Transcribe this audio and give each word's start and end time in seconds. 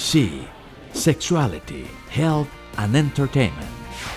She, 0.00 0.48
Sexuality, 0.94 1.84
Health 2.10 2.48
and 2.78 2.96
Entertainment. 2.96 3.68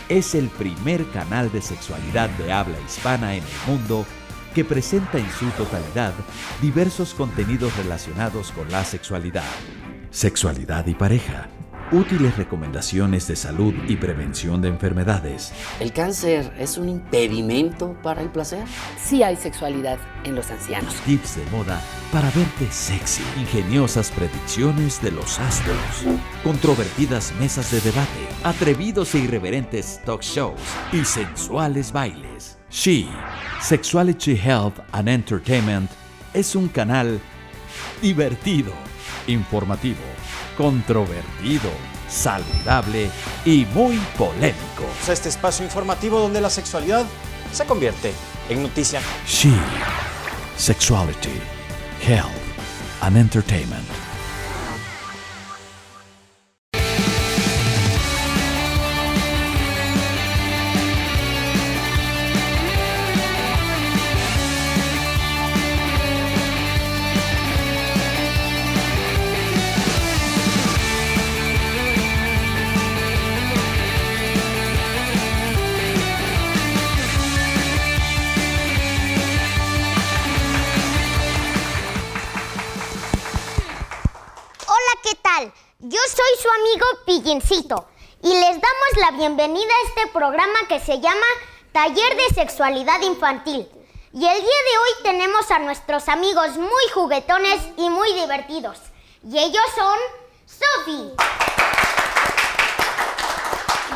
Es 0.08 0.34
el 0.34 0.48
primer 0.48 1.06
canal 1.12 1.52
de 1.52 1.62
sexualidad 1.62 2.30
de 2.38 2.54
habla 2.54 2.80
hispana 2.88 3.36
en 3.36 3.44
el 3.44 3.68
mundo 3.68 4.06
que 4.56 4.64
presenta 4.64 5.18
en 5.18 5.30
su 5.32 5.50
totalidad 5.52 6.14
diversos 6.62 7.14
contenidos 7.14 7.76
relacionados 7.76 8.52
con 8.54 8.72
la 8.72 8.86
sexualidad, 8.86 9.44
sexualidad 10.10 10.88
y 10.88 10.94
pareja, 10.94 11.50
útiles 11.94 12.36
recomendaciones 12.36 13.28
de 13.28 13.36
salud 13.36 13.74
y 13.88 13.96
prevención 13.96 14.62
de 14.62 14.68
enfermedades. 14.68 15.54
¿El 15.80 15.94
cáncer 15.94 16.52
es 16.58 16.78
un 16.78 16.90
impedimento 16.90 17.96
para 18.02 18.22
el 18.22 18.30
placer? 18.30 18.66
Sí 19.02 19.22
hay 19.22 19.36
sexualidad 19.36 20.00
en 20.24 20.36
los 20.36 20.50
ancianos. 20.50 20.94
Tips 21.06 21.38
de 21.38 21.46
moda 21.52 21.80
para 22.12 22.30
verte 22.32 22.70
sexy, 22.72 23.24
ingeniosas 23.40 24.12
predicciones 24.12 25.02
de 25.02 25.12
los 25.12 25.40
astros, 25.40 25.78
controvertidas 26.44 27.32
mesas 27.40 27.72
de 27.72 27.80
debate, 27.82 28.28
atrevidos 28.44 29.14
e 29.16 29.20
irreverentes 29.20 30.02
talk 30.04 30.22
shows 30.22 30.60
y 30.92 31.06
sensuales 31.06 31.92
bailes. 31.92 32.58
She, 32.72 33.08
Sexuality 33.62 34.36
Health 34.36 34.80
and 34.94 35.08
Entertainment, 35.08 35.92
es 36.34 36.56
un 36.56 36.68
canal 36.70 37.20
divertido, 38.02 38.74
informativo, 39.28 40.02
controvertido, 40.58 41.70
saludable 42.10 43.10
y 43.46 43.66
muy 43.74 43.98
polémico. 44.18 44.86
Este 45.10 45.30
espacio 45.30 45.66
informativo 45.66 46.20
donde 46.20 46.42
la 46.42 46.50
sexualidad 46.50 47.06
se 47.52 47.66
convierte 47.66 48.14
en 48.50 48.64
noticia. 48.64 49.02
She, 49.28 49.54
Sexuality, 50.58 51.42
Health 52.06 52.32
and 53.02 53.18
Entertainment. 53.18 54.13
Yo 85.80 86.00
soy 86.16 86.42
su 86.42 86.48
amigo 86.48 86.86
Pillincito 87.08 87.88
y 88.22 88.28
les 88.28 88.52
damos 88.52 88.98
la 88.98 89.12
bienvenida 89.18 89.74
a 89.74 89.88
este 89.88 90.08
programa 90.14 90.60
que 90.70 90.80
se 90.80 91.00
llama 91.00 91.26
Taller 91.72 92.16
de 92.16 92.36
Sexualidad 92.36 93.02
Infantil. 93.02 93.68
Y 94.14 94.28
el 94.28 94.42
día 94.42 94.42
de 94.42 94.78
hoy 94.78 94.90
tenemos 95.02 95.50
a 95.50 95.58
nuestros 95.58 96.08
amigos 96.08 96.56
muy 96.58 96.88
juguetones 96.94 97.60
y 97.78 97.90
muy 97.90 98.14
divertidos. 98.14 98.78
Y 99.28 99.40
ellos 99.40 99.66
son 99.76 99.98
Sophie, 100.46 101.16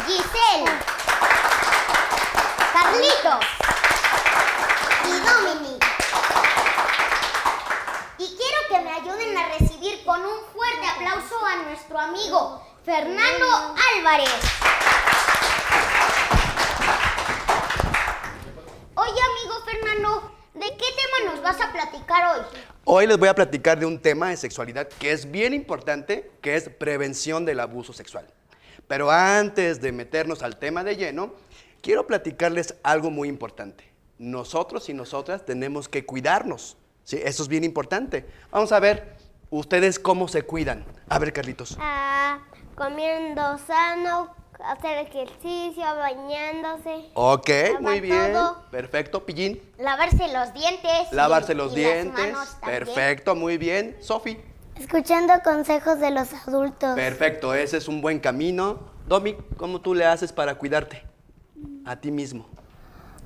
Giselle, 0.07 0.71
Carlitos 2.73 3.56
con 10.07 10.21
un 10.21 10.39
fuerte 10.55 10.87
aplauso 10.87 11.35
a 11.45 11.63
nuestro 11.63 11.99
amigo 11.99 12.63
Fernando 12.85 13.45
Álvarez. 13.97 14.29
Oye, 18.95 19.11
amigo 19.11 19.55
Fernando, 19.65 20.31
¿de 20.53 20.65
qué 20.65 20.85
tema 20.95 21.33
nos 21.33 21.41
vas 21.41 21.59
a 21.59 21.73
platicar 21.73 22.37
hoy? 22.37 22.45
Hoy 22.85 23.05
les 23.05 23.17
voy 23.17 23.27
a 23.27 23.35
platicar 23.35 23.77
de 23.77 23.85
un 23.85 24.01
tema 24.01 24.29
de 24.29 24.37
sexualidad 24.37 24.87
que 24.87 25.11
es 25.11 25.29
bien 25.29 25.53
importante, 25.53 26.31
que 26.41 26.55
es 26.55 26.69
prevención 26.69 27.43
del 27.43 27.59
abuso 27.59 27.91
sexual. 27.91 28.27
Pero 28.87 29.11
antes 29.11 29.81
de 29.81 29.91
meternos 29.91 30.41
al 30.41 30.55
tema 30.55 30.85
de 30.85 30.95
lleno, 30.95 31.33
quiero 31.81 32.07
platicarles 32.07 32.75
algo 32.81 33.11
muy 33.11 33.27
importante. 33.27 33.83
Nosotros 34.19 34.87
y 34.87 34.93
nosotras 34.93 35.45
tenemos 35.45 35.89
que 35.89 36.05
cuidarnos. 36.05 36.77
¿sí? 37.03 37.19
Eso 37.21 37.43
es 37.43 37.49
bien 37.49 37.65
importante. 37.65 38.25
Vamos 38.51 38.71
a 38.71 38.79
ver 38.79 39.16
ustedes 39.49 39.99
cómo 39.99 40.27
se 40.27 40.41
cuidan. 40.43 40.85
A 41.09 41.19
ver, 41.19 41.33
Carlitos. 41.33 41.77
Ah, 41.79 42.39
comiendo 42.75 43.57
sano, 43.59 44.33
hacer 44.63 44.97
ejercicio, 45.07 45.83
bañándose. 45.83 47.09
Ok, 47.13 47.49
muy 47.79 47.99
bien. 48.01 48.33
todo. 48.33 48.63
Perfecto, 48.71 49.25
Pillín. 49.25 49.61
Lavarse 49.77 50.31
los 50.33 50.53
dientes. 50.53 51.07
y- 51.11 51.15
Lavarse 51.15 51.53
los 51.55 51.73
y 51.77 51.81
las 51.81 51.93
dientes. 51.93 52.33
manos. 52.33 52.57
Perfecto, 52.65 53.35
muy 53.35 53.57
bien. 53.57 53.97
Sofi. 54.01 54.37
Escuchando 54.75 55.33
consejos 55.43 55.99
de 55.99 56.11
los 56.11 56.31
adultos. 56.47 56.95
Perfecto, 56.95 57.53
ese 57.55 57.77
es 57.77 57.87
un 57.87 58.01
buen 58.01 58.19
camino. 58.19 58.79
Domi, 59.07 59.35
¿cómo 59.57 59.81
tú 59.81 59.95
le 59.95 60.05
haces 60.05 60.31
para 60.31 60.55
cuidarte? 60.55 61.03
A 61.85 61.95
ti 61.95 62.11
mismo. 62.11 62.47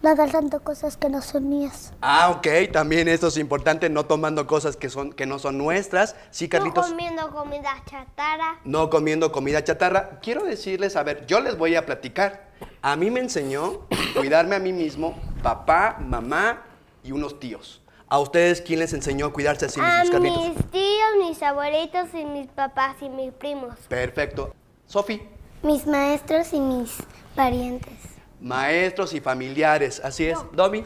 No 0.01 0.15
dar 0.15 0.31
tanto 0.31 0.61
cosas 0.63 0.97
que 0.97 1.09
no 1.09 1.21
son 1.21 1.47
mías. 1.47 1.93
Ah, 2.01 2.31
ok, 2.31 2.47
también 2.73 3.07
esto 3.07 3.27
es 3.27 3.37
importante, 3.37 3.87
no 3.89 4.05
tomando 4.05 4.47
cosas 4.47 4.75
que, 4.75 4.89
son, 4.89 5.13
que 5.13 5.27
no 5.27 5.37
son 5.37 5.59
nuestras. 5.59 6.15
Sí, 6.31 6.45
No 6.45 6.49
Carlitos. 6.49 6.87
comiendo 6.87 7.29
comida 7.31 7.69
chatarra. 7.85 8.59
No 8.63 8.89
comiendo 8.89 9.31
comida 9.31 9.63
chatarra. 9.63 10.19
Quiero 10.21 10.43
decirles, 10.43 10.95
a 10.95 11.03
ver, 11.03 11.27
yo 11.27 11.39
les 11.39 11.55
voy 11.55 11.75
a 11.75 11.85
platicar. 11.85 12.49
A 12.81 12.95
mí 12.95 13.11
me 13.11 13.19
enseñó 13.19 13.81
cuidarme 14.15 14.55
a 14.55 14.59
mí 14.59 14.73
mismo, 14.73 15.15
papá, 15.43 15.97
mamá 15.99 16.63
y 17.03 17.11
unos 17.11 17.39
tíos. 17.39 17.81
¿A 18.07 18.19
ustedes 18.19 18.59
quién 18.61 18.79
les 18.79 18.93
enseñó 18.93 19.27
a 19.27 19.33
cuidarse 19.33 19.67
a 19.67 19.69
sí 19.69 19.79
A 19.79 20.01
mismos, 20.03 20.09
Carlitos? 20.09 20.47
mis 20.49 20.71
tíos, 20.71 21.09
mis 21.19 21.43
abuelitos 21.43 22.07
y 22.13 22.25
mis 22.25 22.47
papás 22.47 22.95
y 23.01 23.07
mis 23.09 23.31
primos. 23.33 23.75
Perfecto. 23.87 24.53
Sofi, 24.87 25.21
Mis 25.63 25.85
maestros 25.85 26.51
y 26.53 26.59
mis 26.59 26.91
parientes. 27.35 27.93
Maestros 28.41 29.13
y 29.13 29.21
familiares, 29.21 30.01
así 30.03 30.25
es. 30.25 30.37
Domi, 30.53 30.83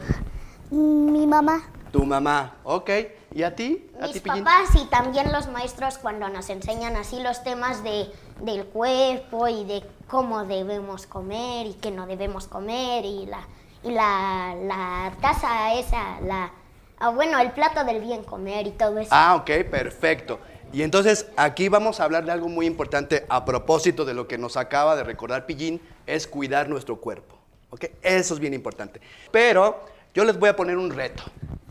Mi 0.70 1.26
mamá. 1.26 1.62
tu 1.92 2.04
mamá, 2.04 2.56
ok. 2.64 2.90
¿Y 3.34 3.42
a 3.42 3.54
ti? 3.54 3.86
¿A 4.00 4.06
Mis 4.06 4.20
papás 4.20 4.74
y 4.74 4.86
también 4.86 5.30
los 5.30 5.48
maestros 5.48 5.98
cuando 5.98 6.28
nos 6.28 6.48
enseñan 6.48 6.96
así 6.96 7.20
los 7.20 7.42
temas 7.42 7.82
de, 7.84 8.06
del 8.40 8.64
cuerpo 8.66 9.48
y 9.48 9.64
de 9.64 9.82
cómo 10.08 10.44
debemos 10.44 11.06
comer 11.06 11.66
y 11.66 11.74
qué 11.74 11.90
no 11.90 12.06
debemos 12.06 12.46
comer 12.46 13.04
y 13.04 13.26
la, 13.26 13.46
y 13.82 13.90
la, 13.90 14.54
la 14.62 15.12
taza 15.20 15.74
esa, 15.74 16.20
la, 16.22 16.50
ah, 16.98 17.10
bueno, 17.10 17.38
el 17.38 17.50
plato 17.52 17.84
del 17.84 18.00
bien 18.00 18.24
comer 18.24 18.66
y 18.66 18.70
todo 18.70 18.98
eso. 18.98 19.10
Ah, 19.12 19.34
ok, 19.36 19.68
perfecto. 19.70 20.38
Y 20.72 20.82
entonces 20.82 21.26
aquí 21.36 21.68
vamos 21.68 22.00
a 22.00 22.04
hablar 22.04 22.24
de 22.24 22.32
algo 22.32 22.48
muy 22.48 22.66
importante 22.66 23.26
a 23.28 23.44
propósito 23.44 24.04
de 24.04 24.14
lo 24.14 24.26
que 24.26 24.38
nos 24.38 24.56
acaba 24.56 24.96
de 24.96 25.04
recordar 25.04 25.46
Pillín, 25.46 25.80
es 26.06 26.26
cuidar 26.26 26.68
nuestro 26.68 26.96
cuerpo. 27.00 27.35
¿Ok? 27.70 27.84
Eso 28.02 28.34
es 28.34 28.40
bien 28.40 28.54
importante. 28.54 29.00
Pero 29.30 29.84
yo 30.14 30.24
les 30.24 30.38
voy 30.38 30.48
a 30.48 30.56
poner 30.56 30.76
un 30.76 30.90
reto. 30.90 31.22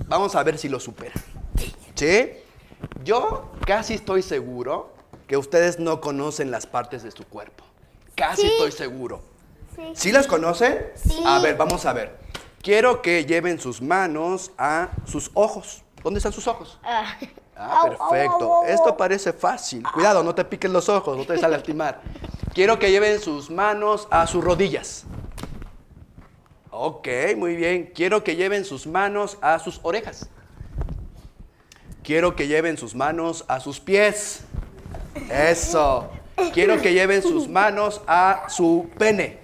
Vamos 0.07 0.35
a 0.35 0.43
ver 0.43 0.57
si 0.57 0.69
lo 0.69 0.79
superan. 0.79 1.17
¿Sí? 1.95 2.31
Yo 3.03 3.51
casi 3.65 3.93
estoy 3.95 4.21
seguro 4.21 4.93
que 5.27 5.37
ustedes 5.37 5.79
no 5.79 6.01
conocen 6.01 6.51
las 6.51 6.65
partes 6.67 7.03
de 7.03 7.11
su 7.11 7.25
cuerpo. 7.25 7.63
Casi 8.15 8.41
Sí. 8.43 8.47
estoy 8.47 8.71
seguro. 8.71 9.21
Sí. 9.75 9.81
¿Sí 9.95 10.11
las 10.11 10.27
conocen? 10.27 10.87
Sí. 10.95 11.23
A 11.25 11.39
ver, 11.39 11.55
vamos 11.57 11.85
a 11.85 11.93
ver. 11.93 12.17
Quiero 12.61 13.01
que 13.01 13.25
lleven 13.25 13.59
sus 13.59 13.81
manos 13.81 14.51
a 14.57 14.89
sus 15.05 15.31
ojos. 15.33 15.83
¿Dónde 16.03 16.19
están 16.19 16.33
sus 16.33 16.47
ojos? 16.47 16.79
Ah, 16.83 17.17
Ah, 17.57 17.83
perfecto. 17.85 18.63
Esto 18.67 18.97
parece 18.97 19.31
fácil. 19.31 19.81
Cuidado, 19.93 20.21
no 20.23 20.35
te 20.35 20.43
piques 20.43 20.69
los 20.69 20.89
ojos, 20.89 21.15
no 21.17 21.23
te 21.23 21.29
vayas 21.29 21.45
a 21.45 21.47
lastimar. 21.47 22.01
Quiero 22.53 22.77
que 22.79 22.91
lleven 22.91 23.21
sus 23.21 23.49
manos 23.49 24.09
a 24.11 24.27
sus 24.27 24.43
rodillas. 24.43 25.05
Ok, 26.77 27.07
muy 27.37 27.55
bien. 27.55 27.91
Quiero 27.95 28.23
que 28.23 28.35
lleven 28.35 28.65
sus 28.65 28.85
manos 28.85 29.37
a 29.41 29.59
sus 29.59 29.79
orejas. 29.81 30.29
Quiero 32.03 32.35
que 32.35 32.47
lleven 32.47 32.77
sus 32.77 32.93
manos 32.93 33.45
a 33.47 33.61
sus 33.61 33.79
pies. 33.79 34.41
Eso. 35.31 36.09
Quiero 36.53 36.81
que 36.81 36.93
lleven 36.93 37.21
sus 37.21 37.47
manos 37.47 38.01
a 38.07 38.47
su 38.49 38.89
pene. 38.97 39.39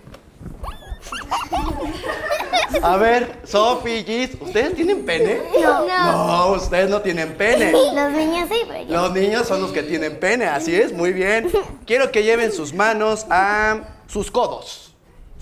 A 2.83 2.97
ver, 2.97 3.39
Sophie, 3.45 4.03
Gis, 4.03 4.37
¿ustedes 4.39 4.75
tienen 4.75 5.05
pene? 5.05 5.41
No. 5.61 5.87
No, 5.87 6.51
ustedes 6.51 6.89
no 6.89 7.01
tienen 7.01 7.35
pene. 7.37 7.71
Los 7.71 8.11
niños 8.11 8.49
sí, 8.51 8.61
pero 8.67 8.83
yo. 8.83 8.93
Los 8.93 9.13
niños 9.13 9.47
son 9.47 9.61
los 9.61 9.71
que 9.71 9.83
tienen 9.83 10.19
pene, 10.19 10.45
así 10.45 10.75
es, 10.75 10.91
muy 10.91 11.13
bien. 11.13 11.49
Quiero 11.85 12.11
que 12.11 12.23
lleven 12.23 12.51
sus 12.51 12.73
manos 12.73 13.25
a 13.29 13.79
sus 14.07 14.29
codos. 14.31 14.80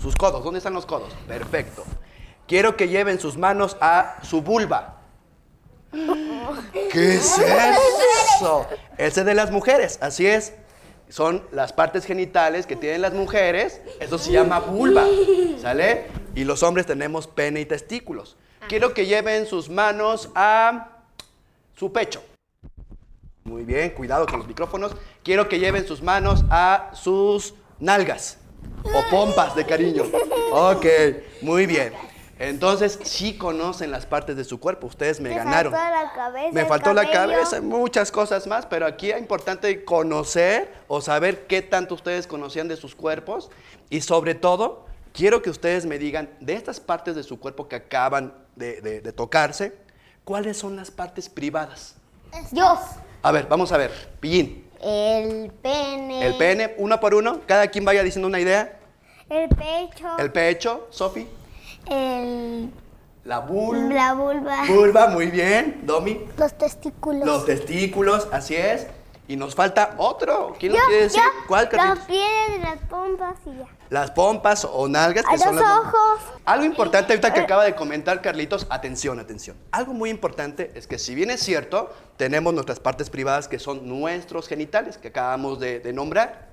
Sus 0.00 0.16
codos, 0.16 0.42
¿dónde 0.42 0.58
están 0.58 0.72
los 0.72 0.86
codos? 0.86 1.12
Perfecto. 1.28 1.84
Quiero 2.48 2.74
que 2.76 2.88
lleven 2.88 3.20
sus 3.20 3.36
manos 3.36 3.76
a 3.80 4.18
su 4.22 4.40
vulva. 4.40 4.96
¿Qué 6.72 7.14
es 7.16 7.38
eso? 8.36 8.66
Ese 8.96 9.24
de 9.24 9.34
las 9.34 9.50
mujeres, 9.50 9.98
así 10.00 10.26
es. 10.26 10.54
son 11.10 11.44
las 11.52 11.72
partes 11.72 12.06
genitales 12.06 12.66
que 12.66 12.76
tienen 12.76 13.02
las 13.02 13.12
mujeres, 13.12 13.82
eso 13.98 14.16
se 14.16 14.32
llama 14.32 14.60
vulva, 14.60 15.04
¿sale? 15.60 16.06
Y 16.34 16.44
los 16.44 16.62
hombres 16.62 16.86
tenemos 16.86 17.26
pene 17.26 17.60
y 17.60 17.66
testículos. 17.66 18.36
Quiero 18.68 18.94
que 18.94 19.06
lleven 19.06 19.46
sus 19.46 19.68
manos 19.68 20.30
a 20.34 21.02
su 21.76 21.92
pecho. 21.92 22.22
Muy 23.44 23.64
bien, 23.64 23.90
cuidado 23.90 24.26
con 24.26 24.38
los 24.38 24.48
micrófonos. 24.48 24.92
Quiero 25.24 25.48
que 25.48 25.58
lleven 25.58 25.86
sus 25.86 26.02
manos 26.02 26.44
a 26.48 26.90
sus 26.94 27.54
nalgas 27.80 28.39
o 28.84 29.10
pompas 29.10 29.54
de 29.54 29.64
cariño. 29.66 30.04
Ok, 30.52 30.86
muy 31.42 31.66
bien. 31.66 31.92
Entonces, 32.38 32.98
sí 33.02 33.36
conocen 33.36 33.90
las 33.90 34.06
partes 34.06 34.34
de 34.34 34.44
su 34.44 34.58
cuerpo. 34.58 34.86
Ustedes 34.86 35.20
me, 35.20 35.28
ganaron. 35.34 35.72
faltó 35.74 35.90
la 35.94 36.12
cabeza, 36.14 36.52
me 36.54 36.64
faltó 36.64 36.94
la 36.94 37.10
cabeza, 37.10 37.60
muchas 37.60 38.10
cosas 38.10 38.46
más, 38.46 38.64
pero 38.64 38.86
aquí 38.86 39.10
es 39.10 39.18
importante 39.18 39.84
conocer 39.84 40.72
o 40.88 41.02
saber 41.02 41.46
qué 41.46 41.60
tanto 41.60 41.94
ustedes 41.94 42.26
conocían 42.26 42.66
de 42.66 42.76
sus 42.76 42.94
cuerpos 42.94 43.50
y 43.90 44.00
sobre 44.00 44.34
todo, 44.34 44.86
quiero 45.12 45.42
que 45.42 45.50
ustedes 45.50 45.84
me 45.84 45.98
digan 45.98 46.30
de 46.40 46.54
estas 46.54 46.80
partes 46.80 47.14
de 47.14 47.22
su 47.24 47.38
cuerpo 47.38 47.68
que 47.68 47.76
acaban 47.76 48.32
de, 48.56 48.80
de- 48.80 49.02
de 49.02 49.12
tocarse, 49.12 49.76
¿cuáles 50.24 50.56
son 50.56 50.76
las 50.76 50.90
partes 50.90 51.28
privadas? 51.28 51.94
Yo. 52.52 52.78
A 53.22 53.32
ver, 53.32 53.48
vamos 53.50 53.70
a 53.70 53.76
ver. 53.76 53.90
Pillín, 54.18 54.64
El 54.82 55.50
pene. 55.62 56.26
el 56.26 56.36
pene, 56.36 56.74
uno 56.78 56.98
por 57.00 57.14
uno, 57.14 57.40
cada 57.46 57.68
quien 57.68 57.84
vaya 57.84 58.02
diciendo 58.02 58.28
una 58.28 58.40
idea. 58.40 58.78
El 59.28 59.48
pecho. 59.48 60.18
El 60.18 60.32
pecho, 60.32 60.86
Sofi, 60.90 61.26
El, 61.86 62.70
la 63.24 63.40
vulva. 63.40 63.94
la 63.94 64.12
vulva. 64.14 64.64
Vulva, 64.68 65.06
muy 65.08 65.26
bien. 65.26 65.80
Domi, 65.84 66.20
Los 66.36 66.56
testículos. 66.56 67.26
los 67.26 67.44
testículos, 67.46 68.28
así 68.32 68.56
es. 68.56 68.86
Y 69.30 69.36
nos 69.36 69.54
falta 69.54 69.94
otro. 69.98 70.56
¿Quién 70.58 70.72
lo 70.72 70.78
quiere 70.88 71.02
decir? 71.04 71.20
yo, 71.20 71.46
¿Cuál, 71.46 71.66
Los 71.66 71.70
Carlitos? 71.70 72.06
pies, 72.06 72.60
las 72.62 72.80
pompas 72.88 73.36
y 73.46 73.58
ya. 73.58 73.66
Las 73.88 74.10
pompas 74.10 74.64
o 74.64 74.88
nalgas 74.88 75.24
que 75.24 75.38
son 75.38 75.54
los 75.54 75.64
las 75.64 75.78
ojos. 75.78 76.18
Algo 76.44 76.64
importante 76.64 77.12
ahorita 77.12 77.32
que 77.32 77.38
acaba 77.38 77.62
de 77.62 77.76
comentar 77.76 78.22
Carlitos, 78.22 78.66
atención, 78.70 79.20
atención. 79.20 79.56
Algo 79.70 79.92
muy 79.92 80.10
importante 80.10 80.72
es 80.74 80.88
que 80.88 80.98
si 80.98 81.14
bien 81.14 81.30
es 81.30 81.38
cierto, 81.44 81.94
tenemos 82.16 82.52
nuestras 82.52 82.80
partes 82.80 83.08
privadas 83.08 83.46
que 83.46 83.60
son 83.60 83.88
nuestros 83.88 84.48
genitales, 84.48 84.98
que 84.98 85.08
acabamos 85.08 85.60
de, 85.60 85.78
de 85.78 85.92
nombrar, 85.92 86.48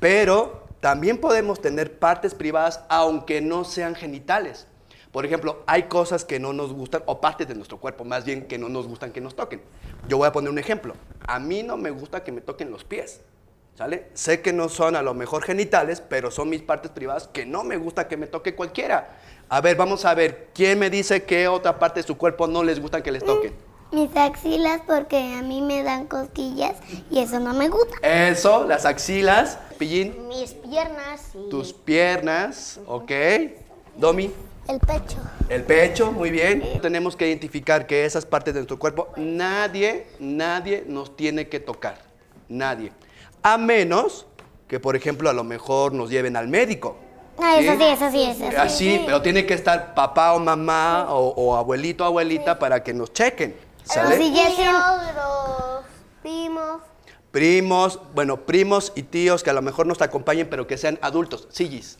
pero 0.00 0.64
también 0.80 1.18
podemos 1.18 1.60
tener 1.60 1.96
partes 2.00 2.34
privadas 2.34 2.80
aunque 2.88 3.40
no 3.40 3.62
sean 3.62 3.94
genitales. 3.94 4.66
Por 5.16 5.24
ejemplo, 5.24 5.62
hay 5.64 5.84
cosas 5.84 6.26
que 6.26 6.38
no 6.38 6.52
nos 6.52 6.74
gustan, 6.74 7.02
o 7.06 7.22
partes 7.22 7.48
de 7.48 7.54
nuestro 7.54 7.78
cuerpo 7.78 8.04
más 8.04 8.26
bien 8.26 8.46
que 8.46 8.58
no 8.58 8.68
nos 8.68 8.86
gustan 8.86 9.12
que 9.12 9.22
nos 9.22 9.34
toquen. 9.34 9.62
Yo 10.08 10.18
voy 10.18 10.28
a 10.28 10.32
poner 10.32 10.50
un 10.50 10.58
ejemplo. 10.58 10.92
A 11.26 11.38
mí 11.38 11.62
no 11.62 11.78
me 11.78 11.88
gusta 11.88 12.22
que 12.22 12.32
me 12.32 12.42
toquen 12.42 12.70
los 12.70 12.84
pies. 12.84 13.22
¿Sale? 13.76 14.08
Sé 14.12 14.42
que 14.42 14.52
no 14.52 14.68
son 14.68 14.94
a 14.94 15.00
lo 15.00 15.14
mejor 15.14 15.42
genitales, 15.42 16.02
pero 16.02 16.30
son 16.30 16.50
mis 16.50 16.60
partes 16.60 16.90
privadas 16.90 17.28
que 17.28 17.46
no 17.46 17.64
me 17.64 17.78
gusta 17.78 18.08
que 18.08 18.18
me 18.18 18.26
toque 18.26 18.54
cualquiera. 18.54 19.16
A 19.48 19.62
ver, 19.62 19.74
vamos 19.78 20.04
a 20.04 20.12
ver, 20.12 20.50
¿quién 20.52 20.78
me 20.78 20.90
dice 20.90 21.24
qué 21.24 21.48
otra 21.48 21.78
parte 21.78 22.00
de 22.00 22.06
su 22.06 22.18
cuerpo 22.18 22.46
no 22.46 22.62
les 22.62 22.78
gusta 22.78 23.02
que 23.02 23.10
les 23.10 23.24
toquen? 23.24 23.54
Mis 23.92 24.14
axilas 24.14 24.82
porque 24.86 25.16
a 25.16 25.40
mí 25.40 25.62
me 25.62 25.82
dan 25.82 26.08
cosquillas 26.08 26.76
y 27.10 27.20
eso 27.20 27.40
no 27.40 27.54
me 27.54 27.70
gusta. 27.70 27.96
Eso, 28.02 28.66
las 28.66 28.84
axilas, 28.84 29.58
pillín, 29.78 30.28
Mis 30.28 30.52
piernas 30.52 31.32
tus 31.48 31.72
piernas, 31.72 32.80
¿ok? 32.86 33.12
Domi, 33.96 34.30
El 34.68 34.80
pecho. 34.80 35.16
el 35.48 35.62
pecho, 35.62 36.12
muy 36.12 36.30
bien. 36.30 36.80
Tenemos 36.82 37.16
que 37.16 37.28
identificar 37.28 37.86
que 37.86 38.04
esas 38.04 38.26
partes 38.26 38.54
de 38.54 38.60
nuestro 38.60 38.78
cuerpo 38.78 39.08
nadie, 39.16 40.06
nadie 40.18 40.84
nos 40.86 41.16
tiene 41.16 41.48
que 41.48 41.60
tocar. 41.60 41.98
Nadie. 42.48 42.92
A 43.42 43.58
menos 43.58 44.26
que, 44.68 44.80
por 44.80 44.96
ejemplo, 44.96 45.30
a 45.30 45.32
lo 45.32 45.44
mejor 45.44 45.92
nos 45.92 46.10
lleven 46.10 46.36
al 46.36 46.48
médico. 46.48 46.96
Ah, 47.38 47.58
eso 47.58 47.76
¿sí? 47.76 47.82
eso 47.84 48.10
sí, 48.10 48.22
eso 48.22 48.50
sí. 48.50 48.56
Así, 48.56 49.02
pero 49.04 49.22
tiene 49.22 49.46
que 49.46 49.54
estar 49.54 49.94
papá 49.94 50.32
o 50.32 50.38
mamá 50.38 51.06
o, 51.10 51.28
o 51.28 51.56
abuelito 51.56 52.04
o 52.04 52.06
abuelita 52.06 52.58
para 52.58 52.82
que 52.82 52.94
nos 52.94 53.12
chequen. 53.12 53.54
¿Sale? 53.84 54.18
Los 54.18 55.84
primos. 56.22 56.80
Primos, 57.30 58.00
bueno, 58.14 58.38
primos 58.38 58.92
y 58.96 59.02
tíos 59.02 59.42
que 59.44 59.50
a 59.50 59.52
lo 59.52 59.62
mejor 59.62 59.86
nos 59.86 60.00
acompañen, 60.02 60.48
pero 60.48 60.66
que 60.66 60.78
sean 60.78 60.98
adultos. 61.02 61.46
Sigis. 61.50 61.98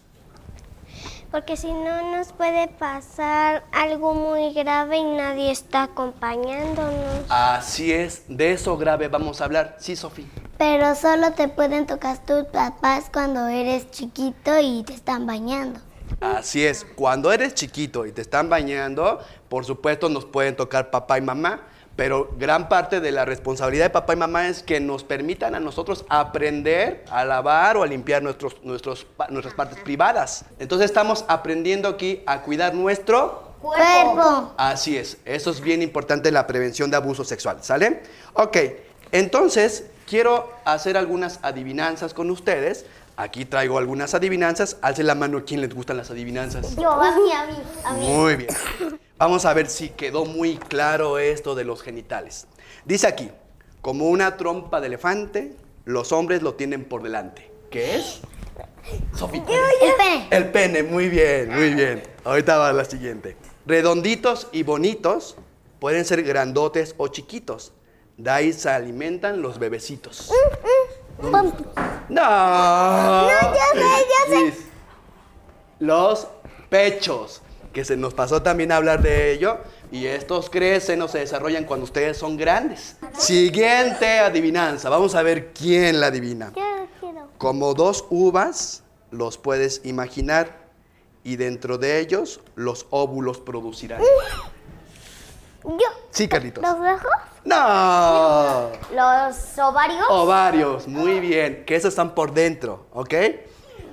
Porque 1.36 1.58
si 1.58 1.70
no 1.70 2.16
nos 2.16 2.32
puede 2.32 2.66
pasar 2.66 3.62
algo 3.70 4.14
muy 4.14 4.54
grave 4.54 4.96
y 4.96 5.04
nadie 5.04 5.50
está 5.50 5.82
acompañándonos. 5.82 7.26
Así 7.28 7.92
es, 7.92 8.22
de 8.26 8.52
eso 8.52 8.78
grave 8.78 9.08
vamos 9.08 9.42
a 9.42 9.44
hablar. 9.44 9.76
Sí, 9.78 9.96
Sofía. 9.96 10.24
Pero 10.56 10.94
solo 10.94 11.32
te 11.32 11.48
pueden 11.48 11.84
tocar 11.84 12.24
tus 12.24 12.44
papás 12.44 13.10
cuando 13.12 13.48
eres 13.48 13.90
chiquito 13.90 14.58
y 14.58 14.82
te 14.84 14.94
están 14.94 15.26
bañando. 15.26 15.78
Así 16.22 16.64
es, 16.64 16.86
cuando 16.96 17.30
eres 17.30 17.52
chiquito 17.52 18.06
y 18.06 18.12
te 18.12 18.22
están 18.22 18.48
bañando, 18.48 19.20
por 19.50 19.66
supuesto 19.66 20.08
nos 20.08 20.24
pueden 20.24 20.56
tocar 20.56 20.90
papá 20.90 21.18
y 21.18 21.20
mamá, 21.20 21.60
pero 21.96 22.30
gran 22.38 22.68
parte 22.68 23.00
de 23.00 23.10
la 23.10 23.24
responsabilidad 23.24 23.86
de 23.86 23.90
papá 23.90 24.12
y 24.12 24.16
mamá 24.16 24.48
es 24.48 24.62
que 24.62 24.78
nos 24.80 25.02
permitan 25.02 25.54
a 25.54 25.60
nosotros 25.60 26.04
aprender 26.08 27.04
a 27.10 27.24
lavar 27.24 27.78
o 27.78 27.82
a 27.82 27.86
limpiar 27.86 28.22
nuestros, 28.22 28.62
nuestros, 28.62 29.06
nuestras 29.30 29.54
partes 29.54 29.78
privadas. 29.80 30.44
Entonces 30.58 30.84
estamos 30.84 31.24
aprendiendo 31.26 31.88
aquí 31.88 32.22
a 32.26 32.42
cuidar 32.42 32.74
nuestro 32.74 33.46
Cuerpo. 33.60 34.52
Así 34.58 34.96
es, 34.96 35.16
eso 35.24 35.50
es 35.50 35.60
bien 35.60 35.82
importante 35.82 36.30
la 36.30 36.46
prevención 36.46 36.90
de 36.90 36.98
abuso 36.98 37.24
sexual, 37.24 37.58
¿sale? 37.62 38.02
Ok, 38.34 38.56
entonces 39.12 39.86
quiero 40.06 40.52
hacer 40.64 40.96
algunas 40.96 41.40
adivinanzas 41.42 42.14
con 42.14 42.30
ustedes. 42.30 42.84
Aquí 43.16 43.46
traigo 43.46 43.78
algunas 43.78 44.14
adivinanzas. 44.14 44.76
Alce 44.82 45.02
la 45.02 45.14
mano, 45.14 45.42
¿quién 45.46 45.62
les 45.62 45.74
gustan 45.74 45.96
las 45.96 46.10
adivinanzas? 46.10 46.76
Yo, 46.76 46.90
a 46.90 47.16
mí, 47.16 47.32
a 47.32 47.46
mí, 47.46 47.62
a 47.82 47.92
mí. 47.94 48.06
Muy 48.06 48.36
bien. 48.36 48.50
Vamos 49.18 49.46
a 49.46 49.54
ver 49.54 49.70
si 49.70 49.88
quedó 49.88 50.26
muy 50.26 50.58
claro 50.58 51.18
esto 51.18 51.54
de 51.54 51.64
los 51.64 51.80
genitales. 51.80 52.46
Dice 52.84 53.06
aquí, 53.06 53.30
como 53.80 54.10
una 54.10 54.36
trompa 54.36 54.78
de 54.80 54.88
elefante, 54.88 55.56
los 55.86 56.12
hombres 56.12 56.42
lo 56.42 56.54
tienen 56.54 56.84
por 56.84 57.02
delante. 57.02 57.50
¿Qué 57.70 57.96
es? 57.96 58.20
Sofía. 59.14 59.42
El 59.42 59.94
pene. 59.96 60.28
El 60.30 60.50
pene, 60.50 60.82
muy 60.82 61.08
bien, 61.08 61.48
muy 61.48 61.72
bien. 61.72 62.02
Ahorita 62.24 62.58
va 62.58 62.72
la 62.74 62.84
siguiente. 62.84 63.38
Redonditos 63.64 64.48
y 64.52 64.64
bonitos 64.64 65.36
pueden 65.80 66.04
ser 66.04 66.22
grandotes 66.22 66.94
o 66.98 67.08
chiquitos. 67.08 67.72
De 68.18 68.30
ahí 68.30 68.52
se 68.52 68.68
alimentan 68.68 69.40
los 69.40 69.58
bebecitos. 69.58 70.30
No. 71.22 71.42
No, 72.10 73.28
ya 73.28 73.66
sé, 73.72 73.80
ya 73.80 74.36
sé. 74.50 74.54
Los 75.78 76.28
pechos, 76.68 77.40
que 77.76 77.84
se 77.84 77.94
nos 77.94 78.14
pasó 78.14 78.40
también 78.40 78.72
a 78.72 78.76
hablar 78.76 79.02
de 79.02 79.32
ello. 79.32 79.58
Y 79.92 80.06
estos 80.06 80.48
crecen 80.48 81.02
o 81.02 81.08
se 81.08 81.18
desarrollan 81.18 81.64
cuando 81.64 81.84
ustedes 81.84 82.16
son 82.16 82.38
grandes. 82.38 82.96
Siguiente 83.18 84.18
adivinanza. 84.18 84.88
Vamos 84.88 85.14
a 85.14 85.20
ver 85.20 85.52
quién 85.52 86.00
la 86.00 86.06
adivina. 86.06 86.54
Como 87.36 87.74
dos 87.74 88.06
uvas, 88.08 88.82
los 89.10 89.36
puedes 89.36 89.82
imaginar 89.84 90.70
y 91.22 91.36
dentro 91.36 91.76
de 91.76 92.00
ellos 92.00 92.40
los 92.54 92.86
óvulos 92.88 93.40
producirán. 93.40 94.00
Yo. 95.62 95.76
Sí, 96.12 96.28
Carlitos. 96.28 96.62
¿Los 96.62 96.76
ojos? 96.76 97.12
No. 97.44 98.70
Los 98.94 99.58
ovarios. 99.58 100.06
Ovarios, 100.08 100.88
muy 100.88 101.20
bien. 101.20 101.66
Que 101.66 101.76
esos 101.76 101.90
están 101.90 102.14
por 102.14 102.32
dentro, 102.32 102.86
¿ok? 102.94 103.14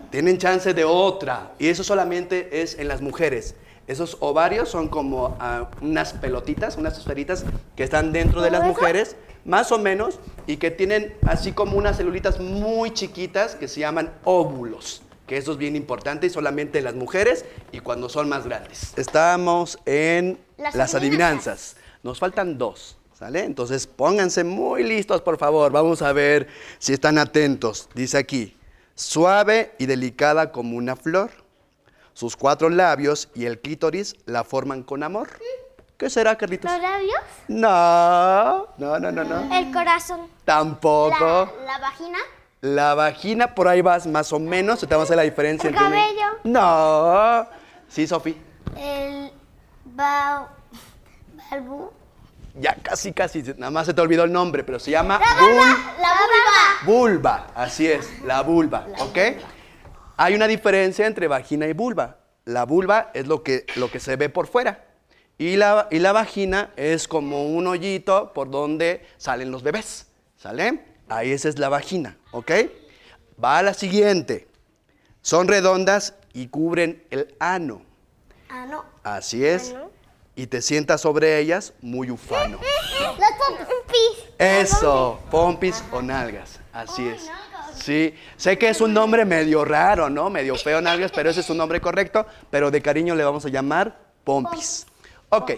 Tienen 0.09 0.37
chance 0.37 0.73
de 0.73 0.85
otra. 0.85 1.51
Y 1.59 1.67
eso 1.67 1.83
solamente 1.83 2.61
es 2.61 2.79
en 2.79 2.87
las 2.87 3.01
mujeres. 3.01 3.55
Esos 3.87 4.17
ovarios 4.21 4.69
son 4.69 4.87
como 4.87 5.35
ah, 5.39 5.69
unas 5.81 6.13
pelotitas, 6.13 6.77
unas 6.77 6.97
esferitas 6.97 7.43
que 7.75 7.83
están 7.83 8.13
dentro 8.13 8.41
de 8.41 8.49
las 8.49 8.63
mujeres, 8.63 9.17
más 9.43 9.73
o 9.73 9.77
menos, 9.77 10.19
y 10.47 10.57
que 10.57 10.71
tienen 10.71 11.13
así 11.27 11.51
como 11.51 11.77
unas 11.77 11.97
celulitas 11.97 12.39
muy 12.39 12.93
chiquitas 12.93 13.55
que 13.55 13.67
se 13.67 13.81
llaman 13.81 14.13
óvulos. 14.23 15.01
Que 15.27 15.37
eso 15.37 15.53
es 15.53 15.57
bien 15.57 15.75
importante 15.75 16.27
y 16.27 16.29
solamente 16.29 16.79
en 16.79 16.85
las 16.85 16.95
mujeres 16.95 17.45
y 17.71 17.79
cuando 17.79 18.09
son 18.09 18.29
más 18.29 18.45
grandes. 18.45 18.93
Estamos 18.97 19.79
en 19.85 20.37
Las 20.57 20.75
las 20.75 20.95
adivinanzas. 20.95 21.75
Nos 22.03 22.19
faltan 22.19 22.57
dos, 22.57 22.97
¿sale? 23.13 23.43
Entonces 23.43 23.87
pónganse 23.87 24.43
muy 24.43 24.83
listos, 24.83 25.21
por 25.21 25.37
favor. 25.37 25.71
Vamos 25.71 26.01
a 26.01 26.11
ver 26.11 26.47
si 26.77 26.93
están 26.93 27.17
atentos. 27.17 27.89
Dice 27.95 28.17
aquí, 28.17 28.57
suave 28.95 29.73
y 29.77 29.85
delicada 29.85 30.51
como 30.51 30.77
una 30.77 30.95
flor. 30.95 31.42
Sus 32.13 32.36
cuatro 32.38 32.70
labios 32.70 33.29
y 33.34 33.46
el 33.46 33.60
clítoris 33.60 34.15
la 34.25 34.43
forman 34.43 34.84
con 34.84 35.03
amor. 35.03 35.29
¿Qué 35.98 36.10
será, 36.10 36.38
Carlitos? 36.38 36.72
¿Los 36.72 36.82
labios? 36.82 37.20
No, 37.48 38.67
no, 38.77 39.00
no, 39.00 39.12
no, 39.12 39.24
no. 39.24 39.55
El 39.55 39.72
corazón. 39.72 40.27
Tampoco. 40.46 41.51
La, 41.65 41.65
la 41.74 41.77
vagina. 41.79 42.17
La 42.62 42.93
vagina, 42.93 43.55
por 43.55 43.67
ahí 43.67 43.82
vas 43.82 44.05
más 44.08 44.32
o 44.34 44.39
menos. 44.39 44.79
Te 44.79 44.86
vamos 44.88 45.01
a 45.03 45.05
hacer 45.05 45.17
la 45.17 45.24
diferencia 45.24 45.70
El 45.70 45.75
entre 45.75 45.89
cabello. 45.89 46.25
No. 46.43 47.48
Sí, 47.88 48.05
Sofi. 48.08 48.39
El 48.77 49.32
ba... 49.86 50.50
balbu... 51.51 51.91
ya 52.55 52.75
casi, 52.75 53.12
casi, 53.13 53.43
nada 53.58 53.70
más 53.72 53.86
se 53.86 53.93
te 53.93 54.01
olvidó 54.01 54.24
el 54.24 54.32
nombre, 54.32 54.63
pero 54.63 54.79
se 54.79 54.91
llama 54.91 55.20
vul- 55.20 55.77
La 56.01 56.10
vulva. 56.13 56.86
vulva. 56.86 57.48
Así 57.55 57.88
es, 57.88 58.08
la 58.24 58.41
vulva, 58.41 58.88
¿ok? 59.00 59.17
Hay 60.17 60.36
una 60.36 60.48
diferencia 60.48 61.08
entre 61.08 61.27
vagina 61.27 61.67
y 61.67 61.74
vulva. 61.74 62.17
La 62.46 62.65
vulva 62.65 63.12
es 63.13 63.27
lo 63.27 63.43
que, 63.43 63.65
lo 63.75 63.89
que 63.89 64.00
se 64.00 64.15
ve 64.15 64.29
por 64.29 64.48
fuera. 64.48 64.86
Y 65.38 65.55
la, 65.55 65.88
y 65.89 66.00
la 66.00 66.12
vagina 66.12 66.72
es 66.75 67.08
como 67.08 67.48
un 67.48 67.67
hoyito 67.67 68.34
por 68.34 68.50
donde 68.51 69.05
salen 69.17 69.51
los 69.51 69.63
bebés. 69.63 70.08
¿Sale? 70.38 70.86
Ahí 71.10 71.32
esa 71.32 71.50
es 71.50 71.58
la 71.58 71.70
vagina, 71.70 72.17
¿ok? 72.32 72.51
Va 73.43 73.58
a 73.58 73.63
la 73.63 73.74
siguiente. 73.74 74.48
Son 75.22 75.48
redondas 75.48 76.15
y 76.34 76.48
cubren 76.48 77.03
el 77.10 77.34
ano. 77.39 77.82
Ah, 78.50 78.65
no. 78.65 78.86
Así 79.03 79.46
es. 79.46 79.74
Y 80.36 80.48
te 80.48 80.62
sientas 80.62 81.01
sobre 81.01 81.39
ellas 81.39 81.74
muy 81.82 82.12
ufano. 82.12 82.60
Las 83.20 83.32
pompis. 83.38 84.34
Eso, 84.38 85.20
pompis 85.32 85.84
o 85.91 86.01
nalgas. 86.01 86.60
Así 86.72 87.08
es. 87.08 87.29
Sí, 87.75 88.13
sé 88.38 88.58
que 88.58 88.70
es 88.70 88.82
un 88.82 88.94
nombre 88.94 89.25
medio 89.25 89.65
raro, 89.65 90.10
¿no? 90.10 90.30
Medio 90.30 90.56
feo 90.56 90.82
nalgas, 90.82 91.12
pero 91.12 91.30
ese 91.30 91.42
es 91.42 91.50
un 91.50 91.58
nombre 91.58 91.82
correcto, 91.82 92.25
pero 92.50 92.72
de 92.72 92.82
cariño 92.82 93.15
le 93.15 93.24
vamos 93.24 93.46
a 93.46 93.50
llamar 93.50 93.98
pompis. 94.24 94.86
Ok, 95.30 95.51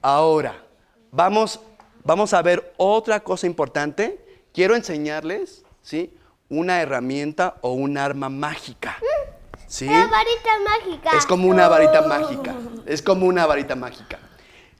ahora 0.00 0.62
vamos, 1.10 1.60
vamos 2.04 2.34
a 2.34 2.42
ver 2.42 2.72
otra 2.76 3.20
cosa 3.20 3.46
importante. 3.46 4.18
Quiero 4.52 4.74
enseñarles, 4.74 5.64
¿sí? 5.82 6.14
Una 6.48 6.82
herramienta 6.82 7.56
o 7.62 7.72
un 7.72 7.96
arma 7.96 8.28
mágica. 8.28 8.98
¿Sí? 9.66 9.86
La 9.86 10.06
varita 10.06 10.50
mágica. 10.64 11.10
Es 11.16 11.24
como 11.24 11.48
una 11.48 11.68
varita 11.68 12.02
mágica. 12.02 12.54
Es 12.84 13.00
como 13.00 13.26
una 13.26 13.46
varita 13.46 13.74
mágica. 13.74 14.18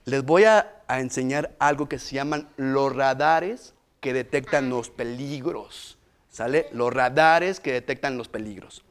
Les 0.05 0.23
voy 0.23 0.43
a, 0.43 0.83
a 0.87 0.99
enseñar 0.99 1.55
algo 1.57 1.89
que 1.89 1.97
se 1.97 2.15
llaman 2.15 2.47
los 2.57 2.95
radares 2.95 3.73
que 4.01 4.13
detectan 4.13 4.69
los 4.69 4.89
peligros. 4.91 5.97
¿Sale? 6.33 6.67
Los 6.71 6.91
radares 6.91 7.59
que 7.59 7.71
detectan 7.71 8.17
los 8.17 8.27
peligros. 8.27 8.83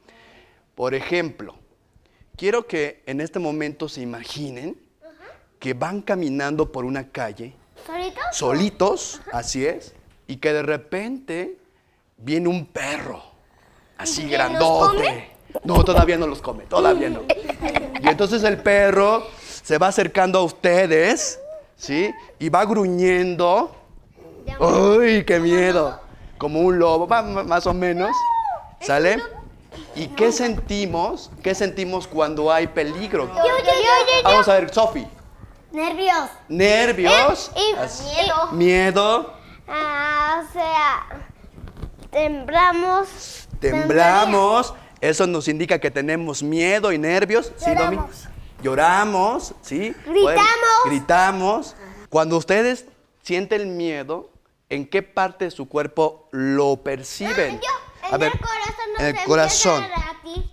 Por 0.75 0.93
ejemplo, 0.95 1.55
quiero 2.37 2.67
que 2.67 3.03
en 3.05 3.19
este 3.19 3.37
momento 3.37 3.89
se 3.89 3.99
imaginen 3.99 4.77
que 5.59 5.73
van 5.73 6.01
caminando 6.01 6.71
por 6.71 6.85
una 6.85 7.09
calle 7.09 7.53
¿Solitos? 7.85 8.23
solitos, 8.31 9.21
así 9.33 9.65
es, 9.65 9.93
y 10.25 10.37
que 10.37 10.53
de 10.53 10.63
repente 10.63 11.57
viene 12.15 12.47
un 12.47 12.65
perro, 12.65 13.21
así 13.97 14.29
grandote. 14.29 15.31
No, 15.65 15.83
todavía 15.83 16.17
no 16.17 16.27
los 16.27 16.41
come, 16.41 16.63
todavía 16.63 17.09
no. 17.09 17.23
Y 18.01 18.07
entonces 18.07 18.41
el 18.43 18.59
perro 18.59 19.27
se 19.63 19.77
va 19.77 19.89
acercando 19.89 20.39
a 20.39 20.43
ustedes, 20.43 21.41
¿sí? 21.75 22.09
Y 22.39 22.47
va 22.47 22.63
gruñendo. 22.63 23.75
¡Uy, 24.59 25.25
qué 25.25 25.41
miedo! 25.41 26.02
Como 26.43 26.59
un 26.59 26.77
lobo, 26.77 27.07
más 27.07 27.65
o 27.67 27.73
menos, 27.73 28.11
¿sale? 28.81 29.17
¿Y 29.95 30.07
qué 30.07 30.29
sentimos? 30.33 31.31
¿Qué 31.41 31.55
sentimos 31.55 32.05
cuando 32.05 32.51
hay 32.51 32.67
peligro? 32.67 33.31
Vamos 34.25 34.49
a 34.49 34.55
ver, 34.55 34.73
Sofi. 34.73 35.07
Nervios. 35.71 36.29
Nervios. 36.49 37.49
Y, 37.55 37.75
Así- 37.77 38.03
miedo. 38.03 38.51
Miedo. 38.51 39.33
Ah, 39.69 40.43
o 40.43 40.51
sea, 40.51 41.05
temblamos. 42.11 43.47
Temblamos. 43.61 44.73
Eso 44.99 45.25
nos 45.25 45.47
indica 45.47 45.79
que 45.79 45.91
tenemos 45.91 46.43
miedo 46.43 46.91
y 46.91 46.97
nervios. 46.97 47.53
¿Sí, 47.55 47.73
Domi? 47.73 47.99
Lloramos, 48.61 49.55
¿sí? 49.61 49.95
Gritamos. 50.05 50.83
Gritamos. 50.87 51.75
Cuando 52.09 52.35
ustedes 52.35 52.83
sienten 53.21 53.77
miedo, 53.77 54.32
¿en 54.73 54.87
qué 54.87 55.03
parte 55.03 55.45
de 55.45 55.51
su 55.51 55.67
cuerpo 55.67 56.27
lo 56.31 56.77
perciben? 56.77 57.59
Yo, 57.59 58.07
en 58.07 58.13
A 58.13 58.17
ver, 58.17 58.31
el 58.33 58.39
corazón 58.39 58.85
no 58.97 59.05
en 59.05 59.15
el 59.15 59.23
corazón. 59.25 59.85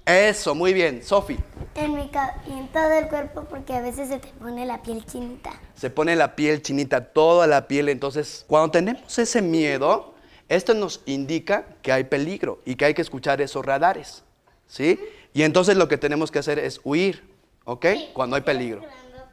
Eso, 0.05 0.55
muy 0.55 0.73
bien. 0.75 1.03
Sofi, 1.03 1.39
En 1.75 1.95
mi 1.95 2.11
en 2.49 2.69
todo 2.69 2.93
el 2.93 3.09
cuerpo 3.09 3.45
porque 3.45 3.75
a 3.75 3.81
veces 3.81 4.09
se 4.09 4.19
te 4.19 4.29
pone 4.29 4.67
la 4.67 4.83
piel 4.83 5.05
chinita. 5.07 5.53
se 5.75 5.89
pone 5.89 6.17
la 6.17 6.37
piel 6.37 6.61
chinita, 6.63 7.13
toda 7.13 7.47
la 7.47 7.67
piel. 7.67 7.89
Entonces, 7.89 8.45
cuando 8.47 8.71
tenemos 8.71 9.19
ese 9.19 9.41
miedo, 9.41 10.15
esto 10.49 10.75
nos 10.75 11.01
indica 11.07 11.65
que 11.81 11.93
hay 11.93 12.05
peligro 12.05 12.61
y 12.65 12.75
que 12.75 12.85
hay 12.85 12.95
que 12.95 13.03
escuchar 13.03 13.41
esos 13.41 13.65
radares, 13.65 14.23
¿sí? 14.67 14.99
Y 15.33 15.45
entonces 15.45 15.77
lo 15.77 15.89
que 15.89 15.97
tenemos 15.97 16.31
que 16.31 16.41
hacer 16.41 16.59
es 16.59 16.81
huir, 16.85 17.25
¿ok? 17.65 17.87
Cuando 18.13 18.37
hay 18.37 18.43
peligro. 18.43 18.83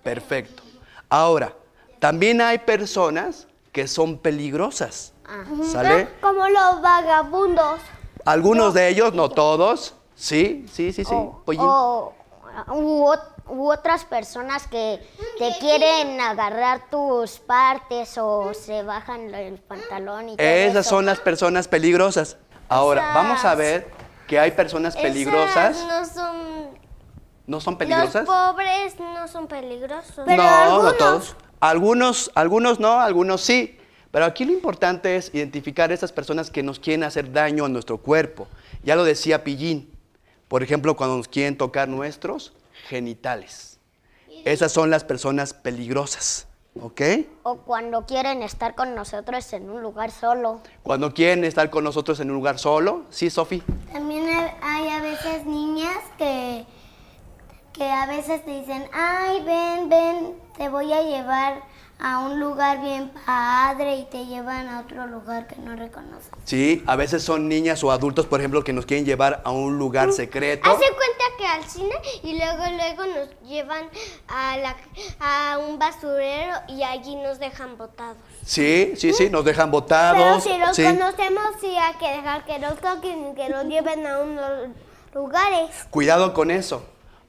Perfecto. 0.04 0.64
Ahora, 1.10 1.54
también 2.00 2.40
hay 2.40 2.60
personas 2.60 3.48
que 3.72 3.88
son 3.88 4.18
peligrosas, 4.18 5.14
¿sale? 5.72 6.08
Como 6.22 6.48
los 6.48 6.82
vagabundos. 6.82 7.80
Algunos 8.26 8.74
de 8.74 8.90
ellos, 8.90 9.14
no 9.14 9.30
todos, 9.30 9.96
sí, 10.16 10.66
sí, 10.72 10.92
sí, 10.94 11.06
sí. 11.06 11.16
Pollín. 11.46 11.62
O 11.64 12.14
u, 12.70 13.06
ot- 13.06 13.34
u 13.48 13.72
otras 13.72 14.04
personas 14.04 14.68
que 14.68 15.00
te 15.38 15.56
quieren 15.60 16.20
agarrar 16.20 16.90
tus 16.90 17.40
partes 17.40 18.18
o 18.18 18.54
se 18.54 18.84
bajan 18.84 19.34
el 19.36 19.60
pantalón 19.60 20.30
y 20.30 20.38
todo 20.38 20.46
Esas 20.46 20.86
eso. 20.88 20.90
son 20.96 21.06
las 21.06 21.20
personas 21.20 21.68
peligrosas. 21.68 22.38
Ahora, 22.68 23.14
vamos 23.14 23.46
a 23.46 23.56
ver 23.56 23.90
que 24.28 24.40
hay 24.40 24.52
personas 24.52 24.98
peligrosas. 24.98 25.78
Esas 25.78 25.88
no 25.88 26.06
son. 26.22 26.78
¿No 27.46 27.62
son 27.62 27.76
Los 27.76 27.80
peligrosas? 27.80 28.26
pobres 28.26 29.00
no 29.00 29.28
son 29.30 29.48
peligrosos. 29.48 30.26
no, 30.28 30.84
no 30.84 30.94
todos. 30.96 31.36
Algunos, 31.60 32.32
algunos 32.36 32.80
no, 32.80 33.00
algunos 33.00 33.42
sí. 33.42 33.78
Pero 34.12 34.26
aquí 34.26 34.46
lo 34.46 34.54
importante 34.54 35.16
es 35.16 35.32
identificar 35.34 35.92
esas 35.92 36.12
personas 36.12 36.50
que 36.50 36.64
nos 36.64 36.80
quieren 36.80 37.04
hacer 37.04 37.32
daño 37.32 37.66
a 37.66 37.70
nuestro 37.70 37.98
cuerpo. 37.98 38.48
Ya 38.84 38.96
lo 38.96 39.04
decía 39.04 39.44
Pillín. 39.44 39.92
Por 40.48 40.64
ejemplo, 40.64 40.96
cuando 40.96 41.18
nos 41.18 41.28
quieren 41.28 41.58
tocar 41.58 41.88
nuestros 41.90 42.54
genitales. 42.88 43.80
Esas 44.46 44.72
son 44.72 44.90
las 44.90 45.04
personas 45.04 45.54
peligrosas. 45.54 46.48
¿Ok? 46.80 47.02
O 47.42 47.58
cuando 47.58 48.06
quieren 48.06 48.44
estar 48.44 48.76
con 48.76 48.94
nosotros 48.94 49.52
en 49.54 49.68
un 49.70 49.82
lugar 49.82 50.12
solo. 50.12 50.62
Cuando 50.84 51.12
quieren 51.14 51.44
estar 51.44 51.72
con 51.72 51.84
nosotros 51.84 52.20
en 52.20 52.30
un 52.30 52.36
lugar 52.36 52.60
solo. 52.60 53.06
¿Sí, 53.10 53.30
Sofi? 53.32 53.64
También 53.92 54.28
hay- 54.30 54.52
hay 54.62 54.90
a 54.90 55.02
veces 55.02 55.46
niñas 55.48 55.98
que, 56.20 56.66
que 57.78 57.90
a 57.92 58.06
veces 58.08 58.44
te 58.44 58.60
dicen, 58.60 58.88
ay, 58.92 59.42
ven, 59.46 59.90
ven, 59.90 60.36
te 60.58 60.68
voy 60.70 60.92
a 60.92 61.02
llevar 61.04 61.62
a 62.00 62.20
un 62.20 62.40
lugar 62.40 62.80
bien 62.82 63.12
padre 63.26 63.96
y 63.98 64.06
te 64.06 64.26
llevan 64.26 64.68
a 64.68 64.82
otro 64.82 65.08
lugar 65.08 65.48
que 65.48 65.56
no 65.58 65.76
reconoces. 65.76 66.30
Sí, 66.44 66.84
a 66.86 66.96
veces 66.96 67.24
son 67.24 67.48
niñas 67.48 67.84
o 67.84 67.92
adultos, 67.92 68.26
por 68.28 68.40
ejemplo, 68.40 68.64
que 68.64 68.72
nos 68.74 68.86
quieren 68.86 69.06
llevar 69.06 69.42
a 69.44 69.52
un 69.52 69.78
lugar 69.80 70.12
secreto. 70.12 70.70
Hace 70.70 70.86
cuenta 70.86 71.24
que 71.40 71.46
al 71.48 71.64
cine 71.66 71.96
y 72.24 72.38
luego 72.38 72.64
luego 72.76 73.04
nos 73.06 73.50
llevan 73.50 73.86
a, 74.28 74.58
la, 74.58 74.76
a 75.20 75.58
un 75.60 75.80
basurero 75.80 76.54
y 76.68 76.84
allí 76.84 77.16
nos 77.16 77.40
dejan 77.40 77.78
botados. 77.78 78.18
Sí, 78.46 78.94
sí, 78.96 79.14
sí, 79.14 79.30
nos 79.32 79.44
dejan 79.44 79.70
Pero 79.72 79.82
botados. 79.82 80.44
si 80.44 80.56
los 80.58 80.76
sí. 80.76 80.84
conocemos 80.84 81.44
sí 81.62 81.76
hay 81.76 81.96
que 81.96 82.10
dejar 82.10 82.46
que 82.46 82.60
nos 82.60 82.80
toquen 82.80 83.32
y 83.32 83.36
que 83.36 83.50
nos 83.50 83.66
lleven 83.66 84.06
a 84.06 84.20
unos 84.20 84.70
lugares. 85.14 85.70
Cuidado 85.90 86.34
con 86.36 86.52
eso, 86.52 86.86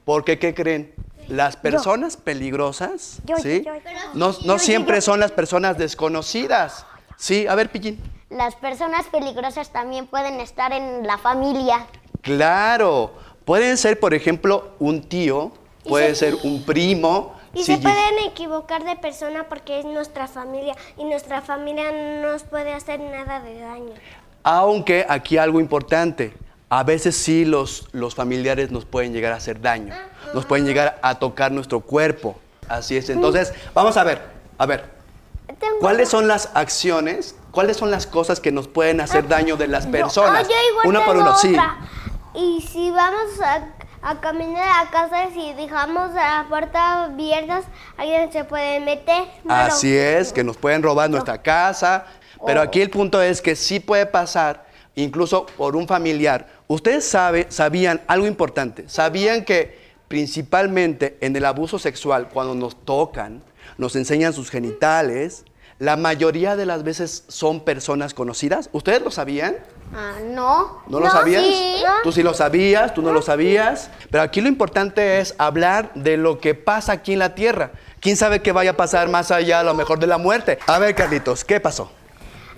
porque 0.09 0.39
¿qué 0.39 0.55
creen? 0.55 0.91
Las 1.27 1.55
personas 1.55 2.17
peligrosas, 2.17 3.19
Yo, 3.25 3.37
¿sí? 3.37 3.61
yo. 3.63 3.73
No, 4.15 4.33
no 4.43 4.57
siempre 4.57 5.01
son 5.01 5.19
las 5.19 5.31
personas 5.31 5.77
desconocidas. 5.77 6.87
Sí, 7.15 7.45
a 7.45 7.53
ver, 7.53 7.69
Pillín. 7.69 8.01
Las 8.31 8.55
personas 8.55 9.05
peligrosas 9.05 9.71
también 9.71 10.07
pueden 10.07 10.39
estar 10.39 10.73
en 10.73 11.05
la 11.05 11.19
familia. 11.19 11.85
Claro, 12.21 13.13
pueden 13.45 13.77
ser, 13.77 13.99
por 13.99 14.15
ejemplo, 14.15 14.71
un 14.79 15.03
tío, 15.03 15.51
puede 15.87 16.15
ser 16.15 16.33
un 16.41 16.63
primo. 16.63 17.35
Y 17.53 17.59
sí, 17.59 17.75
se 17.75 17.77
pueden 17.77 18.17
equivocar 18.25 18.85
de 18.85 18.95
persona 18.95 19.47
porque 19.47 19.77
es 19.77 19.85
nuestra 19.85 20.27
familia 20.27 20.75
y 20.97 21.03
nuestra 21.03 21.43
familia 21.43 21.91
no 21.91 22.31
nos 22.31 22.41
puede 22.45 22.73
hacer 22.73 22.99
nada 22.99 23.41
de 23.41 23.59
daño. 23.59 23.93
Aunque 24.41 25.05
aquí 25.07 25.37
algo 25.37 25.59
importante, 25.59 26.33
a 26.69 26.83
veces 26.83 27.15
sí 27.15 27.45
los, 27.45 27.87
los 27.91 28.15
familiares 28.15 28.71
nos 28.71 28.85
pueden 28.85 29.11
llegar 29.11 29.33
a 29.33 29.37
hacer 29.37 29.59
daño, 29.59 29.93
nos 30.33 30.45
pueden 30.45 30.65
llegar 30.65 30.99
a 31.01 31.15
tocar 31.15 31.51
nuestro 31.51 31.79
cuerpo. 31.79 32.39
Así 32.67 32.95
es. 32.95 33.09
Entonces, 33.09 33.51
vamos 33.73 33.97
a 33.97 34.03
ver, 34.03 34.21
a 34.59 34.65
ver, 34.67 34.85
¿cuáles 35.81 36.09
son 36.09 36.27
las 36.27 36.51
acciones, 36.53 37.35
cuáles 37.51 37.77
son 37.77 37.89
las 37.89 38.05
cosas 38.05 38.39
que 38.39 38.51
nos 38.51 38.67
pueden 38.67 39.01
hacer 39.01 39.27
daño 39.27 39.57
de 39.57 39.67
las 39.67 39.87
personas? 39.87 40.45
Ah, 40.45 40.49
yo 40.49 40.69
igual 40.71 40.87
uno 40.87 41.05
por 41.05 41.17
uno, 41.17 41.35
sí. 41.35 41.57
Y 42.35 42.61
si 42.61 42.91
vamos 42.91 43.41
a, 43.41 43.67
a 44.07 44.21
caminar 44.21 44.85
a 44.85 44.91
casa, 44.91 45.29
si 45.33 45.53
dejamos 45.53 46.13
la 46.13 46.45
puerta 46.47 47.05
abierta, 47.05 47.63
alguien 47.97 48.31
se 48.31 48.43
puede 48.43 48.79
meter. 48.79 49.23
Malo. 49.43 49.73
Así 49.73 49.97
es, 49.97 50.31
que 50.31 50.43
nos 50.43 50.57
pueden 50.57 50.83
robar 50.83 51.09
nuestra 51.09 51.41
casa, 51.41 52.05
pero 52.45 52.61
aquí 52.61 52.79
el 52.79 52.91
punto 52.91 53.19
es 53.19 53.41
que 53.41 53.55
sí 53.55 53.79
puede 53.79 54.05
pasar, 54.05 54.68
incluso 54.95 55.45
por 55.57 55.75
un 55.75 55.87
familiar. 55.87 56.47
Ustedes 56.67 57.05
sabe, 57.05 57.47
sabían 57.49 58.01
algo 58.07 58.27
importante, 58.27 58.87
sabían 58.87 59.45
que 59.45 59.77
principalmente 60.07 61.17
en 61.21 61.35
el 61.35 61.45
abuso 61.45 61.79
sexual, 61.79 62.29
cuando 62.29 62.55
nos 62.55 62.75
tocan, 62.85 63.43
nos 63.77 63.95
enseñan 63.95 64.33
sus 64.33 64.49
genitales, 64.49 65.45
la 65.79 65.95
mayoría 65.95 66.57
de 66.57 66.65
las 66.65 66.83
veces 66.83 67.23
son 67.29 67.61
personas 67.61 68.13
conocidas. 68.13 68.69
¿Ustedes 68.73 69.01
lo 69.01 69.11
sabían? 69.11 69.55
Ah, 69.95 70.15
no. 70.21 70.83
¿No 70.87 70.99
lo 70.99 71.09
sabías? 71.09 71.45
Tú 72.03 72.11
sí 72.11 72.21
lo 72.21 72.33
sabías, 72.33 72.93
tú 72.93 73.01
no 73.01 73.13
lo 73.13 73.21
sabías. 73.21 73.89
Pero 74.11 74.21
aquí 74.21 74.41
lo 74.41 74.49
importante 74.49 75.21
es 75.21 75.35
hablar 75.37 75.93
de 75.95 76.17
lo 76.17 76.39
que 76.39 76.53
pasa 76.53 76.91
aquí 76.91 77.13
en 77.13 77.19
la 77.19 77.33
tierra. 77.33 77.71
¿Quién 78.01 78.17
sabe 78.17 78.41
qué 78.41 78.51
vaya 78.51 78.71
a 78.71 78.77
pasar 78.77 79.07
más 79.07 79.31
allá 79.31 79.61
a 79.61 79.63
lo 79.63 79.73
mejor 79.73 79.99
de 79.99 80.07
la 80.07 80.17
muerte? 80.17 80.59
A 80.67 80.79
ver, 80.79 80.95
Carlitos, 80.95 81.45
¿qué 81.45 81.61
pasó? 81.61 81.89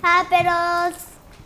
Ah, 0.02 0.24
pero 0.28 0.96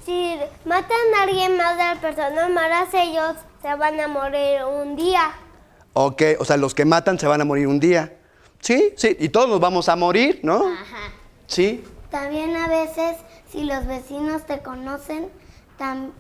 si 0.06 0.38
matan 0.64 0.96
a 1.18 1.25
alguien 1.25 1.56
más 1.58 1.76
de 1.76 1.82
las 1.84 1.98
personas 1.98 2.48
malas, 2.50 2.88
ellos 2.94 3.34
se 3.60 3.75
van 3.75 4.00
a 4.00 4.08
morir 4.08 4.64
un 4.64 4.96
día. 4.96 5.32
Ok, 5.92 6.22
o 6.38 6.44
sea, 6.44 6.56
los 6.56 6.75
que 6.75 6.84
matan 6.84 7.18
se 7.18 7.26
van 7.26 7.40
a 7.40 7.44
morir 7.44 7.66
un 7.66 7.78
día. 7.80 8.16
Sí, 8.60 8.94
sí, 8.96 9.16
y 9.20 9.28
todos 9.28 9.48
nos 9.48 9.60
vamos 9.60 9.88
a 9.88 9.96
morir, 9.96 10.40
¿no? 10.42 10.56
Ajá. 10.66 11.12
Sí. 11.46 11.84
También 12.10 12.56
a 12.56 12.68
veces, 12.68 13.16
si 13.50 13.64
los 13.64 13.86
vecinos 13.86 14.46
te 14.46 14.60
conocen, 14.60 15.28
tam- 15.78 16.12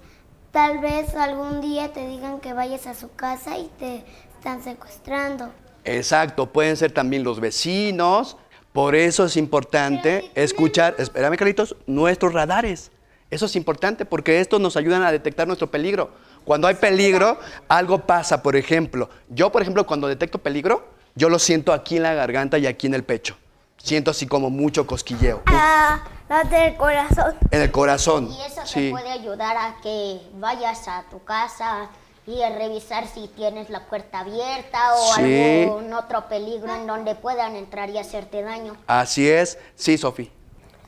tal 0.50 0.78
vez 0.80 1.14
algún 1.14 1.60
día 1.60 1.92
te 1.92 2.06
digan 2.06 2.40
que 2.40 2.52
vayas 2.52 2.86
a 2.86 2.94
su 2.94 3.14
casa 3.14 3.56
y 3.58 3.70
te 3.78 4.04
están 4.36 4.62
secuestrando. 4.62 5.50
Exacto, 5.84 6.52
pueden 6.52 6.76
ser 6.76 6.92
también 6.92 7.22
los 7.22 7.38
vecinos. 7.40 8.36
Por 8.72 8.94
eso 8.94 9.24
es 9.26 9.36
importante 9.36 10.30
escuchar, 10.34 10.96
espérame 10.98 11.36
Carlitos, 11.36 11.76
nuestros 11.86 12.32
radares. 12.34 12.90
Eso 13.30 13.46
es 13.46 13.56
importante 13.56 14.04
porque 14.04 14.40
estos 14.40 14.60
nos 14.60 14.76
ayudan 14.76 15.02
a 15.02 15.10
detectar 15.12 15.46
nuestro 15.46 15.70
peligro. 15.70 16.10
Cuando 16.44 16.68
hay 16.68 16.74
peligro, 16.76 17.38
algo 17.68 17.98
pasa. 18.06 18.42
Por 18.42 18.54
ejemplo, 18.56 19.10
yo, 19.28 19.50
por 19.50 19.62
ejemplo, 19.62 19.84
cuando 19.86 20.06
detecto 20.06 20.38
peligro, 20.38 20.86
yo 21.16 21.28
lo 21.28 21.38
siento 21.38 21.72
aquí 21.72 21.96
en 21.96 22.04
la 22.04 22.14
garganta 22.14 22.56
y 22.58 22.66
aquí 22.66 22.86
en 22.86 22.94
el 22.94 23.02
pecho. 23.02 23.36
Siento 23.78 24.10
así 24.12 24.26
como 24.26 24.48
mucho 24.50 24.86
cosquilleo. 24.86 25.42
Ah, 25.46 26.02
los 26.28 26.50
del 26.50 26.76
corazón. 26.76 27.34
En 27.50 27.62
el 27.62 27.70
corazón. 27.72 28.30
Y 28.30 28.40
eso 28.42 28.60
sí. 28.64 28.74
te 28.86 28.90
puede 28.90 29.10
ayudar 29.10 29.56
a 29.56 29.76
que 29.82 30.20
vayas 30.34 30.86
a 30.88 31.04
tu 31.10 31.22
casa 31.24 31.88
y 32.26 32.42
a 32.42 32.50
revisar 32.56 33.06
si 33.06 33.28
tienes 33.28 33.70
la 33.70 33.86
puerta 33.86 34.20
abierta 34.20 34.94
o 34.94 35.14
Sí. 35.14 35.62
algún 35.62 35.92
otro 35.92 36.28
peligro 36.28 36.74
en 36.74 36.86
donde 36.86 37.14
puedan 37.16 37.54
entrar 37.56 37.90
y 37.90 37.98
hacerte 37.98 38.42
daño. 38.42 38.76
Así 38.86 39.28
es. 39.28 39.58
Sí, 39.74 39.98
Sofi. 39.98 40.30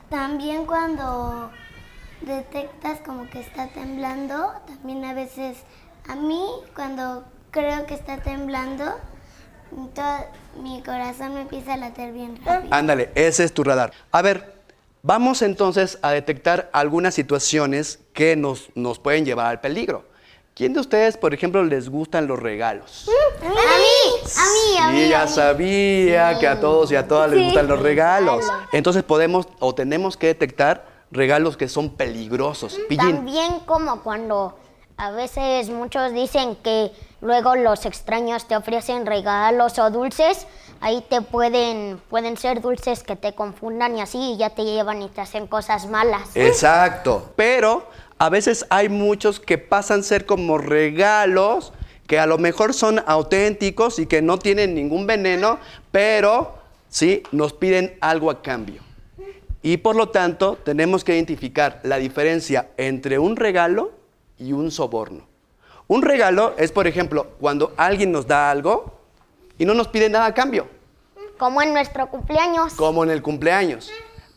También 0.09 0.65
cuando 0.65 1.51
detectas 2.21 2.99
como 3.05 3.29
que 3.29 3.39
está 3.39 3.67
temblando, 3.67 4.51
también 4.67 5.05
a 5.05 5.13
veces, 5.13 5.57
a 6.07 6.15
mí 6.15 6.45
cuando 6.75 7.23
creo 7.51 7.85
que 7.85 7.93
está 7.93 8.17
temblando, 8.17 8.85
todo, 9.93 10.25
mi 10.61 10.81
corazón 10.81 11.35
me 11.35 11.41
empieza 11.41 11.73
a 11.73 11.77
latir 11.77 12.11
bien 12.11 12.39
rápido. 12.43 12.73
Ándale, 12.73 13.11
ese 13.15 13.43
es 13.43 13.53
tu 13.53 13.63
radar. 13.63 13.91
A 14.11 14.21
ver, 14.21 14.55
vamos 15.03 15.41
entonces 15.41 15.99
a 16.01 16.11
detectar 16.11 16.69
algunas 16.73 17.13
situaciones 17.13 17.99
que 18.13 18.35
nos, 18.35 18.69
nos 18.75 18.99
pueden 18.99 19.25
llevar 19.25 19.47
al 19.47 19.61
peligro. 19.61 20.09
¿Quién 20.55 20.73
de 20.73 20.81
ustedes, 20.81 21.15
por 21.15 21.33
ejemplo, 21.33 21.63
les 21.63 21.87
gustan 21.87 22.27
los 22.27 22.37
regalos? 22.37 23.09
A 23.41 23.47
mí, 23.47 23.55
a 23.55 24.41
mí, 24.41 24.77
a 24.77 24.87
mí. 24.91 25.03
Sí, 25.03 25.09
ya 25.09 25.25
sabía 25.25 26.37
que 26.37 26.47
a 26.49 26.59
todos 26.59 26.91
y 26.91 26.97
a 26.97 27.07
todas 27.07 27.31
les 27.31 27.45
gustan 27.45 27.69
los 27.69 27.79
regalos. 27.79 28.45
Entonces 28.73 29.03
podemos 29.03 29.47
o 29.59 29.73
tenemos 29.73 30.17
que 30.17 30.27
detectar 30.27 30.98
regalos 31.11 31.57
que 31.57 31.67
son 31.67 31.91
peligrosos. 31.91 32.77
Pillín, 32.87 33.15
También 33.15 33.59
como 33.65 34.01
cuando 34.01 34.57
a 34.97 35.11
veces 35.11 35.69
muchos 35.69 36.13
dicen 36.13 36.55
que 36.57 36.91
luego 37.21 37.55
los 37.55 37.85
extraños 37.85 38.47
te 38.47 38.55
ofrecen 38.55 39.05
regalos 39.05 39.79
o 39.79 39.89
dulces, 39.89 40.45
ahí 40.81 41.03
te 41.09 41.21
pueden, 41.21 42.01
pueden 42.09 42.37
ser 42.37 42.61
dulces 42.61 43.03
que 43.03 43.15
te 43.15 43.33
confundan 43.33 43.97
y 43.97 44.01
así 44.01 44.33
y 44.33 44.37
ya 44.37 44.49
te 44.49 44.63
llevan 44.63 45.01
y 45.01 45.09
te 45.09 45.21
hacen 45.21 45.47
cosas 45.47 45.87
malas. 45.87 46.29
Exacto. 46.35 47.31
Pero 47.35 47.87
a 48.17 48.29
veces 48.29 48.65
hay 48.69 48.89
muchos 48.89 49.39
que 49.39 49.57
pasan 49.57 50.01
a 50.01 50.03
ser 50.03 50.25
como 50.25 50.57
regalos 50.57 51.71
que 52.07 52.19
a 52.19 52.25
lo 52.25 52.37
mejor 52.37 52.73
son 52.73 53.01
auténticos 53.05 53.99
y 53.99 54.07
que 54.07 54.21
no 54.21 54.39
tienen 54.39 54.73
ningún 54.73 55.05
veneno, 55.05 55.59
pero 55.91 56.55
sí 56.89 57.23
nos 57.31 57.53
piden 57.53 57.95
algo 58.01 58.31
a 58.31 58.41
cambio. 58.41 58.88
Y 59.61 59.77
por 59.77 59.95
lo 59.95 60.09
tanto, 60.09 60.57
tenemos 60.63 61.03
que 61.03 61.13
identificar 61.15 61.81
la 61.83 61.97
diferencia 61.97 62.69
entre 62.77 63.19
un 63.19 63.35
regalo 63.35 63.91
y 64.37 64.53
un 64.53 64.71
soborno. 64.71 65.27
Un 65.87 66.01
regalo 66.01 66.53
es, 66.57 66.71
por 66.71 66.87
ejemplo, 66.87 67.27
cuando 67.39 67.73
alguien 67.75 68.11
nos 68.11 68.27
da 68.27 68.51
algo 68.51 68.99
y 69.57 69.65
no 69.65 69.73
nos 69.73 69.87
pide 69.87 70.07
nada 70.09 70.27
a 70.27 70.33
cambio 70.33 70.67
Como 71.37 71.61
en 71.61 71.73
nuestro 71.73 72.07
cumpleaños. 72.09 72.73
como 72.73 73.03
en 73.03 73.09
el 73.09 73.21
cumpleaños. 73.21 73.91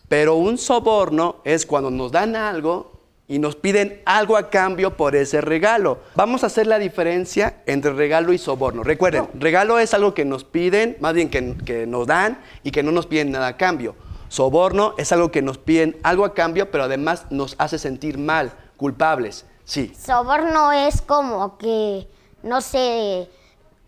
Pero 0.08 0.35
un 0.37 0.58
soborno 0.58 1.37
es 1.44 1.66
cuando 1.66 1.90
nos 1.90 2.11
dan 2.11 2.37
algo 2.37 2.92
y 3.28 3.38
nos 3.38 3.54
piden 3.54 4.02
algo 4.04 4.37
a 4.37 4.50
cambio 4.50 4.96
por 4.96 5.14
ese 5.14 5.40
regalo. 5.40 6.00
Vamos 6.16 6.42
a 6.42 6.46
hacer 6.48 6.66
la 6.66 6.78
diferencia 6.78 7.62
entre 7.66 7.92
regalo 7.92 8.32
y 8.32 8.38
soborno. 8.38 8.82
Recuerden, 8.82 9.28
regalo 9.35 9.78
es 9.78 9.94
algo 9.94 10.12
que 10.12 10.24
nos 10.24 10.44
piden, 10.44 10.96
más 11.00 11.14
bien 11.14 11.30
que, 11.30 11.56
que 11.64 11.87
nos 11.87 12.06
dan 12.06 12.42
y 12.62 12.72
que 12.72 12.82
no 12.82 12.90
nos 12.92 13.06
piden 13.06 13.30
nada 13.30 13.46
a 13.46 13.56
cambio. 13.56 13.94
Soborno 14.32 14.94
es 14.96 15.12
algo 15.12 15.30
que 15.30 15.42
nos 15.42 15.58
piden 15.58 15.98
algo 16.02 16.24
a 16.24 16.32
cambio, 16.32 16.70
pero 16.70 16.84
además 16.84 17.26
nos 17.28 17.54
hace 17.58 17.78
sentir 17.78 18.16
mal, 18.16 18.50
culpables. 18.78 19.44
Sí. 19.64 19.94
Soborno 19.94 20.72
es 20.72 21.02
como 21.02 21.58
que, 21.58 22.08
no 22.42 22.62
sé, 22.62 23.28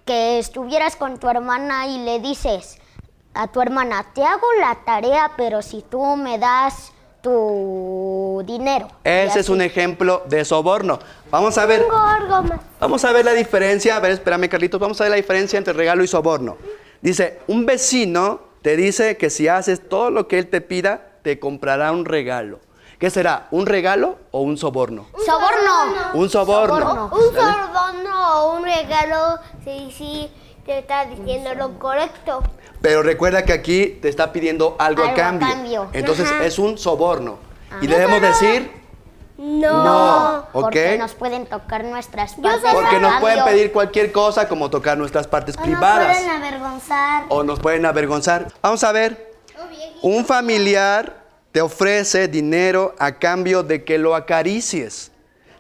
que 0.05 0.39
estuvieras 0.39 0.97
con 0.97 1.17
tu 1.19 1.31
hermana 1.31 1.87
y 1.87 2.05
le 2.05 2.21
dices 2.21 2.77
a 3.33 3.47
tu 3.47 3.63
hermana, 3.63 4.05
te 4.15 4.23
hago 4.23 4.47
la 4.61 4.85
tarea, 4.85 5.33
pero 5.35 5.63
si 5.63 5.81
tú 5.81 6.15
me 6.17 6.39
das 6.39 6.93
tu 7.23 8.45
dinero. 8.47 8.89
Ese 9.03 9.41
es 9.41 9.49
un 9.49 9.63
ejemplo 9.63 10.25
de 10.29 10.45
soborno. 10.45 10.99
Vamos 11.31 11.57
a 11.57 11.65
ver. 11.65 11.81
Tengo 11.81 11.97
algo 11.97 12.43
más. 12.43 12.61
Vamos 12.81 13.03
a 13.07 13.13
ver 13.13 13.25
la 13.25 13.33
diferencia, 13.33 13.97
a 13.97 14.01
ver, 14.01 14.11
espérame 14.11 14.51
Carlitos, 14.51 14.79
vamos 14.79 15.01
a 15.01 15.05
ver 15.05 15.13
la 15.13 15.17
diferencia 15.17 15.57
entre 15.57 15.73
regalo 15.73 16.05
y 16.05 16.07
soborno. 16.07 16.59
Dice, 17.01 17.41
un 17.47 17.65
vecino 17.65 18.54
te 18.65 18.79
dice 18.79 19.19
que 19.19 19.29
si 19.29 19.47
haces 19.47 19.87
todo 19.91 20.11
lo 20.11 20.27
que 20.27 20.39
él 20.39 20.49
te 20.49 20.63
pida, 20.63 21.03
te 21.21 21.39
comprará 21.39 21.93
un 21.93 22.07
regalo. 22.07 22.61
¿Qué 22.99 23.11
será? 23.11 23.47
¿Un 23.51 23.67
regalo 23.67 24.17
o 24.31 24.41
un 24.41 24.57
soborno? 24.57 25.07
Soborno. 25.27 26.15
Un 26.15 26.31
soborno. 26.31 27.11
Un 27.13 27.35
soborno 27.35 28.41
o 28.41 28.57
un 28.57 28.65
regalo, 28.65 29.39
sí, 29.67 29.93
sí, 29.95 30.31
te 30.65 30.79
está 30.79 31.05
diciendo 31.05 31.55
lo 31.55 31.79
correcto. 31.79 32.43
Pero 32.81 33.03
recuerda 33.03 33.45
que 33.45 33.53
aquí 33.53 33.99
te 34.01 34.09
está 34.09 34.33
pidiendo 34.33 34.77
algo, 34.79 35.03
a 35.03 35.09
Algo 35.09 35.21
a 35.21 35.23
cambio. 35.25 35.49
cambio. 35.49 35.89
Entonces 35.93 36.31
Ajá. 36.31 36.47
es 36.47 36.59
un 36.59 36.79
soborno. 36.79 37.37
Y 37.83 37.87
debemos 37.87 38.23
decir, 38.23 38.73
No. 39.37 39.85
No. 39.85 40.37
¿ok? 40.53 40.63
Porque 40.63 40.97
nos 40.99 41.15
pueden 41.15 41.47
tocar 41.47 41.85
nuestras 41.85 42.35
partes. 42.35 42.63
soy 42.63 42.73
porque 42.73 43.01
nos 43.01 43.21
pueden 43.21 43.45
pedir 43.45 43.73
cualquier 43.73 44.13
cosa 44.13 44.49
como 44.49 44.71
tocar 44.71 44.97
nuestras 44.97 45.27
partes 45.27 45.57
O 45.57 45.59
nos 45.61 45.67
privadas. 45.67 46.17
pueden 46.17 46.31
avergonzar. 46.31 47.25
o 47.29 47.43
nos 47.43 47.59
pueden 47.61 47.85
avergonzar. 47.87 48.53
Vamos 48.63 48.85
a 48.85 48.93
ver. 48.93 49.35
Un 50.03 50.25
familiar 50.25 51.25
te 51.51 51.61
ofrece 51.63 52.29
dinero 52.29 52.95
a 52.99 53.13
cambio 53.13 53.63
de 53.63 53.85
que 53.85 53.99
lo 53.99 54.15
acaricies. 54.15 55.11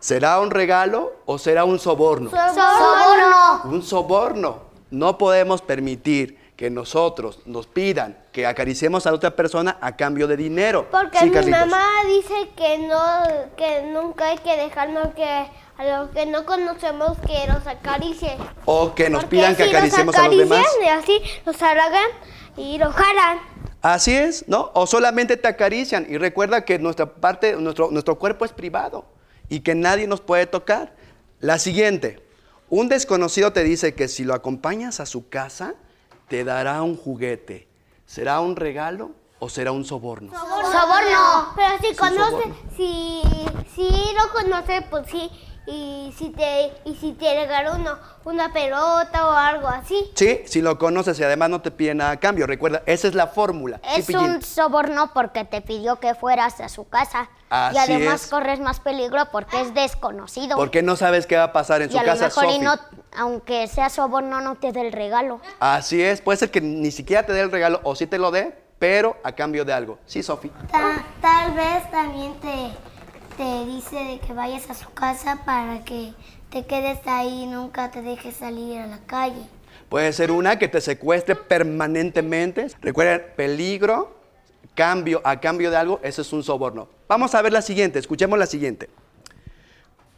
¿Será 0.00 0.38
un 0.40 0.50
regalo 0.50 1.14
o 1.24 1.38
será 1.38 1.64
un 1.64 1.78
soborno? 1.78 2.30
Soborno. 2.30 3.62
Un 3.64 3.82
soborno. 3.82 4.58
No 4.90 5.16
podemos 5.18 5.62
permitir 5.62 6.38
que 6.56 6.68
nosotros 6.70 7.40
nos 7.46 7.66
pidan 7.66 8.16
que 8.34 8.46
acariciemos 8.48 9.06
a 9.06 9.12
otra 9.12 9.36
persona 9.36 9.78
a 9.80 9.94
cambio 9.94 10.26
de 10.26 10.36
dinero. 10.36 10.88
Porque 10.90 11.18
Sí, 11.20 11.26
mi 11.26 11.30
Carlitos. 11.30 11.60
mamá 11.60 11.86
dice 12.08 12.34
que 12.56 12.78
no, 12.78 13.22
que 13.56 13.82
nunca 13.92 14.26
hay 14.30 14.38
que 14.38 14.56
dejarnos 14.56 15.14
que 15.14 15.24
a 15.24 15.84
los 15.84 16.10
que 16.10 16.26
no 16.26 16.44
conocemos 16.44 17.16
que 17.24 17.46
los 17.46 17.64
acaricie. 17.64 18.36
O 18.64 18.92
que 18.92 19.08
nos 19.08 19.22
Porque 19.22 19.36
pidan 19.36 19.54
que 19.54 19.62
si 19.64 19.70
acariciemos 19.70 20.16
a 20.16 20.26
los 20.26 20.36
demás. 20.36 20.66
y 20.84 20.88
así 20.88 21.20
los 21.46 21.62
halagan 21.62 22.08
y 22.56 22.76
los 22.78 22.92
jalan. 22.92 23.38
Así 23.82 24.12
es, 24.16 24.48
¿no? 24.48 24.72
O 24.74 24.88
solamente 24.88 25.36
te 25.36 25.46
acarician. 25.46 26.04
Y 26.08 26.18
recuerda 26.18 26.64
que 26.64 26.80
nuestra 26.80 27.06
parte, 27.14 27.54
nuestro, 27.54 27.92
nuestro 27.92 28.18
cuerpo 28.18 28.44
es 28.44 28.50
privado 28.52 29.04
y 29.48 29.60
que 29.60 29.76
nadie 29.76 30.08
nos 30.08 30.20
puede 30.20 30.46
tocar. 30.46 30.92
La 31.38 31.60
siguiente. 31.60 32.18
Un 32.68 32.88
desconocido 32.88 33.52
te 33.52 33.62
dice 33.62 33.94
que 33.94 34.08
si 34.08 34.24
lo 34.24 34.34
acompañas 34.34 34.98
a 34.98 35.06
su 35.06 35.28
casa, 35.28 35.74
te 36.26 36.42
dará 36.42 36.82
un 36.82 36.96
juguete. 36.96 37.68
¿Será 38.14 38.38
un 38.38 38.54
regalo 38.54 39.10
o 39.40 39.48
será 39.48 39.72
un 39.72 39.84
soborno? 39.84 40.30
Soborno. 40.30 41.52
Pero 41.56 41.78
si 41.80 41.96
conoce, 41.96 42.30
soborno. 42.30 42.54
si, 42.76 43.22
si 43.74 43.88
lo 44.14 44.32
conoce, 44.32 44.82
pues 44.88 45.08
sí. 45.10 45.28
Y 45.66 46.14
si 46.16 46.30
te, 46.30 46.72
y 46.84 46.94
si 46.94 47.14
te 47.14 47.34
regaló 47.34 47.74
uno, 47.74 47.98
una 48.24 48.52
pelota 48.52 49.26
o 49.26 49.30
algo 49.32 49.66
así. 49.66 50.12
Sí, 50.14 50.42
si 50.46 50.62
lo 50.62 50.78
conoces 50.78 51.18
y 51.18 51.24
además 51.24 51.50
no 51.50 51.60
te 51.60 51.72
pide 51.72 51.92
nada 51.96 52.12
a 52.12 52.20
cambio. 52.20 52.46
Recuerda, 52.46 52.84
esa 52.86 53.08
es 53.08 53.16
la 53.16 53.26
fórmula. 53.26 53.80
Es 53.96 54.08
un 54.10 54.42
soborno 54.42 55.10
porque 55.12 55.44
te 55.44 55.60
pidió 55.60 55.98
que 55.98 56.14
fueras 56.14 56.60
a 56.60 56.68
su 56.68 56.86
casa. 56.86 57.30
Así 57.50 57.76
y 57.76 57.78
además 57.78 58.24
es. 58.24 58.30
corres 58.30 58.60
más 58.60 58.78
peligro 58.78 59.28
porque 59.32 59.60
es 59.60 59.74
desconocido. 59.74 60.56
Porque 60.56 60.82
no 60.82 60.94
sabes 60.94 61.26
qué 61.26 61.36
va 61.36 61.44
a 61.44 61.52
pasar 61.52 61.82
en 61.82 61.88
y 61.88 61.92
su 61.92 61.98
a 61.98 62.02
lo 62.02 62.12
casa, 62.12 62.26
mejor 62.26 62.44
y 62.46 62.58
no, 62.58 62.78
aunque 63.16 63.66
sea 63.68 63.88
soborno, 63.90 64.40
no 64.40 64.56
te 64.56 64.72
dé 64.72 64.80
el 64.82 64.92
regalo. 64.92 65.40
Así 65.60 66.02
es, 66.02 66.20
puede 66.20 66.38
ser 66.38 66.50
que 66.50 66.60
ni 66.60 66.90
siquiera 66.90 67.24
te 67.24 67.32
dé 67.32 67.40
el 67.40 67.50
regalo 67.50 67.80
o 67.84 67.94
si 67.96 68.06
te 68.06 68.18
lo 68.18 68.30
dé, 68.30 68.54
pero 68.78 69.16
a 69.22 69.32
cambio 69.32 69.64
de 69.64 69.72
algo. 69.72 69.98
Sí, 70.06 70.22
Sofi. 70.22 70.50
Ta- 70.70 71.04
tal 71.20 71.52
vez 71.54 71.90
también 71.90 72.34
te, 72.40 72.70
te 73.36 73.64
dice 73.66 73.96
de 73.96 74.18
que 74.20 74.32
vayas 74.32 74.68
a 74.70 74.74
su 74.74 74.90
casa 74.92 75.42
para 75.44 75.84
que 75.84 76.12
te 76.50 76.66
quedes 76.66 76.98
ahí 77.06 77.42
y 77.42 77.46
nunca 77.46 77.90
te 77.90 78.02
dejes 78.02 78.36
salir 78.36 78.78
a 78.80 78.86
la 78.86 78.98
calle. 79.06 79.42
Puede 79.88 80.12
ser 80.12 80.30
una 80.30 80.58
que 80.58 80.68
te 80.68 80.80
secuestre 80.80 81.34
permanentemente. 81.36 82.68
Recuerden, 82.80 83.22
peligro, 83.36 84.16
cambio, 84.74 85.20
a 85.24 85.40
cambio 85.40 85.70
de 85.70 85.76
algo, 85.76 86.00
eso 86.02 86.22
es 86.22 86.32
un 86.32 86.42
soborno. 86.42 86.88
Vamos 87.08 87.34
a 87.34 87.42
ver 87.42 87.52
la 87.52 87.62
siguiente, 87.62 87.98
escuchemos 87.98 88.38
la 88.38 88.46
siguiente. 88.46 88.88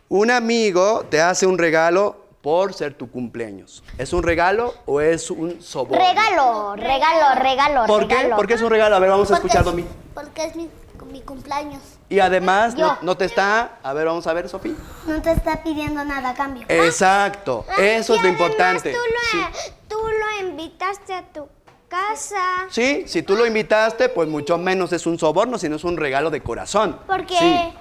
Un 0.08 0.30
amigo 0.30 1.04
te 1.10 1.20
hace 1.20 1.46
un 1.46 1.58
regalo 1.58 2.25
por 2.46 2.74
ser 2.74 2.94
tu 2.94 3.10
cumpleaños. 3.10 3.82
¿Es 3.98 4.12
un 4.12 4.22
regalo 4.22 4.72
o 4.86 5.00
es 5.00 5.32
un 5.32 5.60
soborno? 5.60 5.98
Regalo, 5.98 6.76
regalo, 6.76 7.34
regalo, 7.42 7.86
¿Por 7.86 8.06
qué? 8.06 8.14
regalo. 8.14 8.36
¿Por 8.36 8.46
qué 8.46 8.54
es 8.54 8.62
un 8.62 8.70
regalo? 8.70 8.94
A 8.94 8.98
ver, 9.00 9.10
vamos 9.10 9.28
a 9.32 9.34
escuchar, 9.34 9.64
Domi. 9.64 9.84
Porque 10.14 10.44
es 10.44 10.54
mi, 10.54 10.70
mi 11.10 11.22
cumpleaños. 11.22 11.82
Y 12.08 12.20
además, 12.20 12.76
no, 13.02 13.16
te 13.16 13.24
está... 13.24 13.78
A 13.82 13.92
ver, 13.94 14.06
vamos 14.06 14.28
a 14.28 14.32
ver, 14.32 14.48
Sofía. 14.48 14.74
No 15.08 15.20
te 15.20 15.32
está 15.32 15.64
pidiendo 15.64 16.04
nada 16.04 16.30
a 16.30 16.34
cambio. 16.34 16.64
Exacto, 16.68 17.64
eso 17.78 18.14
es 18.14 18.22
lo 18.22 18.28
importante. 18.28 18.92
Tú 18.92 18.98
Sí. 19.32 19.38
lo, 19.38 19.96
tú 19.98 20.04
lo 20.06 20.46
invitaste 20.48 21.14
a 21.14 21.22
tu 21.24 21.48
casa. 21.88 22.36
Sí, 22.70 23.02
si 23.08 23.22
tú 23.24 23.34
lo 23.34 23.44
invitaste, 23.44 24.08
pues 24.08 24.28
mucho 24.28 24.56
menos 24.56 24.92
es 24.92 25.04
un 25.06 25.18
soborno, 25.18 25.58
sino 25.58 25.74
es 25.74 25.82
un 25.82 25.96
regalo 25.96 26.30
de 26.30 26.40
corazón. 26.44 26.96
Porque 27.08 27.36
Sí. 27.36 27.74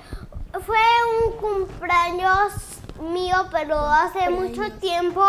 fue 0.65 0.77
un 1.27 1.37
cumpleaños 1.37 2.51
mío, 3.01 3.47
pero 3.51 3.77
hace 3.79 4.29
mucho 4.29 4.61
tiempo. 4.79 5.23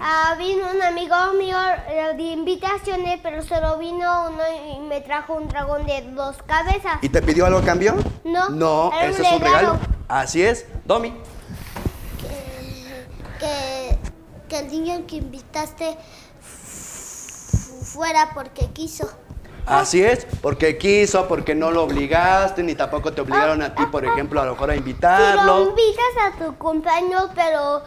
Ah, 0.00 0.34
vino 0.38 0.64
un 0.74 0.82
amigo 0.82 1.14
mío 1.38 1.56
eh, 1.88 2.12
de 2.14 2.22
invitaciones, 2.24 3.20
pero 3.22 3.42
solo 3.42 3.78
vino 3.78 4.28
uno 4.28 4.42
y 4.76 4.80
me 4.80 5.00
trajo 5.00 5.32
un 5.34 5.48
dragón 5.48 5.86
de 5.86 6.02
dos 6.12 6.36
cabezas. 6.46 6.98
¿Y 7.00 7.08
te 7.08 7.22
pidió 7.22 7.46
algo 7.46 7.60
a 7.60 7.62
cambio? 7.64 7.94
No, 8.24 8.50
No, 8.50 8.92
eso 9.00 9.22
es 9.22 9.32
un 9.32 9.40
regalo. 9.40 9.78
Así 10.08 10.42
es. 10.42 10.66
Domi. 10.84 11.14
Que, 13.38 13.98
que 14.48 14.58
el 14.58 14.68
niño 14.68 15.06
que 15.06 15.16
invitaste 15.16 15.96
fu- 16.42 17.82
fuera 17.84 18.32
porque 18.34 18.66
quiso. 18.72 19.10
Así 19.66 20.02
es, 20.02 20.26
porque 20.40 20.78
quiso, 20.78 21.28
porque 21.28 21.54
no 21.54 21.70
lo 21.70 21.84
obligaste, 21.84 22.62
ni 22.62 22.74
tampoco 22.74 23.12
te 23.12 23.20
obligaron 23.20 23.62
a 23.62 23.74
ti, 23.74 23.84
por 23.86 24.04
ejemplo, 24.04 24.40
a 24.40 24.44
lo 24.46 24.52
mejor 24.52 24.70
a 24.70 24.74
Si 24.74 24.80
lo 24.80 24.86
invitarlo. 24.86 25.68
invitas 25.70 26.04
a 26.24 26.44
tu 26.44 26.56
cumpleaños, 26.56 27.30
pero 27.34 27.82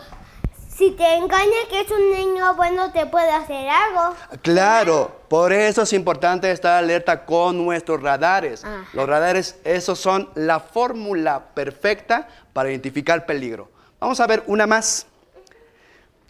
si 0.75 0.91
te 0.91 1.15
engaña 1.15 1.57
que 1.69 1.81
es 1.81 1.91
un 1.91 2.11
niño 2.11 2.55
bueno, 2.55 2.91
te 2.91 3.05
puede 3.05 3.31
hacer 3.31 3.69
algo. 3.69 4.15
Claro, 4.41 5.11
por 5.27 5.53
eso 5.53 5.83
es 5.83 5.93
importante 5.93 6.49
estar 6.51 6.77
alerta 6.77 7.25
con 7.25 7.63
nuestros 7.63 8.01
radares. 8.01 8.63
Ajá. 8.63 8.85
Los 8.93 9.07
radares, 9.07 9.57
esos 9.63 9.99
son 9.99 10.29
la 10.35 10.59
fórmula 10.59 11.43
perfecta 11.53 12.27
para 12.53 12.69
identificar 12.69 13.25
peligro. 13.25 13.69
Vamos 13.99 14.19
a 14.19 14.27
ver 14.27 14.43
una 14.47 14.65
más. 14.67 15.05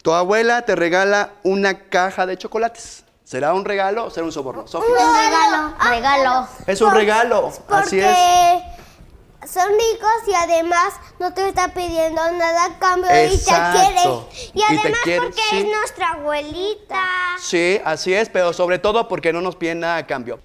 Tu 0.02 0.12
abuela 0.12 0.62
te 0.62 0.76
regala 0.76 1.30
una 1.42 1.88
caja 1.88 2.26
de 2.26 2.36
chocolates. 2.36 3.03
¿Será 3.34 3.52
un 3.52 3.64
regalo 3.64 4.04
o 4.04 4.10
será 4.10 4.26
un 4.26 4.30
soborno? 4.30 4.64
Sofía. 4.68 4.94
regalo. 4.94 5.74
Regalo. 5.90 6.48
Es 6.68 6.80
un 6.80 6.94
regalo, 6.94 7.52
así 7.66 7.98
es. 7.98 8.06
Porque 8.06 9.48
son 9.48 9.70
ricos 9.72 10.28
y 10.28 10.34
además 10.34 10.94
no 11.18 11.34
te 11.34 11.48
está 11.48 11.74
pidiendo 11.74 12.22
nada 12.30 12.66
a 12.66 12.78
cambio 12.78 13.10
Exacto. 13.10 13.80
y 13.80 14.52
te 14.52 14.52
quiere. 14.52 14.54
Y 14.54 14.62
además 14.62 15.00
quiere, 15.02 15.20
porque 15.22 15.42
sí. 15.50 15.56
es 15.56 15.64
nuestra 15.64 16.10
abuelita. 16.10 17.02
Sí, 17.40 17.80
así 17.84 18.14
es, 18.14 18.28
pero 18.28 18.52
sobre 18.52 18.78
todo 18.78 19.08
porque 19.08 19.32
no 19.32 19.40
nos 19.40 19.56
piden 19.56 19.80
nada 19.80 19.96
a 19.96 20.06
cambio. 20.06 20.38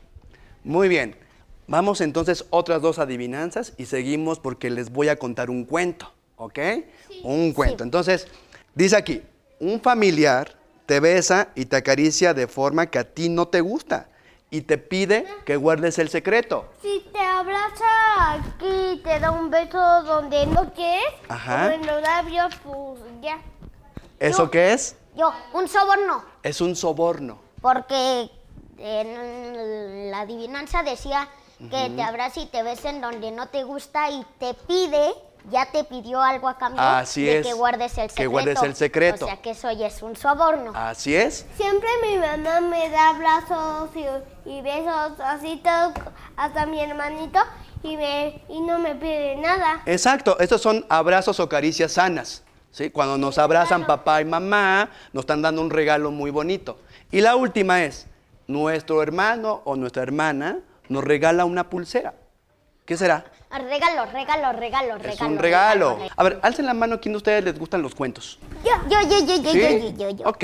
Muy 0.64 0.88
bien, 0.88 1.16
vamos 1.68 2.02
entonces 2.02 2.46
otras 2.50 2.82
dos 2.82 2.98
adivinanzas 2.98 3.74
y 3.78 3.86
seguimos 3.86 4.40
porque 4.40 4.72
les 4.72 4.92
voy 4.92 5.10
a 5.10 5.16
contar 5.18 5.52
un 5.52 5.64
cuento, 5.64 6.12
¿ok? 6.38 6.58
Un 7.22 7.54
cuento. 7.54 7.84
Entonces, 7.84 8.26
dice 8.74 8.96
aquí, 8.96 9.22
un 9.60 9.80
familiar 9.80 10.58
te 10.90 11.00
besa 11.00 11.50
y 11.54 11.66
te 11.66 11.76
acaricia 11.76 12.34
de 12.34 12.48
forma 12.48 12.88
que 12.88 12.98
a 12.98 13.04
ti 13.04 13.30
no 13.30 13.48
te 13.48 13.62
gusta 13.62 14.08
y 14.50 14.62
te 14.62 14.80
pide 14.80 15.28
que 15.46 15.56
guardes 15.56 16.00
el 16.00 16.10
secreto. 16.10 16.66
Si 16.82 17.06
te 17.14 17.20
abraza 17.20 18.34
aquí 18.34 18.94
y 18.94 18.98
te 19.04 19.20
da 19.20 19.30
un 19.30 19.52
beso 19.52 19.78
donde 20.02 20.48
no 20.48 20.74
quieres, 20.74 21.04
Ajá. 21.28 21.76
en 21.76 21.86
los 21.86 22.02
labios, 22.02 22.56
pues 22.64 23.02
ya. 23.22 23.38
¿Eso 24.20 24.46
Yo- 24.46 24.50
qué 24.52 24.74
es? 24.74 24.96
Yo, 25.16 25.32
un 25.54 25.68
soborno. 25.68 26.24
Es 26.42 26.60
un 26.60 26.76
soborno. 26.76 27.38
Porque 27.62 28.32
en 28.80 30.10
la 30.10 30.22
adivinanza 30.22 30.82
decía 30.82 31.28
que 31.70 31.92
te 31.96 32.02
abraza 32.02 32.40
y 32.40 32.48
te 32.48 32.64
besa 32.64 32.90
en 32.90 33.00
donde 33.02 33.30
no 33.30 33.50
te 33.50 33.64
gusta 33.64 34.10
y 34.10 34.26
te 34.40 34.56
pide, 34.56 35.12
ya 35.50 35.72
te 35.72 35.84
pidió 35.84 36.22
algo 36.22 36.48
a 36.48 36.58
cambio 36.58 36.82
Así 36.82 37.26
de 37.26 37.40
es, 37.40 37.48
que 37.48 37.54
guardes 37.54 37.98
el 37.98 38.04
que 38.04 38.10
secreto. 38.10 38.32
guardes 38.32 38.64
el 38.64 38.76
secreto. 38.76 39.26
O 39.26 39.28
sea 39.28 39.42
que 39.42 39.52
eso 39.52 39.72
ya 39.72 39.88
es 39.88 40.02
un 40.02 40.16
soborno. 40.16 40.72
Así 40.76 41.16
es. 41.16 41.46
Siempre 41.56 41.88
mi 42.04 42.18
mamá 42.18 42.62
me 42.62 42.90
da 42.90 43.10
abrazos 43.10 43.90
y, 43.96 44.50
y 44.50 44.62
besos 44.62 45.20
así 45.20 45.62
todo, 45.64 45.94
hasta 46.36 46.66
mi 46.66 46.80
hermanito, 46.82 47.40
y, 47.84 47.96
me, 47.98 48.42
y 48.50 48.60
no 48.62 48.80
me 48.80 48.96
pide 48.96 49.36
nada. 49.38 49.82
Exacto, 49.86 50.38
estos 50.40 50.62
son 50.62 50.86
abrazos 50.90 51.40
o 51.40 51.48
caricias 51.48 51.94
sanas. 51.94 52.44
¿sí? 52.72 52.90
Cuando 52.90 53.18
nos 53.18 53.38
abrazan 53.38 53.86
papá 53.88 54.22
y 54.22 54.26
mamá, 54.26 54.90
nos 55.14 55.24
están 55.24 55.42
dando 55.42 55.62
un 55.62 55.70
regalo 55.70 56.12
muy 56.12 56.32
bonito. 56.32 56.78
Y 57.12 57.22
la 57.22 57.36
última 57.36 57.84
es, 57.84 58.08
nuestro 58.48 59.02
hermano 59.02 59.62
o 59.66 59.76
nuestra 59.76 60.04
hermana 60.04 60.60
nos 60.90 61.04
regala 61.04 61.46
una 61.46 61.70
pulsera. 61.70 62.14
¿Qué 62.86 62.98
será? 62.98 63.26
Regalo, 63.50 64.06
regalo, 64.12 64.52
regalo, 64.54 64.98
regalo. 65.00 65.14
es 65.14 65.22
un 65.22 65.40
regalo. 65.40 65.98
A 66.16 66.24
ver, 66.24 66.40
alcen 66.44 66.68
la 66.68 66.76
mano, 66.76 67.02
¿quién 67.02 67.14
de 67.14 67.18
ustedes 67.18 67.44
les 67.44 67.58
gustan 67.58 67.82
los 67.82 67.96
cuentos? 67.96 68.38
Yo, 68.64 68.72
yo, 68.88 69.02
yo, 69.10 69.26
yo, 69.26 69.42
yo, 69.42 69.52
¿Sí? 69.52 69.60
yo, 69.60 69.70
yo, 69.70 69.90
yo, 69.98 70.10
yo. 70.12 70.30
Ok, 70.30 70.44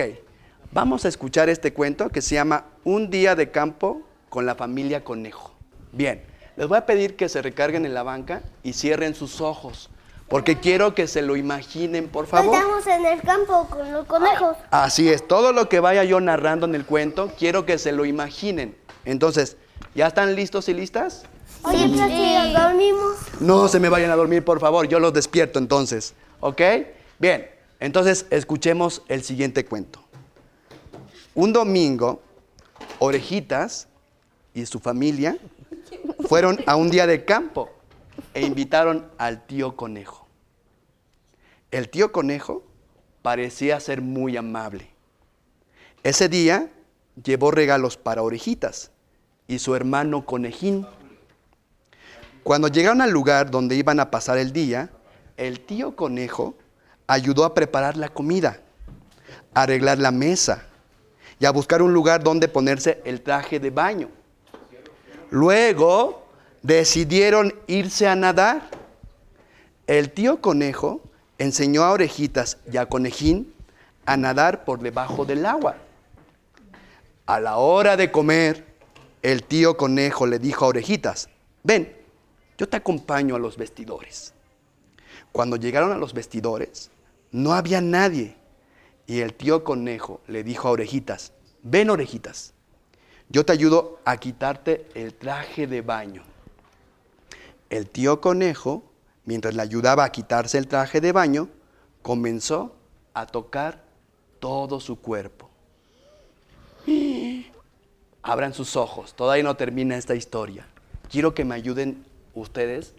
vamos 0.72 1.06
a 1.06 1.10
escuchar 1.10 1.48
este 1.48 1.72
cuento 1.72 2.10
que 2.10 2.22
se 2.22 2.34
llama 2.34 2.66
Un 2.84 3.12
día 3.12 3.36
de 3.36 3.52
campo 3.52 4.02
con 4.30 4.48
la 4.48 4.56
familia 4.56 5.04
conejo. 5.04 5.54
Bien, 5.92 6.24
les 6.56 6.68
voy 6.68 6.80
a 6.80 6.88
pedir 6.88 7.16
que 7.16 7.30
se 7.30 7.44
recarguen 7.44 7.86
en 7.86 7.94
la 7.94 8.02
banca 8.02 8.42
y 8.64 8.74
cierren 8.74 9.14
sus 9.14 9.40
ojos, 9.40 9.92
porque 10.28 10.60
quiero 10.60 10.96
que 10.96 11.08
se 11.08 11.22
lo 11.22 11.36
imaginen, 11.36 12.08
por 12.08 12.26
favor. 12.26 12.56
Estamos 12.56 12.88
en 12.88 13.06
el 13.06 13.22
campo 13.22 13.68
con 13.70 13.92
los 13.92 14.08
conejos. 14.08 14.58
Así 14.72 15.10
es, 15.10 15.28
todo 15.28 15.54
lo 15.54 15.70
que 15.70 15.80
vaya 15.80 16.04
yo 16.04 16.20
narrando 16.22 16.66
en 16.66 16.74
el 16.74 16.86
cuento, 16.86 17.32
quiero 17.38 17.68
que 17.68 17.78
se 17.78 17.92
lo 17.92 18.04
imaginen. 18.04 18.76
Entonces, 19.06 19.58
¿ya 19.94 20.08
están 20.08 20.36
listos 20.36 20.68
y 20.70 20.74
listas? 20.74 21.28
Oye, 21.66 21.90
pero 21.90 22.08
si 22.08 22.34
nos 22.34 22.54
dormimos. 22.54 23.16
No 23.40 23.68
se 23.68 23.80
me 23.80 23.90
vayan 23.90 24.12
a 24.12 24.16
dormir, 24.16 24.44
por 24.44 24.60
favor, 24.60 24.88
yo 24.88 25.00
los 25.00 25.14
despierto 25.14 25.60
entonces. 25.60 26.14
¿Ok? 26.40 26.62
Bien, 27.20 27.50
entonces 27.80 28.26
escuchemos 28.30 29.04
el 29.08 29.24
siguiente 29.24 29.66
cuento. 29.66 30.00
Un 31.34 31.54
domingo, 31.54 32.22
Orejitas 33.00 33.88
y 34.54 34.66
su 34.66 34.80
familia 34.80 35.38
fueron 36.28 36.60
a 36.66 36.76
un 36.76 36.90
día 36.90 37.08
de 37.08 37.26
campo 37.26 37.70
e 38.34 38.42
invitaron 38.42 39.08
al 39.18 39.46
tío 39.46 39.76
Conejo. 39.76 40.28
El 41.72 41.90
tío 41.90 42.12
Conejo 42.12 42.64
parecía 43.22 43.80
ser 43.80 44.02
muy 44.02 44.38
amable. 44.38 44.88
Ese 46.04 46.30
día 46.30 46.72
llevó 47.22 47.52
regalos 47.52 47.98
para 47.98 48.22
Orejitas 48.22 48.92
y 49.48 49.60
su 49.60 49.76
hermano 49.76 50.26
Conejín. 50.26 50.86
Cuando 52.46 52.68
llegaron 52.68 53.02
al 53.02 53.10
lugar 53.10 53.50
donde 53.50 53.76
iban 53.76 54.00
a 54.00 54.12
pasar 54.12 54.38
el 54.38 54.54
día, 54.54 54.92
el 55.36 55.62
tío 55.62 55.96
conejo 55.96 56.54
ayudó 57.08 57.44
a 57.44 57.56
preparar 57.56 57.98
la 57.98 58.10
comida, 58.10 58.60
a 59.56 59.64
arreglar 59.64 59.98
la 59.98 60.12
mesa 60.12 60.64
y 61.40 61.48
a 61.48 61.50
buscar 61.50 61.82
un 61.82 61.92
lugar 61.92 62.24
donde 62.24 62.48
ponerse 62.48 63.02
el 63.04 63.22
traje 63.22 63.60
de 63.60 63.72
baño. 63.72 64.10
Luego 65.32 66.28
decidieron 66.62 67.52
irse 67.66 68.08
a 68.08 68.16
nadar. 68.16 68.70
El 69.88 70.12
tío 70.12 70.40
conejo 70.40 71.02
enseñó 71.40 71.84
a 71.84 71.94
Orejitas 71.94 72.60
y 72.72 72.78
a 72.78 72.86
Conejín 72.86 73.56
a 74.06 74.18
nadar 74.18 74.66
por 74.66 74.82
debajo 74.82 75.26
del 75.26 75.48
agua. 75.48 75.78
A 77.26 77.40
la 77.40 77.58
hora 77.58 77.98
de 77.98 78.12
comer, 78.12 78.64
el 79.24 79.42
tío 79.42 79.78
conejo 79.78 80.28
le 80.28 80.38
dijo 80.38 80.66
a 80.66 80.68
Orejitas, 80.68 81.28
ven, 81.64 82.05
yo 82.58 82.68
te 82.70 82.78
acompaño 82.78 83.36
a 83.36 83.40
los 83.40 83.58
vestidores. 83.58 84.34
Cuando 85.32 85.58
llegaron 85.58 85.92
a 85.92 85.98
los 85.98 86.14
vestidores, 86.14 86.92
no 87.32 87.54
había 87.54 87.82
nadie. 87.82 88.36
Y 89.08 89.20
el 89.20 89.34
tío 89.34 89.64
conejo 89.64 90.22
le 90.28 90.44
dijo 90.44 90.68
a 90.68 90.72
Orejitas, 90.72 91.34
ven 91.62 91.90
Orejitas, 91.90 92.54
yo 93.30 93.46
te 93.46 93.54
ayudo 93.54 94.00
a 94.06 94.18
quitarte 94.18 94.88
el 94.94 95.14
traje 95.14 95.68
de 95.68 95.82
baño. 95.82 96.24
El 97.70 97.90
tío 97.90 98.22
conejo, 98.22 98.84
mientras 99.26 99.56
le 99.56 99.62
ayudaba 99.62 100.04
a 100.04 100.12
quitarse 100.12 100.58
el 100.58 100.68
traje 100.68 101.02
de 101.02 101.12
baño, 101.12 101.50
comenzó 102.02 102.76
a 103.14 103.26
tocar 103.26 103.84
todo 104.40 104.80
su 104.80 105.00
cuerpo. 105.00 105.50
abran 108.22 108.54
sus 108.54 108.76
ojos. 108.76 109.14
Todavía 109.14 109.44
no 109.44 109.56
termina 109.56 109.98
esta 109.98 110.16
historia. 110.16 110.68
Quiero 111.10 111.34
que 111.34 111.46
me 111.46 111.56
ayuden 111.56 112.06
ustedes 112.36 112.94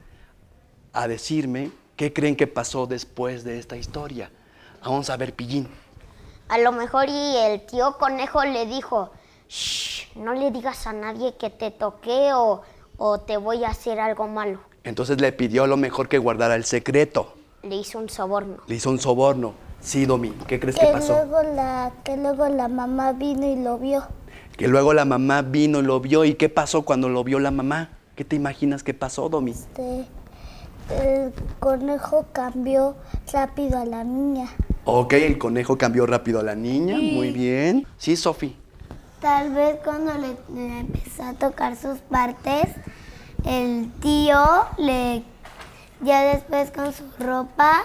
a 0.92 1.06
decirme 1.08 1.70
qué 1.96 2.12
creen 2.12 2.36
que 2.36 2.46
pasó 2.46 2.86
después 2.86 3.44
de 3.44 3.58
esta 3.58 3.76
historia. 3.76 4.30
Vamos 4.82 5.10
a 5.10 5.16
ver, 5.16 5.34
Pillín. 5.34 5.68
A 6.48 6.58
lo 6.58 6.72
mejor 6.72 7.08
y 7.08 7.36
el 7.36 7.64
tío 7.66 7.96
conejo 7.98 8.44
le 8.44 8.66
dijo, 8.66 9.10
Shh, 9.48 10.16
no 10.16 10.32
le 10.34 10.50
digas 10.50 10.86
a 10.86 10.92
nadie 10.92 11.36
que 11.36 11.50
te 11.50 11.70
toqué 11.70 12.32
o, 12.34 12.62
o 12.96 13.20
te 13.20 13.36
voy 13.36 13.64
a 13.64 13.68
hacer 13.68 13.98
algo 14.00 14.26
malo. 14.28 14.60
Entonces 14.84 15.20
le 15.20 15.32
pidió 15.32 15.64
a 15.64 15.66
lo 15.66 15.76
mejor 15.76 16.08
que 16.08 16.18
guardara 16.18 16.54
el 16.54 16.64
secreto. 16.64 17.34
Le 17.62 17.76
hizo 17.76 17.98
un 17.98 18.08
soborno. 18.08 18.58
Le 18.68 18.76
hizo 18.76 18.90
un 18.90 19.00
soborno. 19.00 19.54
Sí, 19.80 20.06
Domi, 20.06 20.30
¿qué 20.46 20.58
crees 20.60 20.76
Que 20.76 20.86
que 20.86 20.92
pasó? 20.92 21.14
luego, 21.14 21.42
la, 21.42 21.92
que 22.04 22.16
luego 22.16 22.48
la 22.48 22.68
mamá 22.68 23.12
vino 23.12 23.46
y 23.46 23.56
lo 23.56 23.78
vio. 23.78 24.06
Que 24.56 24.68
luego 24.68 24.94
la 24.94 25.04
mamá 25.04 25.42
vino 25.42 25.80
y 25.80 25.82
lo 25.82 26.00
vio. 26.00 26.24
¿Y 26.24 26.34
qué 26.34 26.48
pasó 26.48 26.82
cuando 26.82 27.08
lo 27.08 27.24
vio 27.24 27.40
la 27.40 27.50
mamá? 27.50 27.90
¿Qué 28.16 28.24
te 28.24 28.34
imaginas 28.34 28.82
que 28.82 28.94
pasó, 28.94 29.28
Domi? 29.28 29.50
Este, 29.50 30.06
el 30.88 31.32
conejo 31.60 32.24
cambió 32.32 32.96
rápido 33.30 33.78
a 33.78 33.84
la 33.84 34.04
niña. 34.04 34.48
Ok, 34.86 35.12
el 35.12 35.36
conejo 35.36 35.76
cambió 35.76 36.06
rápido 36.06 36.40
a 36.40 36.42
la 36.42 36.54
niña. 36.54 36.96
Muy 36.96 37.30
bien. 37.30 37.86
Sí, 37.98 38.16
Sofi. 38.16 38.56
Tal 39.20 39.52
vez 39.52 39.76
cuando 39.84 40.14
le, 40.14 40.28
le 40.54 40.78
empezó 40.80 41.24
a 41.24 41.34
tocar 41.34 41.76
sus 41.76 41.98
partes, 41.98 42.68
el 43.44 43.92
tío 44.00 44.40
le, 44.78 45.22
ya 46.00 46.22
después 46.22 46.70
con 46.70 46.94
su 46.94 47.04
ropa, 47.18 47.82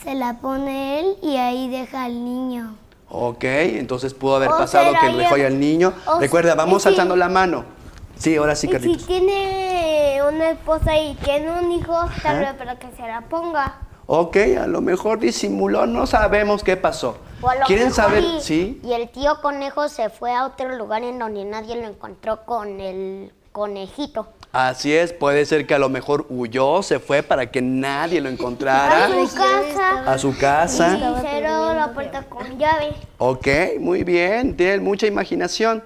se 0.00 0.14
la 0.14 0.34
pone 0.34 1.00
él 1.00 1.16
y 1.24 1.38
ahí 1.38 1.68
deja 1.68 2.04
al 2.04 2.24
niño. 2.24 2.76
Ok, 3.08 3.42
entonces 3.42 4.14
pudo 4.14 4.36
haber 4.36 4.50
O 4.50 4.58
pasado 4.58 4.92
que 5.00 5.10
lo 5.10 5.18
dejó 5.18 5.34
ahí 5.34 5.42
al 5.42 5.58
niño. 5.58 5.92
Recuerda, 6.20 6.54
vamos 6.54 6.86
alzando 6.86 7.16
la 7.16 7.28
mano. 7.28 7.75
Sí, 8.16 8.36
ahora 8.36 8.54
sí, 8.56 8.68
Carlitos. 8.68 9.06
tiene 9.06 10.20
una 10.28 10.50
esposa 10.50 10.96
y 10.98 11.14
tiene 11.16 11.50
un 11.50 11.70
hijo, 11.72 11.94
tal 12.22 12.40
vez 12.40 12.54
para 12.54 12.78
que 12.78 12.90
se 12.92 13.02
la 13.02 13.22
ponga. 13.22 13.78
Ok, 14.06 14.36
a 14.60 14.66
lo 14.66 14.80
mejor 14.80 15.18
disimuló, 15.18 15.86
no 15.86 16.06
sabemos 16.06 16.62
qué 16.62 16.76
pasó. 16.76 17.18
O 17.42 17.48
a 17.50 17.56
lo 17.56 17.66
¿Quieren 17.66 17.88
mejor 17.88 18.04
saber? 18.04 18.24
Y, 18.24 18.40
Sí. 18.40 18.80
y 18.82 18.92
el 18.92 19.08
tío 19.10 19.40
conejo 19.42 19.88
se 19.88 20.08
fue 20.10 20.32
a 20.34 20.46
otro 20.46 20.74
lugar 20.76 21.02
en 21.02 21.18
donde 21.18 21.44
nadie 21.44 21.76
lo 21.76 21.86
encontró 21.88 22.44
con 22.44 22.80
el 22.80 23.32
conejito. 23.52 24.28
Así 24.52 24.94
es, 24.94 25.12
puede 25.12 25.44
ser 25.44 25.66
que 25.66 25.74
a 25.74 25.78
lo 25.78 25.88
mejor 25.90 26.24
huyó, 26.30 26.82
se 26.82 26.98
fue 26.98 27.22
para 27.22 27.50
que 27.50 27.60
nadie 27.60 28.20
lo 28.22 28.28
encontrara 28.30 29.08
casa. 29.36 30.12
a 30.12 30.18
su 30.18 30.36
casa. 30.38 30.96
Y 30.96 31.20
cerró 31.20 31.74
la 31.74 31.92
puerta 31.92 32.22
con 32.22 32.58
llave. 32.58 32.94
Ok, 33.18 33.46
muy 33.80 34.02
bien, 34.04 34.56
tienen 34.56 34.82
mucha 34.82 35.06
imaginación. 35.06 35.84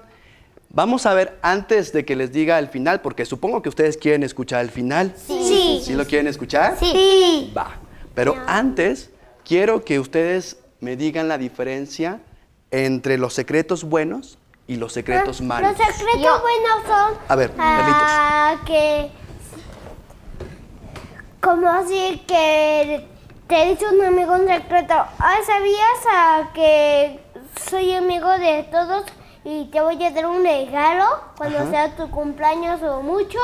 Vamos 0.73 1.05
a 1.05 1.13
ver 1.13 1.37
antes 1.41 1.91
de 1.91 2.05
que 2.05 2.15
les 2.15 2.31
diga 2.31 2.57
el 2.57 2.69
final, 2.69 3.01
porque 3.01 3.25
supongo 3.25 3.61
que 3.61 3.67
ustedes 3.67 3.97
quieren 3.97 4.23
escuchar 4.23 4.61
el 4.61 4.71
final. 4.71 5.13
Sí. 5.17 5.81
¿Sí 5.83 5.93
lo 5.95 6.05
quieren 6.05 6.27
escuchar? 6.27 6.77
Sí. 6.79 7.51
Va. 7.55 7.71
Pero 8.15 8.35
antes, 8.47 9.09
quiero 9.43 9.83
que 9.83 9.99
ustedes 9.99 10.57
me 10.79 10.95
digan 10.95 11.27
la 11.27 11.37
diferencia 11.37 12.21
entre 12.71 13.17
los 13.17 13.33
secretos 13.33 13.83
buenos 13.83 14.37
y 14.65 14.77
los 14.77 14.93
secretos 14.93 15.41
malos. 15.41 15.77
Los 15.77 15.87
secretos 15.87 16.21
Yo- 16.21 16.41
buenos 16.41 16.87
son 16.87 17.17
A 17.27 17.35
ver, 17.35 17.51
ah, 17.57 18.55
que 18.65 19.11
como 21.41 21.67
así 21.67 22.23
que 22.25 23.07
te 23.47 23.65
dice 23.65 23.85
un 23.93 24.01
amigo 24.05 24.35
un 24.35 24.47
secreto. 24.47 24.93
Ah, 24.93 25.37
¿sabías 25.45 25.99
ah, 26.13 26.49
que 26.53 27.19
soy 27.69 27.93
amigo 27.93 28.29
de 28.37 28.63
todos 28.71 29.03
y 29.43 29.65
te 29.65 29.81
voy 29.81 30.03
a 30.03 30.11
dar 30.11 30.25
un 30.27 30.43
regalo 30.43 31.05
cuando 31.37 31.59
Ajá. 31.59 31.69
sea 31.69 31.95
tu 31.95 32.09
cumpleaños 32.11 32.81
o 32.83 33.01
muchos 33.01 33.41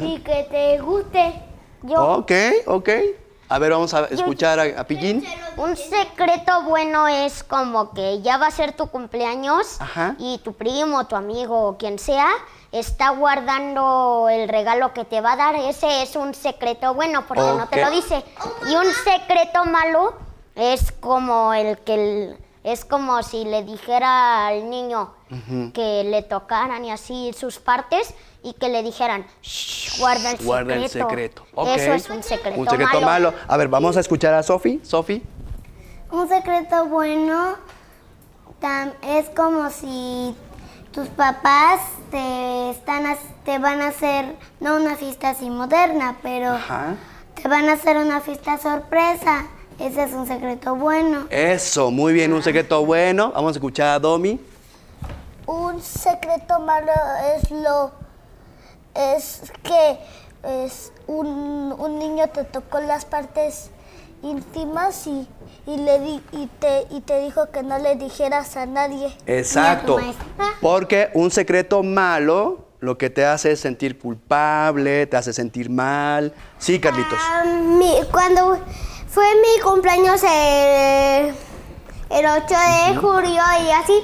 y 0.00 0.18
que 0.20 0.46
te 0.50 0.78
guste? 0.78 1.42
Yo 1.82 2.00
Ok, 2.18 2.32
ok. 2.66 2.88
A 3.48 3.58
ver, 3.58 3.72
vamos 3.72 3.92
a 3.92 4.06
escuchar 4.06 4.58
a, 4.60 4.80
a 4.80 4.84
Pillín. 4.84 5.22
Un 5.58 5.76
secreto 5.76 6.62
bueno 6.62 7.06
es 7.06 7.44
como 7.44 7.92
que 7.92 8.22
ya 8.22 8.38
va 8.38 8.46
a 8.46 8.50
ser 8.50 8.72
tu 8.72 8.86
cumpleaños 8.86 9.78
Ajá. 9.78 10.14
y 10.18 10.38
tu 10.38 10.54
primo, 10.54 11.06
tu 11.06 11.16
amigo 11.16 11.68
o 11.68 11.76
quien 11.76 11.98
sea 11.98 12.28
está 12.70 13.10
guardando 13.10 14.28
el 14.30 14.48
regalo 14.48 14.94
que 14.94 15.04
te 15.04 15.20
va 15.20 15.32
a 15.32 15.36
dar. 15.36 15.54
Ese 15.56 16.02
es 16.02 16.16
un 16.16 16.32
secreto 16.34 16.94
bueno 16.94 17.24
porque 17.28 17.42
no 17.42 17.68
te 17.68 17.82
lo 17.84 17.90
dice. 17.90 18.24
Y 18.70 18.74
un 18.74 18.86
secreto 19.04 19.66
malo 19.66 20.14
es 20.54 20.90
como 20.92 21.52
el 21.52 21.76
que 21.78 21.94
el- 21.94 22.38
es 22.64 22.84
como 22.86 23.22
si 23.22 23.44
le 23.44 23.64
dijera 23.64 24.46
al 24.46 24.70
niño 24.70 25.12
que 25.72 26.04
le 26.04 26.22
tocaran 26.22 26.84
y 26.84 26.90
así 26.90 27.32
sus 27.38 27.58
partes 27.58 28.14
y 28.42 28.52
que 28.54 28.68
le 28.68 28.82
dijeran, 28.82 29.24
"Shh, 29.42 29.98
guarda 30.00 30.32
el 30.32 30.38
Guarda 30.44 30.74
el 30.74 30.88
secreto. 30.88 31.44
Eso 31.66 31.92
es 31.92 32.10
un 32.10 32.22
secreto, 32.22 32.58
Un 32.60 32.68
secreto 32.68 33.00
malo. 33.00 33.32
A 33.48 33.56
ver, 33.56 33.68
vamos 33.68 33.96
a 33.96 34.00
escuchar 34.00 34.34
a 34.34 34.42
Sofi. 34.42 34.80
Sofi. 34.82 35.22
Un 36.10 36.28
secreto 36.28 36.86
bueno 36.86 37.56
tam- 38.60 38.92
es 39.02 39.28
como 39.30 39.70
si 39.70 40.34
tus 40.92 41.08
papás 41.08 41.80
te, 42.10 42.70
están, 42.70 43.16
te 43.44 43.58
van 43.58 43.80
a 43.80 43.88
hacer, 43.88 44.36
no 44.60 44.76
una 44.76 44.96
fiesta 44.96 45.30
así 45.30 45.48
moderna, 45.48 46.16
pero 46.22 46.50
Ajá. 46.50 46.96
te 47.40 47.48
van 47.48 47.68
a 47.68 47.72
hacer 47.72 47.96
una 47.96 48.20
fiesta 48.20 48.58
sorpresa. 48.58 49.46
Ese 49.78 50.02
es 50.04 50.12
un 50.12 50.26
secreto 50.26 50.74
bueno. 50.76 51.26
Eso, 51.30 51.90
muy 51.90 52.12
bien, 52.12 52.32
un 52.34 52.42
secreto 52.42 52.84
bueno. 52.84 53.32
Vamos 53.34 53.54
a 53.54 53.58
escuchar 53.58 53.88
a 53.88 53.98
Domi. 53.98 54.38
Un 55.52 55.82
secreto 55.82 56.60
malo 56.60 56.92
es 57.36 57.50
lo 57.50 57.92
es 58.94 59.42
que 59.62 59.98
es 60.64 60.92
un, 61.06 61.74
un 61.78 61.98
niño 61.98 62.28
te 62.30 62.44
tocó 62.44 62.80
las 62.80 63.04
partes 63.04 63.70
íntimas 64.22 65.06
y, 65.06 65.28
y 65.66 65.76
le 65.76 65.98
di- 66.00 66.22
y 66.32 66.46
te 66.58 66.86
y 66.90 67.00
te 67.02 67.20
dijo 67.20 67.50
que 67.50 67.62
no 67.62 67.78
le 67.78 67.96
dijeras 67.96 68.56
a 68.56 68.64
nadie. 68.64 69.14
Exacto. 69.26 69.98
Porque 70.62 71.10
un 71.14 71.30
secreto 71.30 71.82
malo 71.82 72.66
lo 72.80 72.96
que 72.96 73.10
te 73.10 73.26
hace 73.26 73.52
es 73.52 73.60
sentir 73.60 73.98
culpable, 73.98 75.06
te 75.06 75.16
hace 75.18 75.34
sentir 75.34 75.68
mal. 75.68 76.32
Sí, 76.58 76.80
Carlitos. 76.80 77.18
Ah, 77.20 77.44
mi- 77.44 78.00
cuando 78.10 78.58
fue 79.06 79.26
mi 79.36 79.60
cumpleaños 79.62 80.22
el, 80.22 81.34
el 82.10 82.26
8 82.26 82.46
de 82.48 82.96
julio 82.96 83.42
y 83.66 83.70
así, 83.70 83.94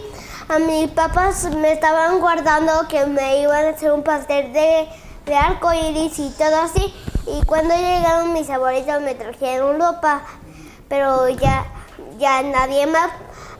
a 0.48 0.58
mis 0.58 0.90
papás 0.90 1.44
me 1.56 1.72
estaban 1.72 2.20
guardando 2.20 2.88
que 2.88 3.04
me 3.06 3.42
iban 3.42 3.66
a 3.66 3.68
hacer 3.70 3.92
un 3.92 4.02
pastel 4.02 4.52
de, 4.52 4.88
de 5.26 5.34
arco 5.34 5.72
iris 5.72 6.18
y 6.18 6.30
todo 6.30 6.62
así. 6.62 6.92
Y 7.26 7.44
cuando 7.44 7.74
llegaron 7.74 8.32
mis 8.32 8.48
abuelitos 8.48 9.02
me 9.02 9.14
trajeron 9.14 9.78
ropa, 9.78 10.22
pero 10.88 11.28
ya, 11.28 11.66
ya 12.18 12.42
nadie 12.42 12.86
más, 12.86 13.10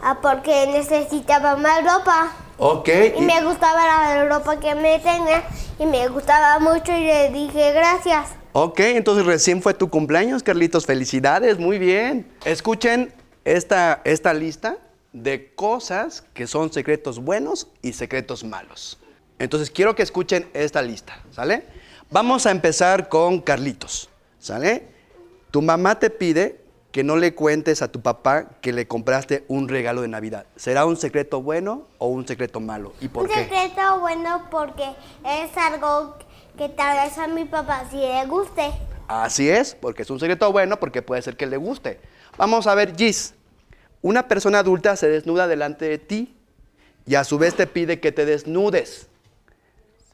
ah, 0.02 0.18
porque 0.22 0.66
necesitaba 0.68 1.56
más 1.56 1.84
ropa. 1.84 2.32
Ok. 2.56 2.88
Y 3.18 3.20
me 3.20 3.44
gustaba 3.44 3.86
la 3.86 4.24
ropa 4.24 4.58
que 4.58 4.74
me 4.74 4.98
tenía 4.98 5.44
y 5.78 5.84
me 5.84 6.08
gustaba 6.08 6.58
mucho 6.58 6.92
y 6.92 7.04
le 7.04 7.30
dije 7.30 7.72
gracias. 7.72 8.30
Ok, 8.52 8.80
entonces 8.80 9.26
recién 9.26 9.62
fue 9.62 9.74
tu 9.74 9.90
cumpleaños, 9.90 10.42
Carlitos. 10.42 10.86
Felicidades, 10.86 11.58
muy 11.58 11.78
bien. 11.78 12.26
Escuchen 12.46 13.12
esta, 13.44 14.00
esta 14.04 14.32
lista 14.32 14.78
de 15.12 15.54
cosas 15.54 16.24
que 16.34 16.46
son 16.46 16.72
secretos 16.72 17.18
buenos 17.18 17.68
y 17.82 17.92
secretos 17.92 18.44
malos. 18.44 18.98
Entonces 19.38 19.70
quiero 19.70 19.94
que 19.94 20.02
escuchen 20.02 20.48
esta 20.52 20.82
lista, 20.82 21.22
¿sale? 21.30 21.64
Vamos 22.10 22.46
a 22.46 22.50
empezar 22.50 23.08
con 23.08 23.40
Carlitos, 23.40 24.08
¿sale? 24.38 24.88
Tu 25.50 25.62
mamá 25.62 25.98
te 25.98 26.10
pide 26.10 26.60
que 26.92 27.04
no 27.04 27.16
le 27.16 27.34
cuentes 27.34 27.82
a 27.82 27.92
tu 27.92 28.00
papá 28.00 28.48
que 28.60 28.72
le 28.72 28.88
compraste 28.88 29.44
un 29.48 29.68
regalo 29.68 30.02
de 30.02 30.08
Navidad. 30.08 30.46
¿Será 30.56 30.86
un 30.86 30.96
secreto 30.96 31.42
bueno 31.42 31.86
o 31.98 32.08
un 32.08 32.26
secreto 32.26 32.60
malo? 32.60 32.92
¿Y 33.00 33.08
por 33.08 33.24
Un 33.24 33.28
qué? 33.28 33.34
secreto 33.44 34.00
bueno 34.00 34.46
porque 34.50 34.84
es 35.24 35.56
algo 35.56 36.16
que 36.56 36.68
tal 36.70 36.96
vez 37.06 37.16
a 37.18 37.28
mi 37.28 37.44
papá 37.44 37.84
sí 37.90 37.98
le 37.98 38.26
guste. 38.26 38.70
Así 39.06 39.48
es, 39.48 39.74
porque 39.74 40.02
es 40.02 40.10
un 40.10 40.18
secreto 40.18 40.50
bueno, 40.50 40.80
porque 40.80 41.00
puede 41.02 41.22
ser 41.22 41.36
que 41.36 41.46
le 41.46 41.56
guste. 41.56 42.00
Vamos 42.36 42.66
a 42.66 42.74
ver, 42.74 42.94
Gis. 42.96 43.34
Una 44.00 44.28
persona 44.28 44.60
adulta 44.60 44.96
se 44.96 45.08
desnuda 45.08 45.48
delante 45.48 45.88
de 45.88 45.98
ti 45.98 46.36
y 47.06 47.16
a 47.16 47.24
su 47.24 47.38
vez 47.38 47.54
te 47.54 47.66
pide 47.66 48.00
que 48.00 48.12
te 48.12 48.24
desnudes. 48.26 49.08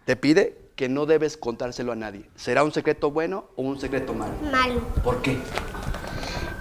Te 0.04 0.16
pide 0.16 0.56
que 0.76 0.88
no 0.88 1.06
debes 1.06 1.36
contárselo 1.36 1.92
a 1.92 1.96
nadie. 1.96 2.28
¿Será 2.34 2.64
un 2.64 2.72
secreto 2.72 3.10
bueno 3.10 3.46
o 3.56 3.62
un 3.62 3.80
secreto 3.80 4.14
malo? 4.14 4.34
Malo, 4.50 4.80
¿Por 5.02 5.22
qué? 5.22 5.38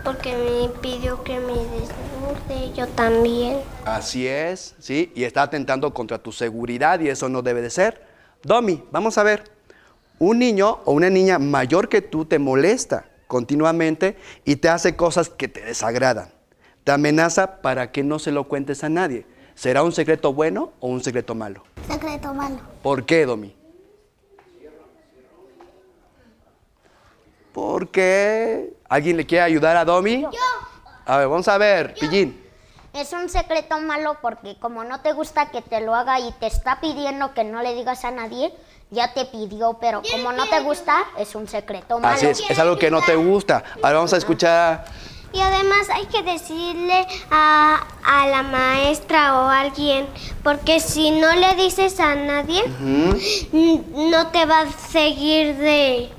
porque 0.03 0.36
me 0.36 0.67
pidió 0.81 1.23
que 1.23 1.39
me 1.39 1.53
desnude, 1.53 2.73
yo 2.75 2.88
también. 2.89 3.62
Así 3.86 4.27
es, 4.27 4.75
¿sí? 4.79 5.13
Y 5.15 5.23
está 5.23 5.43
atentando 5.43 5.93
contra 5.93 6.19
tu 6.19 6.33
seguridad 6.33 6.99
y 6.99 7.07
eso 7.07 7.29
no 7.29 7.41
debe 7.41 7.62
de 7.62 7.69
ser. 7.69 8.05
Domi, 8.43 8.83
vamos 8.91 9.17
a 9.17 9.23
ver. 9.23 9.45
Un 10.19 10.39
niño 10.39 10.79
o 10.83 10.91
una 10.91 11.09
niña 11.09 11.39
mayor 11.39 11.88
que 11.88 12.01
tú 12.01 12.25
te 12.25 12.38
molesta 12.38 13.05
continuamente 13.27 14.17
y 14.43 14.57
te 14.57 14.67
hace 14.67 14.97
cosas 14.97 15.29
que 15.29 15.47
te 15.47 15.62
desagradan. 15.62 16.33
Te 16.84 16.91
amenaza 16.91 17.62
para 17.62 17.91
que 17.91 18.04
no 18.04 18.19
se 18.19 18.32
lo 18.32 18.46
cuentes 18.46 18.84
a 18.84 18.89
nadie. 18.89 19.26
¿será 19.56 19.84
un 19.84 19.91
secreto 19.91 20.34
bueno 20.34 20.74
o 20.80 20.88
un 20.88 21.04
secreto 21.04 21.36
malo? 21.36 21.63
Secreto 21.88 22.34
malo. 22.34 22.58
¿Por 22.82 23.06
qué, 23.06 23.26
Domi? 23.26 23.56
¿Por 27.52 27.89
qué? 27.89 28.74
¿Alguien 28.89 29.17
le 29.17 29.26
quiere 29.26 29.43
ayudar 29.43 29.78
a 29.78 29.86
Domi? 29.86 30.22
Yo. 30.22 30.30
A 31.06 31.17
ver, 31.17 31.28
vamos 31.28 31.48
a 31.48 31.58
ver, 31.58 31.93
Pillín. 31.93 32.41
Es 32.93 33.12
un 33.13 33.30
secreto 33.30 33.80
malo 33.80 34.17
porque 34.22 34.58
como 34.60 34.84
no 34.84 35.02
te 35.02 35.13
gusta 35.13 35.50
que 35.50 35.62
te 35.62 35.82
lo 35.82 35.96
haga 35.96 36.19
y 36.19 36.32
te 36.34 36.48
está 36.48 36.80
pidiendo 36.80 37.34
que 37.34 37.43
no 37.43 37.62
le 37.62 37.74
digas 37.74 38.06
a 38.06 38.12
nadie, 38.12 38.54
ya 38.91 39.13
te 39.13 39.26
pidió, 39.26 39.78
pero 39.80 40.02
como 40.12 40.32
no 40.32 40.48
te 40.48 40.62
gusta, 40.62 41.04
es 41.17 41.34
un 41.36 41.48
secreto 41.48 42.00
malo. 42.00 42.15
Así 42.15 42.28
es, 42.28 42.50
es 42.50 42.60
algo 42.60 42.78
que 42.78 42.91
no 42.91 43.02
te 43.02 43.15
gusta. 43.15 43.63
Ahora 43.82 43.98
vamos 43.98 44.13
a 44.13 44.17
escuchar. 44.17 44.86
Y 45.34 45.39
además 45.41 45.89
hay 45.91 46.06
que 46.06 46.22
decirle 46.22 47.06
a, 47.32 47.84
a 48.06 48.28
la 48.28 48.43
maestra 48.43 49.39
o 49.39 49.48
a 49.48 49.62
alguien, 49.62 50.06
porque 50.43 50.80
si 50.80 51.10
no 51.10 51.34
le 51.34 51.56
dices 51.56 52.00
a 52.00 52.13
nadie, 52.13 52.63
no 53.52 54.28
te 54.28 54.46
va 54.46 54.62
a 54.62 54.72
seguir 54.72 55.56
de 55.58 56.10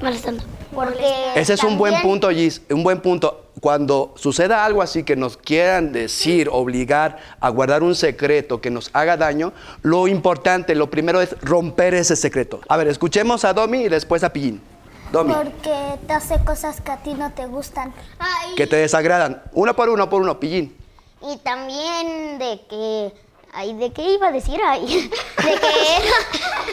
molestando. 0.00 0.42
Porque 0.74 1.04
Ese 1.36 1.52
es 1.54 1.62
un 1.62 1.78
buen 1.78 2.00
punto, 2.02 2.30
Gis, 2.30 2.62
un 2.70 2.82
buen 2.82 3.00
punto. 3.00 3.42
Cuando 3.60 4.12
suceda 4.16 4.64
algo 4.64 4.82
así 4.82 5.04
que 5.04 5.14
nos 5.14 5.36
quieran 5.36 5.92
decir, 5.92 6.48
obligar 6.50 7.18
a 7.40 7.48
guardar 7.50 7.82
un 7.82 7.94
secreto 7.94 8.60
que 8.60 8.70
nos 8.70 8.90
haga 8.92 9.16
daño, 9.16 9.52
lo 9.82 10.08
importante, 10.08 10.74
lo 10.74 10.90
primero 10.90 11.20
es 11.20 11.36
romper 11.40 11.94
ese 11.94 12.16
secreto. 12.16 12.60
A 12.68 12.76
ver, 12.76 12.88
escuchemos 12.88 13.44
a 13.44 13.52
Domi 13.52 13.82
y 13.82 13.88
después 13.88 14.24
a 14.24 14.32
Pillín. 14.32 14.60
Domi, 15.14 15.32
Porque 15.32 15.98
te 16.08 16.12
hace 16.12 16.44
cosas 16.44 16.80
que 16.80 16.90
a 16.90 16.96
ti 16.96 17.14
no 17.14 17.32
te 17.32 17.46
gustan. 17.46 17.94
que 18.56 18.66
te 18.66 18.76
desagradan. 18.76 19.42
Uno 19.52 19.74
por 19.76 19.88
uno, 19.88 20.10
por 20.10 20.20
uno, 20.20 20.40
Pillín. 20.40 20.76
Y 21.22 21.36
también 21.38 22.38
de 22.38 22.60
que... 22.68 23.12
Ay, 23.52 23.74
¿de 23.74 23.92
qué 23.92 24.02
iba 24.14 24.26
a 24.26 24.32
decir 24.32 24.60
ahí? 24.66 25.08
De 25.36 25.60
que 25.60 25.96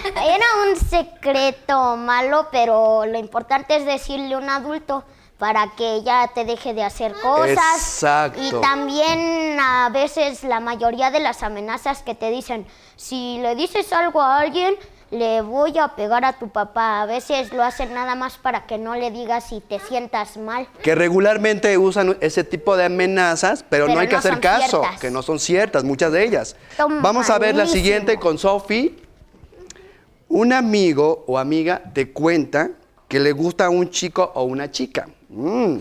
era, 0.08 0.26
era 0.26 0.46
un 0.66 0.76
secreto 0.76 1.96
malo, 1.96 2.48
pero 2.52 3.06
lo 3.06 3.20
importante 3.20 3.76
es 3.76 3.86
decirle 3.86 4.34
a 4.34 4.40
un 4.40 4.50
adulto 4.50 5.04
para 5.38 5.76
que 5.76 6.02
ya 6.02 6.32
te 6.34 6.44
deje 6.44 6.74
de 6.74 6.84
hacer 6.84 7.14
cosas. 7.22 7.50
Exacto. 7.50 8.42
Y 8.42 8.52
también 8.62 9.60
a 9.60 9.90
veces 9.90 10.44
la 10.44 10.60
mayoría 10.60 11.12
de 11.12 11.20
las 11.20 11.44
amenazas 11.44 12.02
que 12.02 12.16
te 12.16 12.32
dicen, 12.32 12.66
si 12.96 13.38
le 13.38 13.54
dices 13.54 13.94
algo 13.94 14.20
a 14.20 14.40
alguien, 14.40 14.76
le 15.12 15.42
voy 15.42 15.78
a 15.78 15.90
pegar 15.90 16.26
a 16.26 16.34
tu 16.34 16.50
papá. 16.50 17.02
A 17.02 17.06
veces 17.06 17.54
lo 17.54 17.64
hacen 17.64 17.94
nada 17.94 18.16
más 18.16 18.38
para 18.38 18.66
que 18.66 18.78
no 18.78 18.96
le 18.96 19.12
digas 19.12 19.52
y 19.52 19.60
te 19.60 19.80
sientas 19.80 20.38
mal. 20.38 20.68
Que 20.82 20.96
regularmente 20.96 21.78
usan 21.78 22.18
ese 22.22 22.44
tipo 22.44 22.78
de 22.78 22.86
amenazas, 22.86 23.64
pero, 23.70 23.88
no 23.88 24.00
hay 24.00 24.08
que 24.08 24.14
no 24.14 24.20
hacer 24.20 24.40
caso, 24.40 24.80
ciertas. 24.80 25.00
que 25.02 25.12
no 25.12 25.22
son 25.22 25.40
ciertas, 25.40 25.84
muchas 25.84 26.12
de 26.12 26.24
ellas. 26.24 26.56
Son 26.78 27.02
Vamos 27.02 27.30
a 27.30 27.38
ver 27.38 27.56
la 27.56 27.68
siguiente 27.68 28.18
con 28.18 28.38
Sophie. 28.38 28.96
Un 30.30 30.54
amigo 30.54 31.26
o 31.28 31.38
amiga 31.38 31.82
te 31.94 32.14
cuenta 32.14 32.72
que 33.10 33.20
le 33.20 33.34
gusta 33.34 33.66
a 33.66 33.70
un 33.70 33.90
chico 33.90 34.32
o 34.34 34.44
una 34.44 34.72
chica. 34.72 35.10
Mm. 35.28 35.78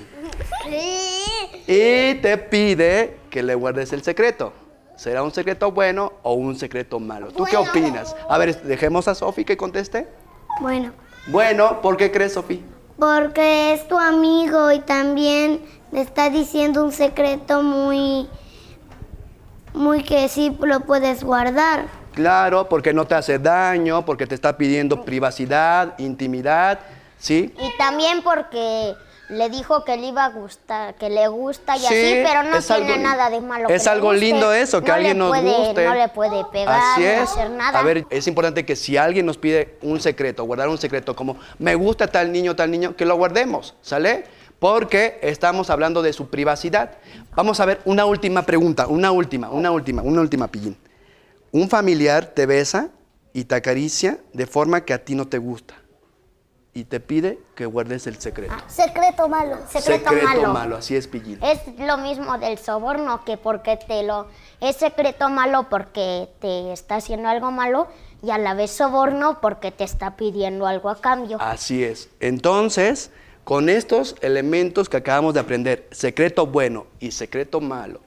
Y 1.68 2.14
te 2.14 2.36
pide 2.36 3.18
que 3.30 3.44
le 3.44 3.54
guardes 3.54 3.92
el 3.92 4.02
secreto. 4.02 4.52
¿Será 5.00 5.22
un 5.22 5.32
secreto 5.32 5.72
bueno 5.72 6.12
o 6.22 6.34
un 6.34 6.58
secreto 6.58 7.00
malo? 7.00 7.28
¿Tú 7.28 7.44
qué 7.44 7.56
opinas? 7.56 8.14
A 8.28 8.36
ver, 8.36 8.60
dejemos 8.64 9.08
a 9.08 9.14
Sophie 9.14 9.46
que 9.46 9.56
conteste. 9.56 10.06
Bueno, 10.60 10.92
Bueno, 11.28 11.80
¿por 11.80 11.96
qué 11.96 12.12
crees, 12.12 12.34
Sophie? 12.34 12.62
porque 12.98 13.72
es 13.72 13.88
tu 13.88 13.98
amigo 13.98 14.70
y 14.70 14.80
también 14.80 15.62
le 15.90 16.02
está 16.02 16.28
diciendo 16.28 16.84
un 16.84 16.92
secreto 16.92 17.62
muy, 17.62 18.28
muy 19.72 20.02
que 20.02 20.28
sí 20.28 20.54
lo 20.60 20.80
puedes 20.80 21.24
guardar. 21.24 21.86
Claro, 22.12 22.68
porque 22.68 22.92
no 22.92 23.06
te 23.06 23.14
hace 23.14 23.38
daño, 23.38 24.04
porque 24.04 24.26
te 24.26 24.34
está 24.34 24.58
pidiendo 24.58 25.02
privacidad, 25.02 25.98
intimidad, 25.98 26.78
¿sí? 27.16 27.54
Y 27.58 27.78
también 27.78 28.22
porque 28.22 28.94
le 29.30 29.48
dijo 29.48 29.84
que 29.84 29.96
le 29.96 30.08
iba 30.08 30.24
a 30.24 30.30
gustar, 30.30 30.94
que 30.96 31.08
le 31.08 31.28
gusta 31.28 31.76
y 31.76 31.80
Sí, 31.80 31.86
así, 31.86 32.20
pero 32.24 32.42
no 32.42 32.60
tiene 32.60 32.92
algo- 32.94 33.02
nada 33.02 33.30
de 33.30 33.40
malo. 33.40 33.68
es 33.68 33.82
que 33.84 33.88
algo 33.88 34.08
guste. 34.08 34.20
lindo 34.20 34.52
eso, 34.52 34.80
que 34.82 34.88
No 34.88 34.94
alguien 34.94 35.18
nos 35.18 35.28
puede- 35.30 35.56
guste. 35.56 35.84
No 35.86 35.94
le 35.94 36.08
puede 36.08 36.44
pegar, 36.46 36.80
Así 36.94 37.02
no 37.02 37.06
es. 37.08 37.20
hacer 37.20 37.50
nada. 37.50 37.78
A 37.78 37.82
ver, 37.82 38.06
es 38.10 38.26
importante 38.26 38.66
que 38.66 38.76
si 38.76 38.96
alguien 38.96 39.26
nos 39.26 39.38
pide 39.38 39.76
un 39.82 40.00
secreto, 40.00 40.44
guardar 40.44 40.68
un 40.68 40.78
secreto 40.78 41.14
como 41.16 41.36
me 41.58 41.74
gusta 41.74 42.06
tal 42.08 42.32
niño, 42.32 42.56
tal 42.56 42.70
niño, 42.70 42.96
que 42.96 43.04
lo 43.06 43.16
guardemos, 43.16 43.74
¿sale? 43.82 44.24
Porque 44.58 45.18
estamos 45.22 45.70
hablando 45.70 46.02
de 46.02 46.12
su 46.12 46.28
privacidad. 46.28 46.98
Vamos 47.34 47.60
a 47.60 47.64
ver 47.64 47.80
una 47.86 48.04
última 48.04 48.42
pregunta, 48.44 48.86
una 48.88 49.10
última, 49.10 49.48
una 49.50 49.70
última, 49.70 50.02
una 50.02 50.20
última 50.20 50.48
pillín. 50.48 50.76
Un 51.52 51.68
familiar 51.70 52.26
te 52.26 52.46
besa 52.46 52.88
y 53.32 53.44
te 53.44 53.54
acaricia 53.54 54.18
de 54.32 54.46
forma 54.46 54.84
que 54.84 54.92
a 54.92 55.04
ti 55.04 55.14
no 55.14 55.26
te 55.28 55.38
gusta 55.38 55.74
y 56.72 56.84
te 56.84 57.00
pide 57.00 57.38
que 57.54 57.66
guardes 57.66 58.06
el 58.06 58.20
secreto. 58.20 58.54
Secreto 58.68 59.28
malo. 59.28 59.58
secreto, 59.68 60.12
malo. 60.52 60.76
así 60.76 60.94
es 60.94 61.08
pillín. 61.08 61.38
Es 61.42 61.60
lo 61.78 61.96
mismo 61.98 62.38
del 62.38 62.58
soborno, 62.58 63.24
que 63.24 63.36
porque 63.36 63.76
te 63.76 64.02
lo... 64.04 64.28
Es 64.60 64.76
secreto 64.76 65.28
malo 65.28 65.68
porque 65.68 66.28
te 66.40 66.72
está 66.72 66.96
haciendo 66.96 67.28
algo 67.28 67.50
malo 67.50 67.88
y 68.22 68.30
a 68.30 68.38
la 68.38 68.54
vez 68.54 68.70
soborno 68.70 69.40
porque 69.40 69.72
te 69.72 69.84
está 69.84 70.16
pidiendo 70.16 70.66
algo 70.66 70.90
a 70.90 71.00
cambio. 71.00 71.38
Así 71.40 71.82
es. 71.82 72.08
Entonces, 72.20 73.10
con 73.42 73.68
estos 73.68 74.14
elementos 74.20 74.88
que 74.88 74.98
acabamos 74.98 75.34
de 75.34 75.40
aprender, 75.40 75.88
secreto 75.90 76.46
bueno 76.46 76.86
y 77.00 77.10
secreto 77.10 77.60
malo, 77.60 78.00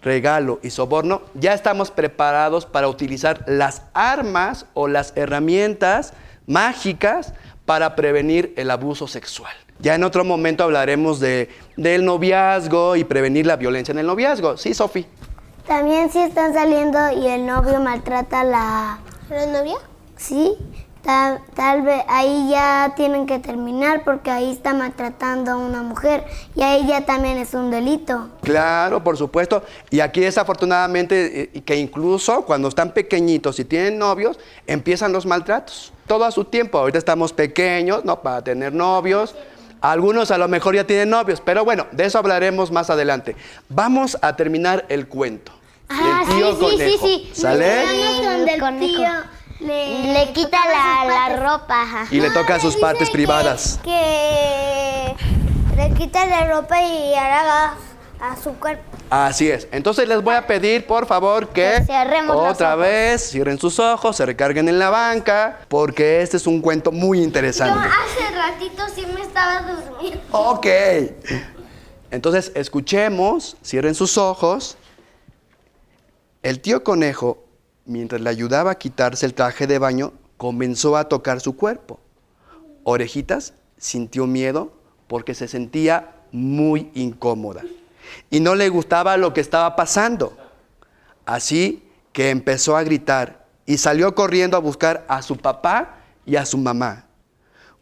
regalo 0.00 0.58
y 0.62 0.70
soborno, 0.70 1.20
ya 1.34 1.52
estamos 1.52 1.90
preparados 1.90 2.64
para 2.64 2.88
utilizar 2.88 3.44
las 3.46 3.82
armas 3.92 4.64
o 4.72 4.88
las 4.88 5.12
herramientas 5.16 6.14
mágicas 6.46 7.34
para 7.70 7.94
prevenir 7.94 8.52
el 8.56 8.68
abuso 8.68 9.06
sexual. 9.06 9.52
Ya 9.78 9.94
en 9.94 10.02
otro 10.02 10.24
momento 10.24 10.64
hablaremos 10.64 11.20
de, 11.20 11.48
del 11.76 12.04
noviazgo 12.04 12.96
y 12.96 13.04
prevenir 13.04 13.46
la 13.46 13.54
violencia 13.54 13.92
en 13.92 14.00
el 14.00 14.08
noviazgo. 14.08 14.56
¿Sí, 14.56 14.74
Sofi? 14.74 15.06
También 15.68 16.10
si 16.10 16.18
están 16.18 16.52
saliendo 16.52 16.98
y 17.12 17.28
el 17.28 17.46
novio 17.46 17.78
maltrata 17.78 18.40
a 18.40 18.44
la... 18.44 18.98
¿La 19.28 19.46
novia? 19.46 19.76
Sí, 20.16 20.56
tal, 21.02 21.40
tal 21.54 21.82
vez 21.82 22.02
ahí 22.08 22.48
ya 22.50 22.92
tienen 22.96 23.26
que 23.26 23.38
terminar 23.38 24.02
porque 24.04 24.30
ahí 24.30 24.50
está 24.50 24.74
maltratando 24.74 25.52
a 25.52 25.56
una 25.56 25.82
mujer 25.82 26.24
y 26.54 26.62
ahí 26.62 26.86
ya 26.86 27.04
también 27.04 27.38
es 27.38 27.54
un 27.54 27.70
delito. 27.70 28.28
Claro, 28.42 29.02
por 29.02 29.16
supuesto. 29.16 29.62
Y 29.90 30.00
aquí 30.00 30.20
desafortunadamente, 30.20 31.50
eh, 31.54 31.62
que 31.62 31.76
incluso 31.76 32.42
cuando 32.42 32.68
están 32.68 32.92
pequeñitos 32.92 33.58
y 33.58 33.64
tienen 33.64 33.98
novios, 33.98 34.38
empiezan 34.66 35.12
los 35.12 35.26
maltratos. 35.26 35.92
Todo 36.06 36.24
a 36.24 36.30
su 36.30 36.44
tiempo. 36.44 36.78
Ahorita 36.78 36.98
estamos 36.98 37.32
pequeños, 37.32 38.04
¿no? 38.04 38.20
Para 38.20 38.42
tener 38.42 38.72
novios. 38.72 39.34
Algunos 39.80 40.30
a 40.30 40.38
lo 40.38 40.48
mejor 40.48 40.74
ya 40.74 40.86
tienen 40.86 41.08
novios, 41.08 41.40
pero 41.40 41.64
bueno, 41.64 41.86
de 41.92 42.04
eso 42.04 42.18
hablaremos 42.18 42.70
más 42.70 42.90
adelante. 42.90 43.34
Vamos 43.68 44.18
a 44.20 44.36
terminar 44.36 44.84
el 44.90 45.08
cuento. 45.08 45.52
Ah, 45.88 46.24
del 46.26 46.36
tío 46.36 46.54
sí, 46.54 46.60
sí, 46.60 46.70
sí, 46.70 46.76
conejo. 46.76 47.06
sí. 47.06 47.30
¿Sale? 47.32 47.84
Tío 49.60 49.66
le, 49.68 50.12
Le 50.12 50.32
quita 50.32 50.58
la, 50.66 51.04
la 51.28 51.36
ropa. 51.36 51.82
ajá. 51.82 52.06
Y 52.10 52.20
le 52.20 52.30
toca 52.30 52.58
sus 52.58 52.76
partes 52.76 53.08
privadas. 53.10 53.78
Que 53.84 55.14
le 55.76 55.94
quita 55.94 56.26
la 56.26 56.46
ropa 56.48 56.82
y 56.82 57.14
hará 57.14 57.74
a 58.20 58.36
su 58.42 58.52
cuerpo. 58.54 58.82
Así 59.08 59.50
es. 59.50 59.66
Entonces 59.72 60.06
les 60.08 60.22
voy 60.22 60.34
a 60.34 60.46
pedir, 60.46 60.86
por 60.86 61.06
favor, 61.06 61.48
que 61.48 61.82
Que 61.86 61.92
otra 62.32 62.74
ojos. 62.74 62.78
vez 62.78 63.30
cierren 63.30 63.58
sus 63.58 63.78
ojos, 63.78 64.16
se 64.16 64.24
recarguen 64.26 64.68
en 64.68 64.78
la 64.78 64.88
banca, 64.90 65.60
porque 65.68 66.22
este 66.22 66.36
es 66.36 66.46
un 66.46 66.60
cuento 66.60 66.92
muy 66.92 67.22
interesante. 67.22 67.88
hace 67.88 68.34
ratito 68.36 68.82
sí 68.94 69.04
me 69.12 69.20
estaba 69.22 69.62
durmiendo. 69.62 70.20
Ok. 70.32 70.66
Entonces, 72.12 72.52
escuchemos, 72.54 73.56
cierren 73.64 73.94
sus 73.94 74.16
ojos. 74.18 74.76
El 76.42 76.60
tío 76.60 76.82
conejo, 76.84 77.42
mientras 77.84 78.20
le 78.20 78.30
ayudaba 78.30 78.72
a 78.72 78.78
quitarse 78.78 79.26
el 79.26 79.34
traje 79.34 79.66
de 79.66 79.78
baño, 79.78 80.12
comenzó 80.36 80.96
a 80.96 81.08
tocar 81.08 81.40
su 81.40 81.56
cuerpo. 81.56 82.00
Orejitas 82.84 83.54
sintió 83.76 84.26
miedo 84.26 84.72
porque 85.06 85.34
se 85.34 85.48
sentía 85.48 86.14
muy 86.32 86.90
incómoda 86.94 87.62
y 88.30 88.40
no 88.40 88.54
le 88.54 88.68
gustaba 88.68 89.16
lo 89.16 89.32
que 89.32 89.40
estaba 89.40 89.76
pasando. 89.76 90.36
Así 91.26 91.82
que 92.12 92.30
empezó 92.30 92.76
a 92.76 92.82
gritar 92.82 93.46
y 93.66 93.78
salió 93.78 94.14
corriendo 94.14 94.56
a 94.56 94.60
buscar 94.60 95.04
a 95.08 95.22
su 95.22 95.36
papá 95.36 95.98
y 96.26 96.36
a 96.36 96.46
su 96.46 96.58
mamá. 96.58 97.06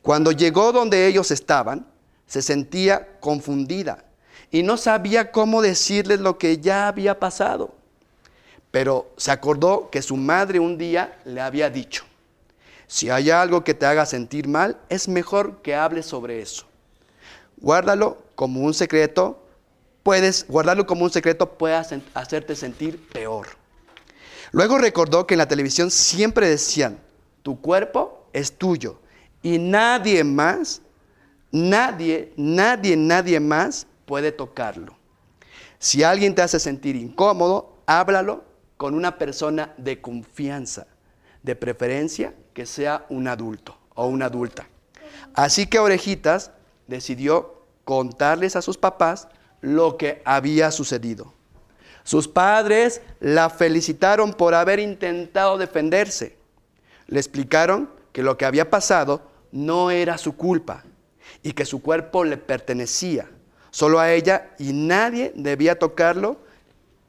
Cuando 0.03 0.32
llegó 0.32 0.72
donde 0.72 1.07
ellos 1.07 1.30
estaban, 1.30 1.86
se 2.26 2.42
sentía 2.42 3.18
confundida 3.20 4.05
y 4.51 4.62
no 4.62 4.76
sabía 4.76 5.32
cómo 5.32 5.62
decirles 5.62 6.20
lo 6.20 6.38
que 6.38 6.59
ya 6.59 6.88
había 6.88 7.18
pasado. 7.18 7.74
Pero 8.71 9.11
se 9.16 9.31
acordó 9.31 9.89
que 9.91 10.03
su 10.03 10.16
madre 10.16 10.61
un 10.61 10.77
día 10.77 11.19
le 11.25 11.41
había 11.41 11.71
dicho, 11.71 12.05
si 12.87 13.11
hay 13.11 13.31
algo 13.31 13.64
que 13.64 13.75
te 13.75 13.87
haga 13.87 14.07
sentir 14.07 14.49
mal, 14.49 14.79
es 14.89 15.09
mejor 15.09 15.61
que 15.62 15.75
hables 15.75 16.07
sobre 16.07 16.41
eso. 16.41 16.66
Guárdalo 17.59 18.23
como 18.35 18.61
un 18.61 18.73
secreto, 18.73 19.43
puedes 20.03 20.47
guardarlo 20.49 20.87
como 20.87 21.05
un 21.05 21.11
secreto 21.11 21.59
puede 21.59 21.75
hacerte 22.14 22.57
sentir 22.57 23.09
peor. 23.09 23.49
Luego 24.53 24.79
recordó 24.79 25.27
que 25.27 25.35
en 25.35 25.39
la 25.39 25.49
televisión 25.49 25.91
siempre 25.91 26.49
decían, 26.49 26.99
tu 27.43 27.61
cuerpo 27.61 28.27
es 28.33 28.57
tuyo 28.57 29.01
y 29.43 29.59
nadie 29.59 30.25
más, 30.25 30.81
nadie, 31.53 32.33
nadie, 32.37 32.97
nadie 32.97 33.39
más 33.39 33.87
puede 34.07 34.33
tocarlo. 34.33 34.97
Si 35.79 36.03
alguien 36.03 36.35
te 36.35 36.43
hace 36.43 36.59
sentir 36.59 36.97
incómodo, 36.97 37.77
háblalo 37.87 38.47
con 38.79 38.95
una 38.95 39.18
persona 39.18 39.74
de 39.76 40.01
confianza, 40.01 40.87
de 41.43 41.55
preferencia 41.55 42.33
que 42.55 42.64
sea 42.64 43.05
un 43.11 43.29
adulto 43.29 43.76
o 43.95 44.07
una 44.07 44.26
adulta. 44.26 44.66
Así 45.35 45.66
que 45.66 45.79
Orejitas 45.79 46.53
decidió 46.87 47.64
contarles 47.85 48.57
a 48.57 48.62
sus 48.62 48.79
papás 48.79 49.29
lo 49.61 49.97
que 49.99 50.22
había 50.24 50.70
sucedido. 50.70 51.35
Sus 52.05 52.29
padres 52.29 53.03
la 53.20 53.51
felicitaron 53.51 54.33
por 54.33 54.55
haber 54.55 54.79
intentado 54.79 55.59
defenderse. 55.59 56.37
Le 57.09 57.18
explicaron 57.18 57.91
que 58.12 58.22
lo 58.22 58.39
que 58.39 58.47
había 58.47 58.70
pasado 58.70 59.22
no 59.51 59.91
era 59.91 60.18
su 60.18 60.37
culpa 60.37 60.85
y 61.43 61.53
que 61.53 61.64
su 61.64 61.83
cuerpo 61.83 62.24
le 62.24 62.37
pertenecía 62.37 63.29
solo 63.70 63.99
a 64.01 64.12
ella 64.12 64.51
y 64.59 64.72
nadie 64.72 65.33
debía 65.35 65.79
tocarlo 65.79 66.39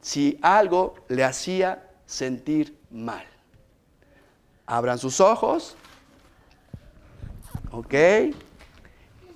si 0.01 0.39
algo 0.41 0.95
le 1.07 1.23
hacía 1.23 1.87
sentir 2.05 2.77
mal. 2.89 3.25
Abran 4.65 4.97
sus 4.97 5.19
ojos. 5.19 5.75
¿Ok? 7.71 7.93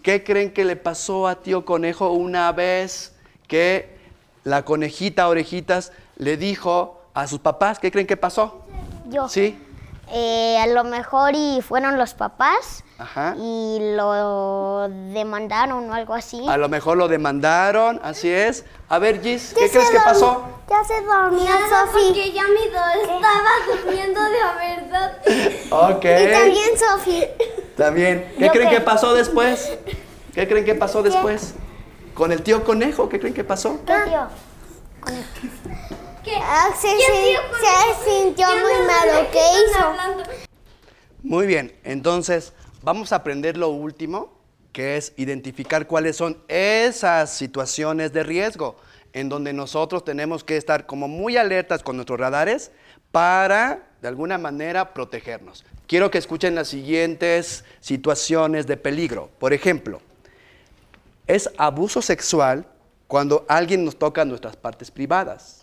¿Qué 0.02 0.24
creen 0.24 0.52
que 0.54 0.66
le 0.66 0.76
pasó 0.76 1.28
a 1.28 1.42
tío 1.42 1.66
conejo 1.66 2.12
una 2.12 2.52
vez 2.52 3.16
que 3.48 3.98
la 4.44 4.66
conejita 4.66 5.28
orejitas 5.28 5.92
le 6.18 6.38
dijo 6.38 7.02
a 7.14 7.28
sus 7.28 7.40
papás? 7.40 7.80
¿Qué 7.80 7.92
creen 7.92 8.08
que 8.08 8.18
pasó? 8.18 8.66
Yo. 9.10 9.30
¿Sí? 9.30 9.58
Eh, 10.12 10.58
a 10.60 10.68
lo 10.68 10.84
mejor 10.84 11.32
y 11.34 11.62
fueron 11.62 11.98
los 11.98 12.14
papás 12.14 12.84
Ajá. 13.00 13.36
y 13.38 13.80
lo 13.96 14.88
demandaron 14.90 15.90
o 15.90 15.94
algo 15.94 16.14
así. 16.14 16.46
A 16.48 16.58
lo 16.58 16.68
mejor 16.70 16.98
lo 16.98 17.08
demandaron, 17.08 18.00
así 18.04 18.30
es. 18.30 18.66
A 18.90 19.00
ver, 19.00 19.22
Gis, 19.22 19.54
¿qué 19.58 19.70
crees 19.70 19.90
que 19.90 20.00
pasó? 20.00 20.44
Ya 20.70 20.84
se 20.84 21.02
dormía 21.02 21.50
Nada, 21.52 21.86
Sofi. 21.86 22.06
porque 22.08 22.32
ya 22.32 22.44
mi 22.44 22.70
do 22.70 23.14
estaba 23.14 23.50
durmiendo 23.68 24.22
de 24.22 24.40
verdad. 24.76 25.18
Ok. 25.72 26.04
Y 26.06 26.32
también 26.32 26.78
Sofi. 26.78 27.24
También. 27.78 28.34
¿Qué 28.38 28.46
Yo 28.46 28.52
creen 28.52 28.70
qué. 28.70 28.76
que 28.76 28.82
pasó 28.82 29.14
después? 29.14 29.72
¿Qué 30.36 30.48
creen 30.48 30.66
que 30.66 30.76
pasó 30.76 31.02
después? 31.02 31.56
Con 32.14 32.32
el 32.32 32.44
tío 32.44 32.64
conejo, 32.64 33.10
¿qué 33.10 33.20
creen 33.20 33.34
que 33.34 33.44
pasó? 33.44 33.80
¿Qué 33.86 33.94
tío? 34.06 34.28
Ah, 36.42 36.70
se, 36.80 36.88
¿Quién 36.88 37.00
se- 37.02 37.28
dijo 37.30 37.42
se 37.60 38.10
sintió 38.12 38.48
¿Quién 38.48 38.62
muy 38.62 38.88
malo. 38.88 39.28
¿Qué 39.32 39.40
hizo? 39.40 39.80
hablando? 39.80 40.24
Muy 41.22 41.48
bien, 41.48 41.74
entonces 41.84 42.54
vamos 42.82 43.12
a 43.12 43.18
aprender 43.18 43.58
lo 43.58 43.70
último, 43.70 44.34
que 44.72 44.98
es 44.98 45.14
identificar 45.18 45.88
cuáles 45.88 46.18
son 46.18 46.38
esas 46.48 47.32
situaciones 47.34 48.12
de 48.14 48.24
riesgo 48.24 48.76
en 49.14 49.30
donde 49.30 49.54
nosotros 49.54 50.04
tenemos 50.04 50.44
que 50.44 50.58
estar 50.58 50.86
como 50.86 51.08
muy 51.08 51.38
alertas 51.38 51.84
con 51.84 51.96
nuestros 51.98 52.20
radares 52.20 52.72
para, 53.12 53.84
de 54.02 54.08
alguna 54.08 54.38
manera, 54.40 54.94
protegernos. 54.94 55.64
Quiero 55.88 56.10
que 56.10 56.18
escuchen 56.18 56.56
las 56.56 56.70
siguientes 56.70 57.64
situaciones 57.80 58.66
de 58.66 58.76
peligro. 58.78 59.30
Por 59.38 59.54
ejemplo, 59.54 60.02
es 61.28 61.50
abuso 61.58 62.02
sexual 62.02 62.66
cuando 63.08 63.46
alguien 63.48 63.86
nos 63.86 63.98
toca 63.98 64.26
nuestras 64.26 64.56
partes 64.56 64.90
privadas. 64.90 65.63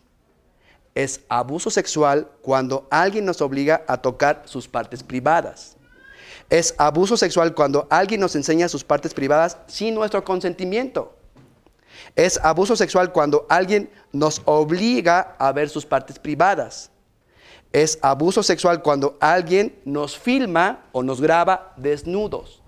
Es 1.00 1.22
abuso 1.30 1.70
sexual 1.70 2.28
cuando 2.42 2.86
alguien 2.90 3.24
nos 3.24 3.40
obliga 3.40 3.84
a 3.88 3.96
tocar 3.96 4.42
sus 4.44 4.68
partes 4.68 5.02
privadas. 5.02 5.78
Es 6.50 6.74
abuso 6.76 7.16
sexual 7.16 7.54
cuando 7.54 7.86
alguien 7.88 8.20
nos 8.20 8.36
enseña 8.36 8.68
sus 8.68 8.84
partes 8.84 9.14
privadas 9.14 9.56
sin 9.66 9.94
nuestro 9.94 10.22
consentimiento. 10.22 11.14
Es 12.16 12.38
abuso 12.42 12.76
sexual 12.76 13.12
cuando 13.12 13.46
alguien 13.48 13.88
nos 14.12 14.42
obliga 14.44 15.36
a 15.38 15.52
ver 15.52 15.70
sus 15.70 15.86
partes 15.86 16.18
privadas. 16.18 16.90
Es 17.72 17.98
abuso 18.02 18.42
sexual 18.42 18.82
cuando 18.82 19.16
alguien 19.20 19.80
nos 19.86 20.18
filma 20.18 20.84
o 20.92 21.02
nos 21.02 21.18
graba 21.22 21.72
desnudos. 21.78 22.60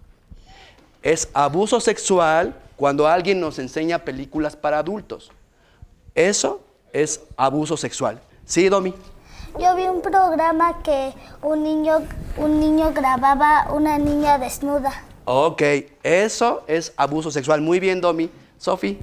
Es 1.02 1.28
abuso 1.34 1.80
sexual 1.80 2.58
cuando 2.76 3.06
alguien 3.06 3.40
nos 3.40 3.58
enseña 3.58 4.06
películas 4.06 4.56
para 4.56 4.78
adultos. 4.78 5.30
Eso 6.14 6.62
es 6.92 7.20
abuso 7.36 7.76
sexual. 7.76 8.20
¿Sí, 8.44 8.68
Domi? 8.68 8.94
Yo 9.58 9.74
vi 9.76 9.82
un 9.84 10.00
programa 10.00 10.82
que 10.82 11.12
un 11.42 11.62
niño, 11.62 11.98
un 12.38 12.58
niño 12.60 12.92
grababa 12.94 13.68
una 13.72 13.98
niña 13.98 14.38
desnuda. 14.38 14.90
Ok, 15.24 15.62
eso 16.02 16.62
es 16.66 16.92
abuso 16.96 17.30
sexual. 17.30 17.60
Muy 17.60 17.78
bien, 17.80 18.00
Domi. 18.00 18.30
Sofi. 18.58 18.98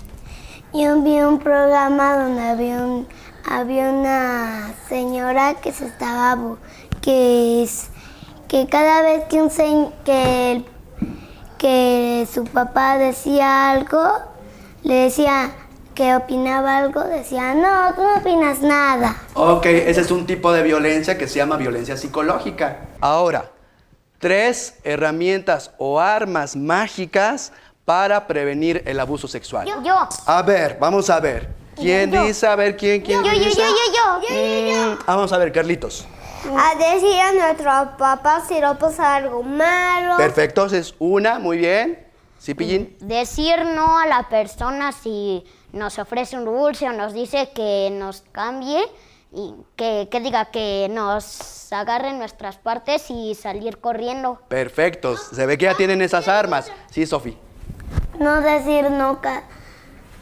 Yo 0.73 1.01
vi 1.01 1.19
un 1.21 1.39
programa 1.39 2.17
donde 2.17 2.41
había, 2.41 2.77
un, 2.83 3.07
había 3.49 3.89
una 3.89 4.73
señora 4.87 5.55
que 5.55 5.71
se 5.71 5.85
estaba 5.87 6.37
que 7.01 7.63
es- 7.63 7.89
que 8.47 8.67
cada 8.67 9.01
vez 9.01 9.25
que 9.25 9.41
un 9.41 9.49
se- 9.51 9.89
que 10.03 10.51
el- 10.51 10.65
que 11.57 12.27
su 12.33 12.43
papá 12.45 12.97
decía 12.97 13.71
algo 13.71 14.01
le 14.83 14.93
decía 14.95 15.51
que 15.99 16.15
opinaba 16.15 16.77
algo 16.77 17.03
decía 17.03 17.53
no 17.53 17.93
tú 17.93 18.01
no 18.01 18.15
opinas 18.15 18.61
nada 18.61 19.17
Ok, 19.33 19.65
ese 19.65 19.99
es 19.99 20.11
un 20.11 20.25
tipo 20.25 20.53
de 20.53 20.63
violencia 20.63 21.17
que 21.17 21.27
se 21.27 21.39
llama 21.39 21.57
violencia 21.57 21.97
psicológica. 21.97 22.87
Ahora, 23.01 23.51
tres 24.17 24.75
herramientas 24.85 25.71
o 25.77 25.99
armas 25.99 26.55
mágicas 26.55 27.51
para 27.83 28.27
prevenir 28.27 28.81
el 28.85 28.97
abuso 28.97 29.27
sexual. 29.27 29.67
Yo. 29.83 30.07
A 30.25 30.41
ver, 30.41 30.77
vamos 30.79 31.09
a 31.09 31.19
ver. 31.19 31.49
¿Quién 31.75 32.09
Yo. 32.11 32.23
dice? 32.23 32.47
A 32.47 32.55
ver, 32.55 32.77
¿quién, 32.77 33.01
quién 33.01 33.21
Yo, 33.21 33.33
yo, 33.33 33.37
yo, 33.37 33.45
dice? 33.45 33.61
yo, 33.61 34.21
yo. 34.21 34.91
Mm, 34.91 34.99
vamos 35.05 35.33
a 35.33 35.37
ver, 35.37 35.51
Carlitos. 35.51 36.07
a 36.57 36.75
decir 36.75 37.19
a 37.19 37.31
nuestro 37.33 37.97
papá 37.97 38.41
si 38.47 38.61
no 38.61 38.79
pasa 38.79 39.15
algo 39.15 39.43
malo 39.43 40.15
Perfecto, 40.15 40.65
es 40.67 40.95
una, 40.97 41.39
muy 41.39 41.57
bien. 41.57 42.07
¿Sí, 42.37 42.53
Pillín? 42.53 42.95
Decir 43.01 43.65
no 43.65 43.99
a 43.99 44.07
la 44.07 44.29
persona 44.29 44.93
si 44.93 45.43
nos 45.73 45.99
ofrece 45.99 46.37
un 46.37 46.45
dulce 46.45 46.87
o 46.87 46.93
nos 46.93 47.13
dice 47.13 47.49
que 47.53 47.89
nos 47.91 48.23
cambie 48.31 48.81
y 49.31 49.53
que, 49.75 50.07
que 50.09 50.19
diga 50.19 50.45
que 50.45 50.87
nos 50.89 51.71
agarren 51.71 52.17
nuestras 52.17 52.57
partes 52.57 53.09
y 53.11 53.35
salir 53.35 53.77
corriendo. 53.79 54.39
Perfecto, 54.47 55.15
se 55.17 55.45
ve 55.45 55.57
que 55.57 55.65
ya 55.65 55.75
tienen 55.75 56.01
esas 56.01 56.27
armas. 56.27 56.71
Sí, 56.89 57.05
Sofi. 57.05 57.37
no 58.19 58.41
decir 58.41 58.89
no 58.89 59.19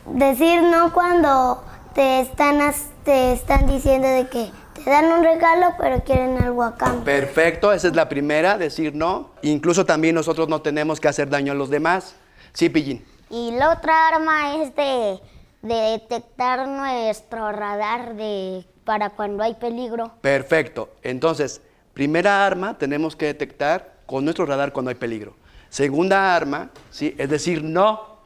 decir 0.06 0.62
no 0.64 0.94
cuando 0.94 1.64
te 1.94 2.22
están 2.22 2.62
as- 2.62 2.90
te 3.04 3.32
están 3.34 3.68
diciendo 3.68 4.08
de 4.08 4.28
que 4.28 4.52
te 4.84 4.90
dan 4.90 5.12
un 5.12 5.24
regalo 5.24 5.74
pero 5.80 6.02
quieren 6.04 6.42
algo 6.42 6.64
a 6.64 6.76
cambio 6.76 7.04
Perfecto, 7.04 7.74
esa 7.74 7.88
es 7.88 7.96
la 7.96 8.08
primera, 8.08 8.58
decir 8.58 8.94
no. 8.96 9.32
Incluso 9.42 9.86
también 9.86 10.16
nosotros 10.16 10.48
no 10.48 10.62
tenemos 10.62 11.00
que 11.00 11.08
hacer 11.08 11.30
daño 11.30 11.52
a 11.54 11.56
los 11.56 11.70
demás. 11.70 12.16
Sí, 12.54 12.70
Pillín. 12.70 13.04
Y 13.30 13.52
la 13.52 13.72
otra 13.72 14.08
arma 14.10 14.56
es 14.56 14.74
de, 14.76 15.20
de 15.68 15.92
detectar 15.92 16.68
nuestro 16.68 17.52
radar 17.52 18.16
de, 18.16 18.66
para 18.84 19.12
cuando 19.12 19.44
hay 19.44 19.56
peligro. 19.56 20.14
Perfecto. 20.22 20.90
Entonces, 21.04 21.62
primera 21.94 22.46
arma, 22.46 22.78
tenemos 22.78 23.16
que 23.16 23.26
detectar 23.26 23.94
con 24.06 24.24
nuestro 24.24 24.46
radar 24.46 24.72
cuando 24.72 24.90
hay 24.90 24.96
peligro. 24.96 25.36
Segunda 25.70 26.36
arma, 26.36 26.70
¿sí? 26.90 27.14
es 27.18 27.30
decir, 27.30 27.64
no. 27.64 28.18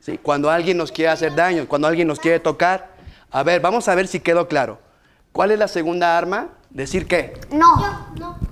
¿sí? 0.00 0.18
Cuando 0.18 0.50
alguien 0.50 0.76
nos 0.76 0.90
quiere 0.90 1.10
hacer 1.10 1.34
daño, 1.34 1.68
cuando 1.68 1.86
alguien 1.86 2.08
nos 2.08 2.18
quiere 2.18 2.40
tocar. 2.40 2.90
A 3.30 3.42
ver, 3.42 3.60
vamos 3.60 3.88
a 3.88 3.94
ver 3.94 4.08
si 4.08 4.20
quedó 4.20 4.48
claro. 4.48 4.78
¿Cuál 5.32 5.52
es 5.52 5.58
la 5.58 5.68
segunda 5.68 6.16
arma? 6.16 6.48
Decir 6.70 7.06
qué. 7.06 7.38
No. 7.50 8.06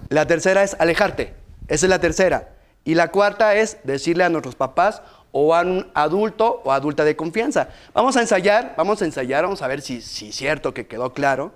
La 0.08 0.26
tercera 0.26 0.62
es 0.62 0.76
alejarte. 0.78 1.34
Esa 1.66 1.86
es 1.86 1.90
la 1.90 1.98
tercera. 1.98 2.50
Y 2.84 2.94
la 2.94 3.08
cuarta 3.08 3.54
es 3.54 3.78
decirle 3.84 4.24
a 4.24 4.28
nuestros 4.28 4.54
papás 4.54 5.02
o 5.32 5.54
a 5.54 5.62
un 5.62 5.90
adulto 5.94 6.62
o 6.64 6.72
adulta 6.72 7.04
de 7.04 7.16
confianza. 7.16 7.68
Vamos 7.92 8.16
a 8.16 8.20
ensayar, 8.20 8.74
vamos 8.76 9.02
a 9.02 9.04
ensayar, 9.04 9.44
vamos 9.44 9.62
a 9.62 9.68
ver 9.68 9.80
si, 9.80 10.00
si 10.00 10.28
es 10.28 10.36
cierto 10.36 10.74
que 10.74 10.86
quedó 10.86 11.12
claro. 11.12 11.52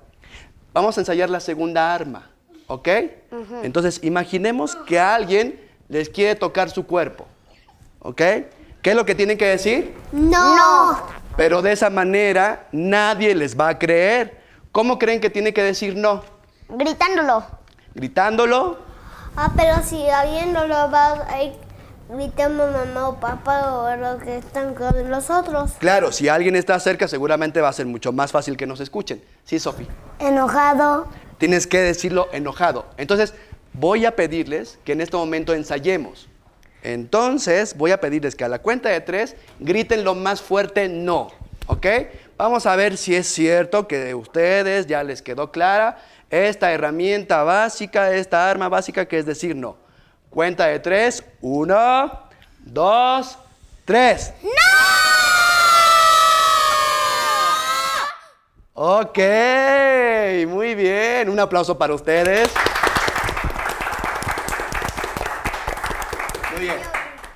Vamos 0.73 0.97
a 0.97 1.01
ensayar 1.01 1.29
la 1.29 1.41
segunda 1.41 1.95
arma, 1.95 2.31
¿ok? 2.67 2.89
Entonces, 3.63 4.01
imaginemos 4.03 4.75
que 4.75 4.99
alguien 4.99 5.61
les 5.89 6.09
quiere 6.09 6.35
tocar 6.35 6.71
su 6.71 6.87
cuerpo, 6.87 7.27
¿ok? 8.01 8.23
¿Qué 8.83 8.91
es 8.91 8.97
lo 8.97 9.05
que 9.05 9.15
tienen 9.15 9.39
que 9.39 9.47
decir? 9.47 9.95
no 10.13 10.97
Pero 11.37 11.63
de 11.63 11.73
esa 11.73 11.91
manera 11.91 12.67
nadie 12.73 13.35
les 13.35 13.59
va 13.59 13.69
a 13.69 13.79
creer. 13.79 14.41
¿Cómo 14.73 14.99
creen 14.99 15.21
que 15.21 15.31
tiene 15.31 15.53
que 15.53 15.63
decir 15.63 15.95
no? 15.95 16.23
Gritándolo. 16.69 17.45
¿Gritándolo? 17.95 18.79
ah 19.37 19.53
pero 19.57 19.83
si 19.85 20.09
alguien 20.09 20.53
no 20.53 20.67
lo 20.67 20.91
va 20.91 21.13
a 21.13 21.43
gritamos 22.13 22.71
mamá 22.71 23.09
o 23.09 23.21
papá 23.21 23.73
o 23.73 23.97
lo 23.97 24.19
que 24.19 24.37
están 24.37 24.75
con 24.75 25.11
los 25.11 25.31
otros 25.31 25.73
Claro, 25.79 26.13
si 26.13 26.29
alguien 26.29 26.57
está 26.57 26.79
cerca 26.79 27.09
seguramente 27.09 27.61
va 27.61 27.69
a 27.69 27.73
ser 27.73 27.87
mucho 27.87 28.13
más 28.13 28.31
fácil 28.31 28.57
que 28.57 28.67
nos 28.67 28.81
escuchen. 28.81 29.23
Sí, 29.45 29.59
Sofi. 29.59 29.87
enojado 30.19 31.09
Tienes 31.39 31.67
que 31.67 31.79
decirlo 31.79 32.29
enojado. 32.33 32.87
Entonces, 32.97 33.35
voy 33.73 34.05
a 34.07 34.15
pedirles 34.15 34.79
que 34.85 34.93
en 34.93 35.01
este 35.01 35.17
momento 35.17 35.55
ensayemos. 35.55 36.29
Entonces, 36.85 37.77
voy 37.77 37.91
a 37.91 38.01
pedirles 38.01 38.37
que 38.37 38.45
a 38.45 38.49
la 38.49 38.61
cuenta 38.61 38.91
de 38.91 39.01
tres 39.01 39.35
griten 39.59 40.05
lo 40.05 40.15
más 40.15 40.41
fuerte 40.41 40.89
no. 40.89 41.31
¿Ok? 41.67 41.87
Vamos 42.37 42.67
a 42.67 42.77
ver 42.77 42.97
si 42.97 43.17
es 43.17 43.27
cierto 43.27 43.89
que 43.89 43.99
de 43.99 44.15
ustedes 44.15 44.87
ya 44.87 45.03
les 45.03 45.21
quedó 45.23 45.51
clara 45.51 45.99
esta 46.31 46.73
herramienta 46.73 47.43
básica, 47.43 48.13
esta 48.13 48.49
arma 48.49 48.69
básica 48.69 49.07
que 49.07 49.19
es 49.19 49.27
decir 49.27 49.57
no. 49.57 49.77
Cuenta 50.33 50.67
de 50.67 50.79
tres. 50.79 51.23
Uno, 51.43 52.11
dos, 52.61 53.39
tres. 53.85 54.33
Ok, 58.73 59.19
muy 60.49 60.75
bien. 60.75 61.29
Un 61.29 61.39
aplauso 61.39 61.77
para 61.77 61.93
ustedes. 61.95 62.49
Muy 66.53 66.63
bien. 66.63 66.77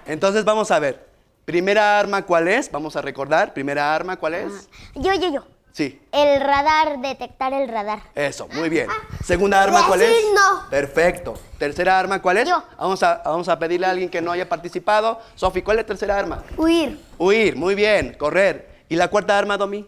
Entonces 0.07 0.43
vamos 0.47 0.71
a 0.71 0.79
ver. 0.79 1.07
Primera 1.45 1.99
arma, 1.99 2.23
¿cuál 2.23 2.49
es? 2.49 2.71
Vamos 2.73 2.97
a 2.97 3.03
recordar. 3.03 3.53
Primera 3.53 3.95
arma, 3.95 4.17
¿cuál 4.17 4.35
es? 4.35 4.71
Yo, 4.95 5.13
yo, 5.13 5.31
yo. 5.31 5.56
Sí, 5.77 6.01
El 6.11 6.41
radar, 6.41 7.01
detectar 7.03 7.53
el 7.53 7.69
radar. 7.69 8.01
eso, 8.15 8.49
muy 8.55 8.71
bien. 8.71 8.89
Segunda 9.23 9.63
arma, 9.63 9.87
¿cuál 9.87 10.01
es? 10.01 10.11
No. 10.35 10.71
Perfecto. 10.71 11.35
Tercera 11.59 11.99
arma, 11.99 12.23
¿cuál 12.23 12.39
es? 12.39 12.49
Yo. 12.49 12.63
Vamos 12.79 13.03
a, 13.03 13.21
vamos 13.23 13.47
a 13.51 13.59
pedirle 13.59 13.87
a 13.87 13.91
alguien 13.91 14.09
que 14.09 14.23
no 14.23 14.33
haya 14.33 14.49
participado. 14.49 15.21
Sofi, 15.35 15.61
¿cuál 15.61 15.77
es 15.79 15.83
la 15.85 15.87
tercera 15.89 16.19
arma? 16.19 16.43
Huir. 16.57 16.99
Huir, 17.19 17.57
muy 17.57 17.75
bien, 17.75 18.15
correr. 18.19 18.85
¿Y 18.89 18.97
la 18.97 19.09
cuarta 19.09 19.37
arma, 19.37 19.59
Domi? 19.59 19.87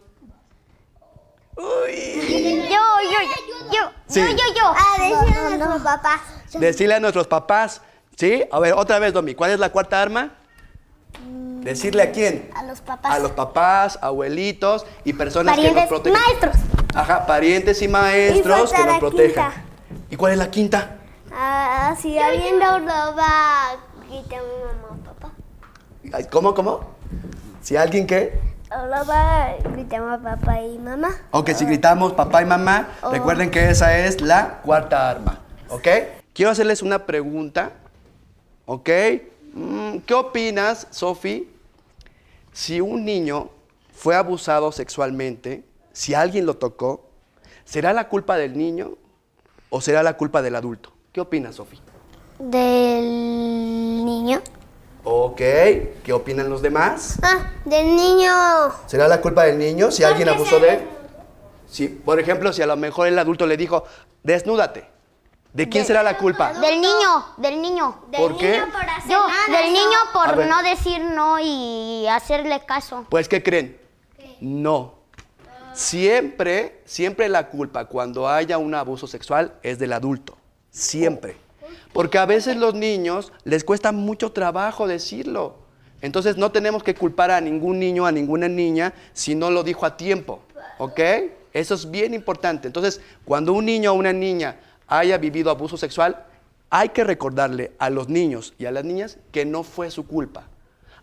Yo, 1.57 1.65
yo, 1.89 2.69
yo, 2.69 3.73
yo, 3.73 3.91
Sí. 4.09 4.21
yo, 4.21 4.27
yo, 4.29 4.55
yo. 4.55 4.67
A 4.67 5.03
decir 5.03 5.35
a 5.43 5.57
nuestros 5.57 5.83
papás. 5.83 6.21
Decirle 6.53 6.95
a 6.97 7.01
nuestros 7.01 7.27
papás, 7.27 7.81
¿sí? 8.15 8.45
A 8.53 8.59
ver, 8.59 8.75
otra 8.75 8.99
vez, 8.99 9.15
Domi, 9.15 9.35
¿cuál 9.35 9.53
es 9.53 9.59
la 9.59 9.71
cuarta 9.73 10.03
arma? 10.03 10.35
Decirle 11.65 12.03
a 12.03 12.13
quién? 12.13 12.51
A 12.55 12.63
los 12.65 12.81
papás. 12.81 13.13
A 13.15 13.19
los 13.19 13.33
papás, 13.33 13.99
abuelitos 14.03 14.87
y 15.05 15.13
personas 15.13 15.57
que 15.57 15.63
nos 15.63 15.71
Parientes, 15.73 15.89
protegen. 15.89 16.19
maestros. 16.21 16.57
Ajá, 16.95 17.27
parientes 17.27 17.83
y 17.83 17.89
maestros 17.89 18.73
que 18.73 18.79
nos 18.85 18.93
la 18.95 18.99
protejan. 18.99 19.53
quinta. 19.53 19.65
¿Y 20.11 20.17
cuál 20.17 20.33
es 20.33 20.39
la 20.39 20.51
quinta? 20.51 20.97
Ah, 21.33 21.95
si 22.01 22.19
alguien 22.19 22.59
lo 22.59 22.79
roba, 22.79 23.77
quita 24.09 24.37
a 24.37 24.41
mi 24.43 24.65
mamá 24.65 24.97
o 25.01 25.05
papá. 25.05 26.29
¿Cómo, 26.31 26.55
cómo? 26.55 26.81
Si 27.63 27.77
alguien 27.77 28.07
qué? 28.07 28.41
Roba, 28.71 29.55
gritamos 29.73 30.19
a 30.19 30.23
papá 30.23 30.61
y 30.63 30.79
mamá. 30.79 31.11
Ok, 31.31 31.51
si 31.51 31.65
gritamos 31.65 32.13
papá 32.15 32.43
y 32.43 32.47
mamá, 32.47 32.89
recuerden 33.11 33.51
que 33.51 33.71
esa 33.71 33.97
es 33.99 34.21
la 34.21 34.61
cuarta 34.63 35.09
arma. 35.11 35.41
¿Ok? 35.69 35.87
Quiero 36.35 36.51
hacerles 36.51 36.83
una 36.83 37.05
pregunta. 37.07 37.73
¿Ok? 38.67 38.89
Mm, 39.59 39.99
¿Qué 40.07 40.15
opinas, 40.15 40.87
Sofi, 40.91 41.51
si 42.53 42.81
un 42.81 43.05
niño 43.05 43.51
fue 43.93 44.15
abusado 44.15 44.71
sexualmente, 44.71 45.65
si 45.93 46.15
alguien 46.15 46.47
lo 46.47 46.57
tocó, 46.59 47.09
¿será 47.65 47.93
la 47.93 48.09
culpa 48.09 48.37
del 48.37 48.57
niño 48.57 48.93
o 49.71 49.81
será 49.81 50.05
la 50.05 50.17
culpa 50.17 50.43
del 50.43 50.55
adulto? 50.55 50.93
¿Qué 51.13 51.21
opinas, 51.21 51.57
Sofi? 51.57 51.81
Del 52.39 54.05
niño. 54.05 54.41
Ok, 55.03 55.41
¿qué 56.05 56.13
opinan 56.13 56.49
los 56.49 56.63
demás? 56.63 57.19
Ah, 57.23 57.51
del 57.65 57.97
niño. 57.97 58.33
¿Será 58.87 59.09
la 59.09 59.21
culpa 59.21 59.43
del 59.43 59.59
niño 59.59 59.91
si 59.91 60.05
alguien 60.05 60.29
abusó 60.29 60.61
de 60.61 60.75
él? 60.75 60.81
Si, 61.67 61.89
por 61.89 62.21
ejemplo, 62.21 62.53
si 62.53 62.63
a 62.63 62.67
lo 62.67 62.77
mejor 62.77 63.09
el 63.09 63.19
adulto 63.19 63.45
le 63.45 63.57
dijo, 63.57 63.83
desnúdate. 64.23 64.98
¿De 65.53 65.69
quién 65.69 65.85
será 65.85 66.03
la 66.03 66.17
culpa? 66.19 66.53
Del 66.53 66.81
niño, 66.81 67.27
del 67.39 67.61
niño. 67.61 68.03
¿Por 68.17 68.37
qué? 68.37 68.63
Yo, 69.09 69.27
del 69.51 69.73
niño 69.73 69.99
por 70.13 70.47
no 70.47 70.63
decir 70.63 71.03
no 71.03 71.39
y 71.41 72.07
hacerle 72.07 72.61
caso. 72.67 73.07
Pues, 73.09 73.29
¿qué 73.29 73.43
creen? 73.43 73.79
No. 74.41 74.95
Siempre, 75.73 76.83
siempre 76.85 77.29
la 77.29 77.49
culpa 77.49 77.87
cuando 77.87 78.29
haya 78.29 78.59
un 78.59 78.75
abuso 78.75 79.07
sexual 79.07 79.55
es 79.63 79.79
del 79.79 79.93
adulto. 79.93 80.37
Siempre. 80.71 81.37
Porque 81.93 82.19
a 82.19 82.27
veces 82.27 82.57
los 82.57 82.75
niños 82.75 83.33
les 83.45 83.65
cuesta 83.65 83.93
mucho 83.93 84.33
trabajo 84.33 84.87
decirlo. 84.87 85.57
Entonces 86.01 86.37
no 86.37 86.53
tenemos 86.53 86.83
que 86.83 86.95
culpar 86.95 87.31
a 87.31 87.41
ningún 87.41 87.79
niño, 87.79 88.07
a 88.07 88.13
ninguna 88.13 88.49
niña, 88.49 88.93
si 89.13 89.35
no 89.35 89.51
lo 89.51 89.63
dijo 89.63 89.87
a 89.87 89.97
tiempo. 89.97 90.41
¿Ok? 90.79 91.01
Eso 91.53 91.75
es 91.75 91.91
bien 91.91 92.15
importante. 92.15 92.69
Entonces, 92.69 93.01
cuando 93.25 93.53
un 93.53 93.65
niño 93.65 93.93
o 93.93 93.95
una 93.95 94.13
niña 94.13 94.61
haya 94.89 95.19
vivido 95.19 95.51
abuso 95.51 95.77
sexual, 95.77 96.25
hay 96.71 96.91
que 96.91 97.05
recordarle 97.05 97.73
a 97.79 97.91
los 97.91 98.09
niños 98.09 98.55
y 98.59 98.67
a 98.67 98.73
las 98.73 98.85
niñas 98.85 99.19
que 99.33 99.45
no 99.45 99.63
fue 99.63 99.91
su 99.91 100.07
culpa. 100.07 100.45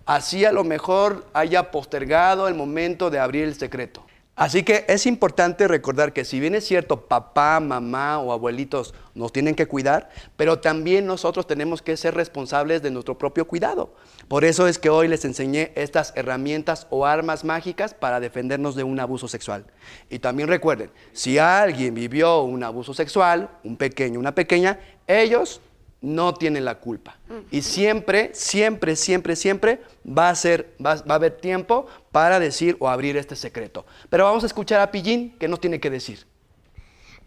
Así 0.05 0.45
a 0.45 0.51
lo 0.51 0.63
mejor 0.63 1.25
haya 1.33 1.71
postergado 1.71 2.47
el 2.47 2.53
momento 2.53 3.09
de 3.09 3.19
abrir 3.19 3.45
el 3.45 3.55
secreto. 3.55 4.04
Así 4.35 4.63
que 4.63 4.83
es 4.89 5.05
importante 5.05 5.65
recordar 5.65 6.11
que 6.11 6.25
si 6.25 6.41
bien 6.41 6.55
es 6.55 6.65
cierto, 6.65 7.07
papá, 7.07 7.61
mamá 7.61 8.19
o 8.19 8.33
abuelitos 8.33 8.93
nos 9.13 9.31
tienen 9.31 9.55
que 9.55 9.65
cuidar, 9.65 10.09
pero 10.35 10.59
también 10.59 11.05
nosotros 11.05 11.47
tenemos 11.47 11.81
que 11.81 11.95
ser 11.95 12.15
responsables 12.15 12.81
de 12.81 12.91
nuestro 12.91 13.17
propio 13.17 13.47
cuidado. 13.47 13.93
Por 14.27 14.43
eso 14.43 14.67
es 14.67 14.77
que 14.77 14.89
hoy 14.89 15.07
les 15.07 15.23
enseñé 15.23 15.71
estas 15.75 16.11
herramientas 16.17 16.85
o 16.89 17.05
armas 17.05 17.45
mágicas 17.45 17.93
para 17.93 18.19
defendernos 18.19 18.75
de 18.75 18.83
un 18.83 18.99
abuso 18.99 19.29
sexual. 19.29 19.67
Y 20.09 20.19
también 20.19 20.49
recuerden, 20.49 20.91
si 21.13 21.37
alguien 21.37 21.95
vivió 21.95 22.41
un 22.41 22.61
abuso 22.61 22.93
sexual, 22.93 23.49
un 23.63 23.77
pequeño, 23.77 24.19
una 24.19 24.35
pequeña, 24.35 24.79
ellos 25.07 25.61
no 26.01 26.33
tienen 26.33 26.65
la 26.65 26.75
culpa. 26.79 27.17
Y 27.51 27.61
siempre, 27.61 28.31
siempre, 28.33 28.95
siempre, 28.95 29.35
siempre 29.35 29.81
va 30.05 30.29
a, 30.29 30.35
ser, 30.35 30.75
va, 30.83 30.95
va 30.95 31.13
a 31.13 31.15
haber 31.15 31.37
tiempo 31.37 31.87
para 32.11 32.39
decir 32.39 32.77
o 32.79 32.87
abrir 32.87 33.17
este 33.17 33.35
secreto. 33.35 33.85
Pero 34.09 34.25
vamos 34.25 34.43
a 34.43 34.47
escuchar 34.47 34.81
a 34.81 34.91
Pillín, 34.91 35.37
que 35.37 35.47
nos 35.47 35.59
tiene 35.59 35.79
que 35.79 35.89
decir. 35.89 36.25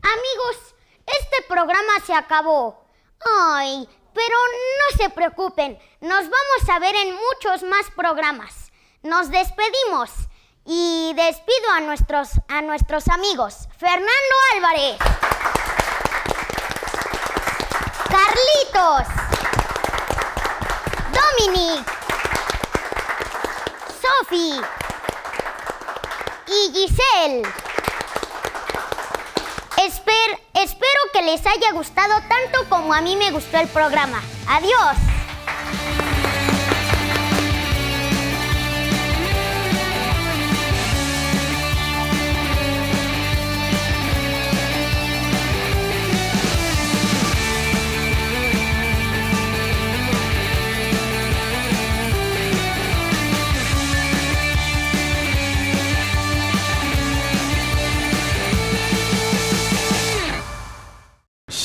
Amigos, 0.01 0.75
este 1.07 1.37
programa 1.49 1.93
se 2.07 2.15
acabó. 2.15 2.85
Ay, 3.41 3.89
pero 4.15 4.37
no 4.37 4.97
se 4.97 5.11
preocupen, 5.11 5.79
nos 6.01 6.23
vamos 6.23 6.69
a 6.71 6.79
ver 6.79 6.95
en 6.97 7.15
muchos 7.15 7.63
más 7.69 7.91
programas. 7.95 8.73
Nos 9.03 9.31
despedimos 9.31 10.11
y 10.65 11.13
despido 11.15 11.71
a 11.73 11.81
nuestros, 11.81 12.31
a 12.49 12.63
nuestros 12.63 13.09
amigos. 13.09 13.69
Fernando 13.79 14.35
Álvarez. 14.55 14.99
Carlitos. 18.19 19.07
Dominic. 21.19 21.85
Sophie. 24.03 24.61
Y 26.49 26.73
Giselle. 26.73 27.43
Esper- 29.77 30.41
espero 30.55 31.01
que 31.13 31.23
les 31.23 31.47
haya 31.47 31.71
gustado 31.73 32.15
tanto 32.29 32.69
como 32.69 32.93
a 32.93 33.01
mí 33.01 33.15
me 33.15 33.31
gustó 33.31 33.59
el 33.59 33.69
programa. 33.69 34.21
Adiós. 34.49 34.97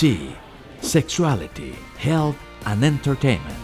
She, 0.03 0.35
Sexuality, 0.81 1.73
Health 1.97 2.35
and 2.65 2.83
Entertainment 2.83 3.55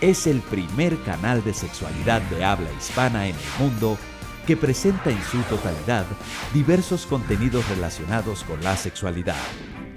es 0.00 0.28
el 0.28 0.38
primer 0.42 0.96
canal 1.02 1.42
de 1.42 1.52
sexualidad 1.52 2.22
de 2.30 2.44
habla 2.44 2.70
hispana 2.78 3.26
en 3.26 3.34
el 3.34 3.42
mundo 3.58 3.98
que 4.46 4.56
presenta 4.56 5.10
en 5.10 5.20
su 5.24 5.38
totalidad 5.48 6.06
diversos 6.54 7.06
contenidos 7.06 7.68
relacionados 7.70 8.44
con 8.44 8.62
la 8.62 8.76
sexualidad, 8.76 9.42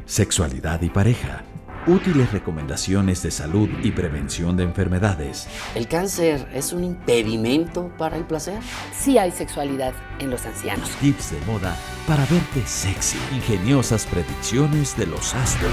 sexualidad 0.08 0.82
y 0.82 0.90
pareja, 0.90 1.44
útiles 1.88 2.32
recomendaciones 2.32 3.22
de 3.24 3.32
salud 3.32 3.70
y 3.84 3.92
prevención 3.92 4.56
de 4.56 4.64
enfermedades, 4.64 5.48
¿El 5.76 5.88
cáncer 5.88 6.48
es 6.54 6.74
un 6.74 6.84
impedimento 6.84 7.92
para 7.98 8.18
el 8.18 8.24
placer? 8.24 8.60
Sí 8.98 9.18
hay 9.18 9.32
sexualidad 9.32 9.94
en 10.20 10.30
los 10.30 10.46
ancianos. 10.46 10.90
tips 11.02 11.32
de 11.32 11.40
moda 11.46 11.76
para 12.08 12.26
verte 12.26 12.66
sexy, 12.66 13.18
ingeniosas 13.34 14.06
predicciones 14.06 14.96
de 14.98 15.08
los 15.08 15.34
astros, 15.34 15.72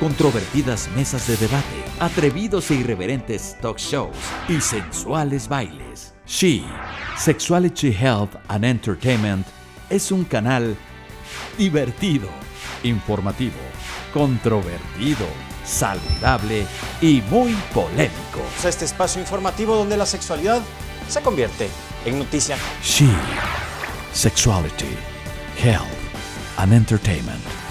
controvertidas 0.00 0.88
mesas 0.96 1.26
de 1.26 1.36
debate, 1.36 1.84
atrevidos 2.00 2.70
e 2.70 2.76
irreverentes 2.76 3.56
talk 3.60 3.78
shows 3.78 4.16
y 4.48 4.60
sensuales 4.60 5.48
bailes. 5.48 6.14
She, 6.26 6.64
Sexuality 7.18 7.92
Health 7.92 8.36
and 8.48 8.64
Entertainment, 8.64 9.46
es 9.90 10.10
un 10.10 10.24
canal 10.24 10.76
divertido, 11.58 12.28
Informativo, 12.84 13.56
controvertido, 14.14 15.26
saludable 15.64 16.64
y 17.00 17.20
muy 17.22 17.52
polémico. 17.74 18.40
Este 18.64 18.84
espacio 18.84 19.20
informativo 19.20 19.74
donde 19.74 19.96
la 19.96 20.06
sexualidad 20.06 20.62
se 21.08 21.20
convierte 21.20 21.68
en 22.06 22.20
noticia. 22.20 22.56
She, 22.80 23.08
Sexuality, 24.12 24.96
Health 25.60 25.88
and 26.58 26.72
Entertainment. 26.72 27.63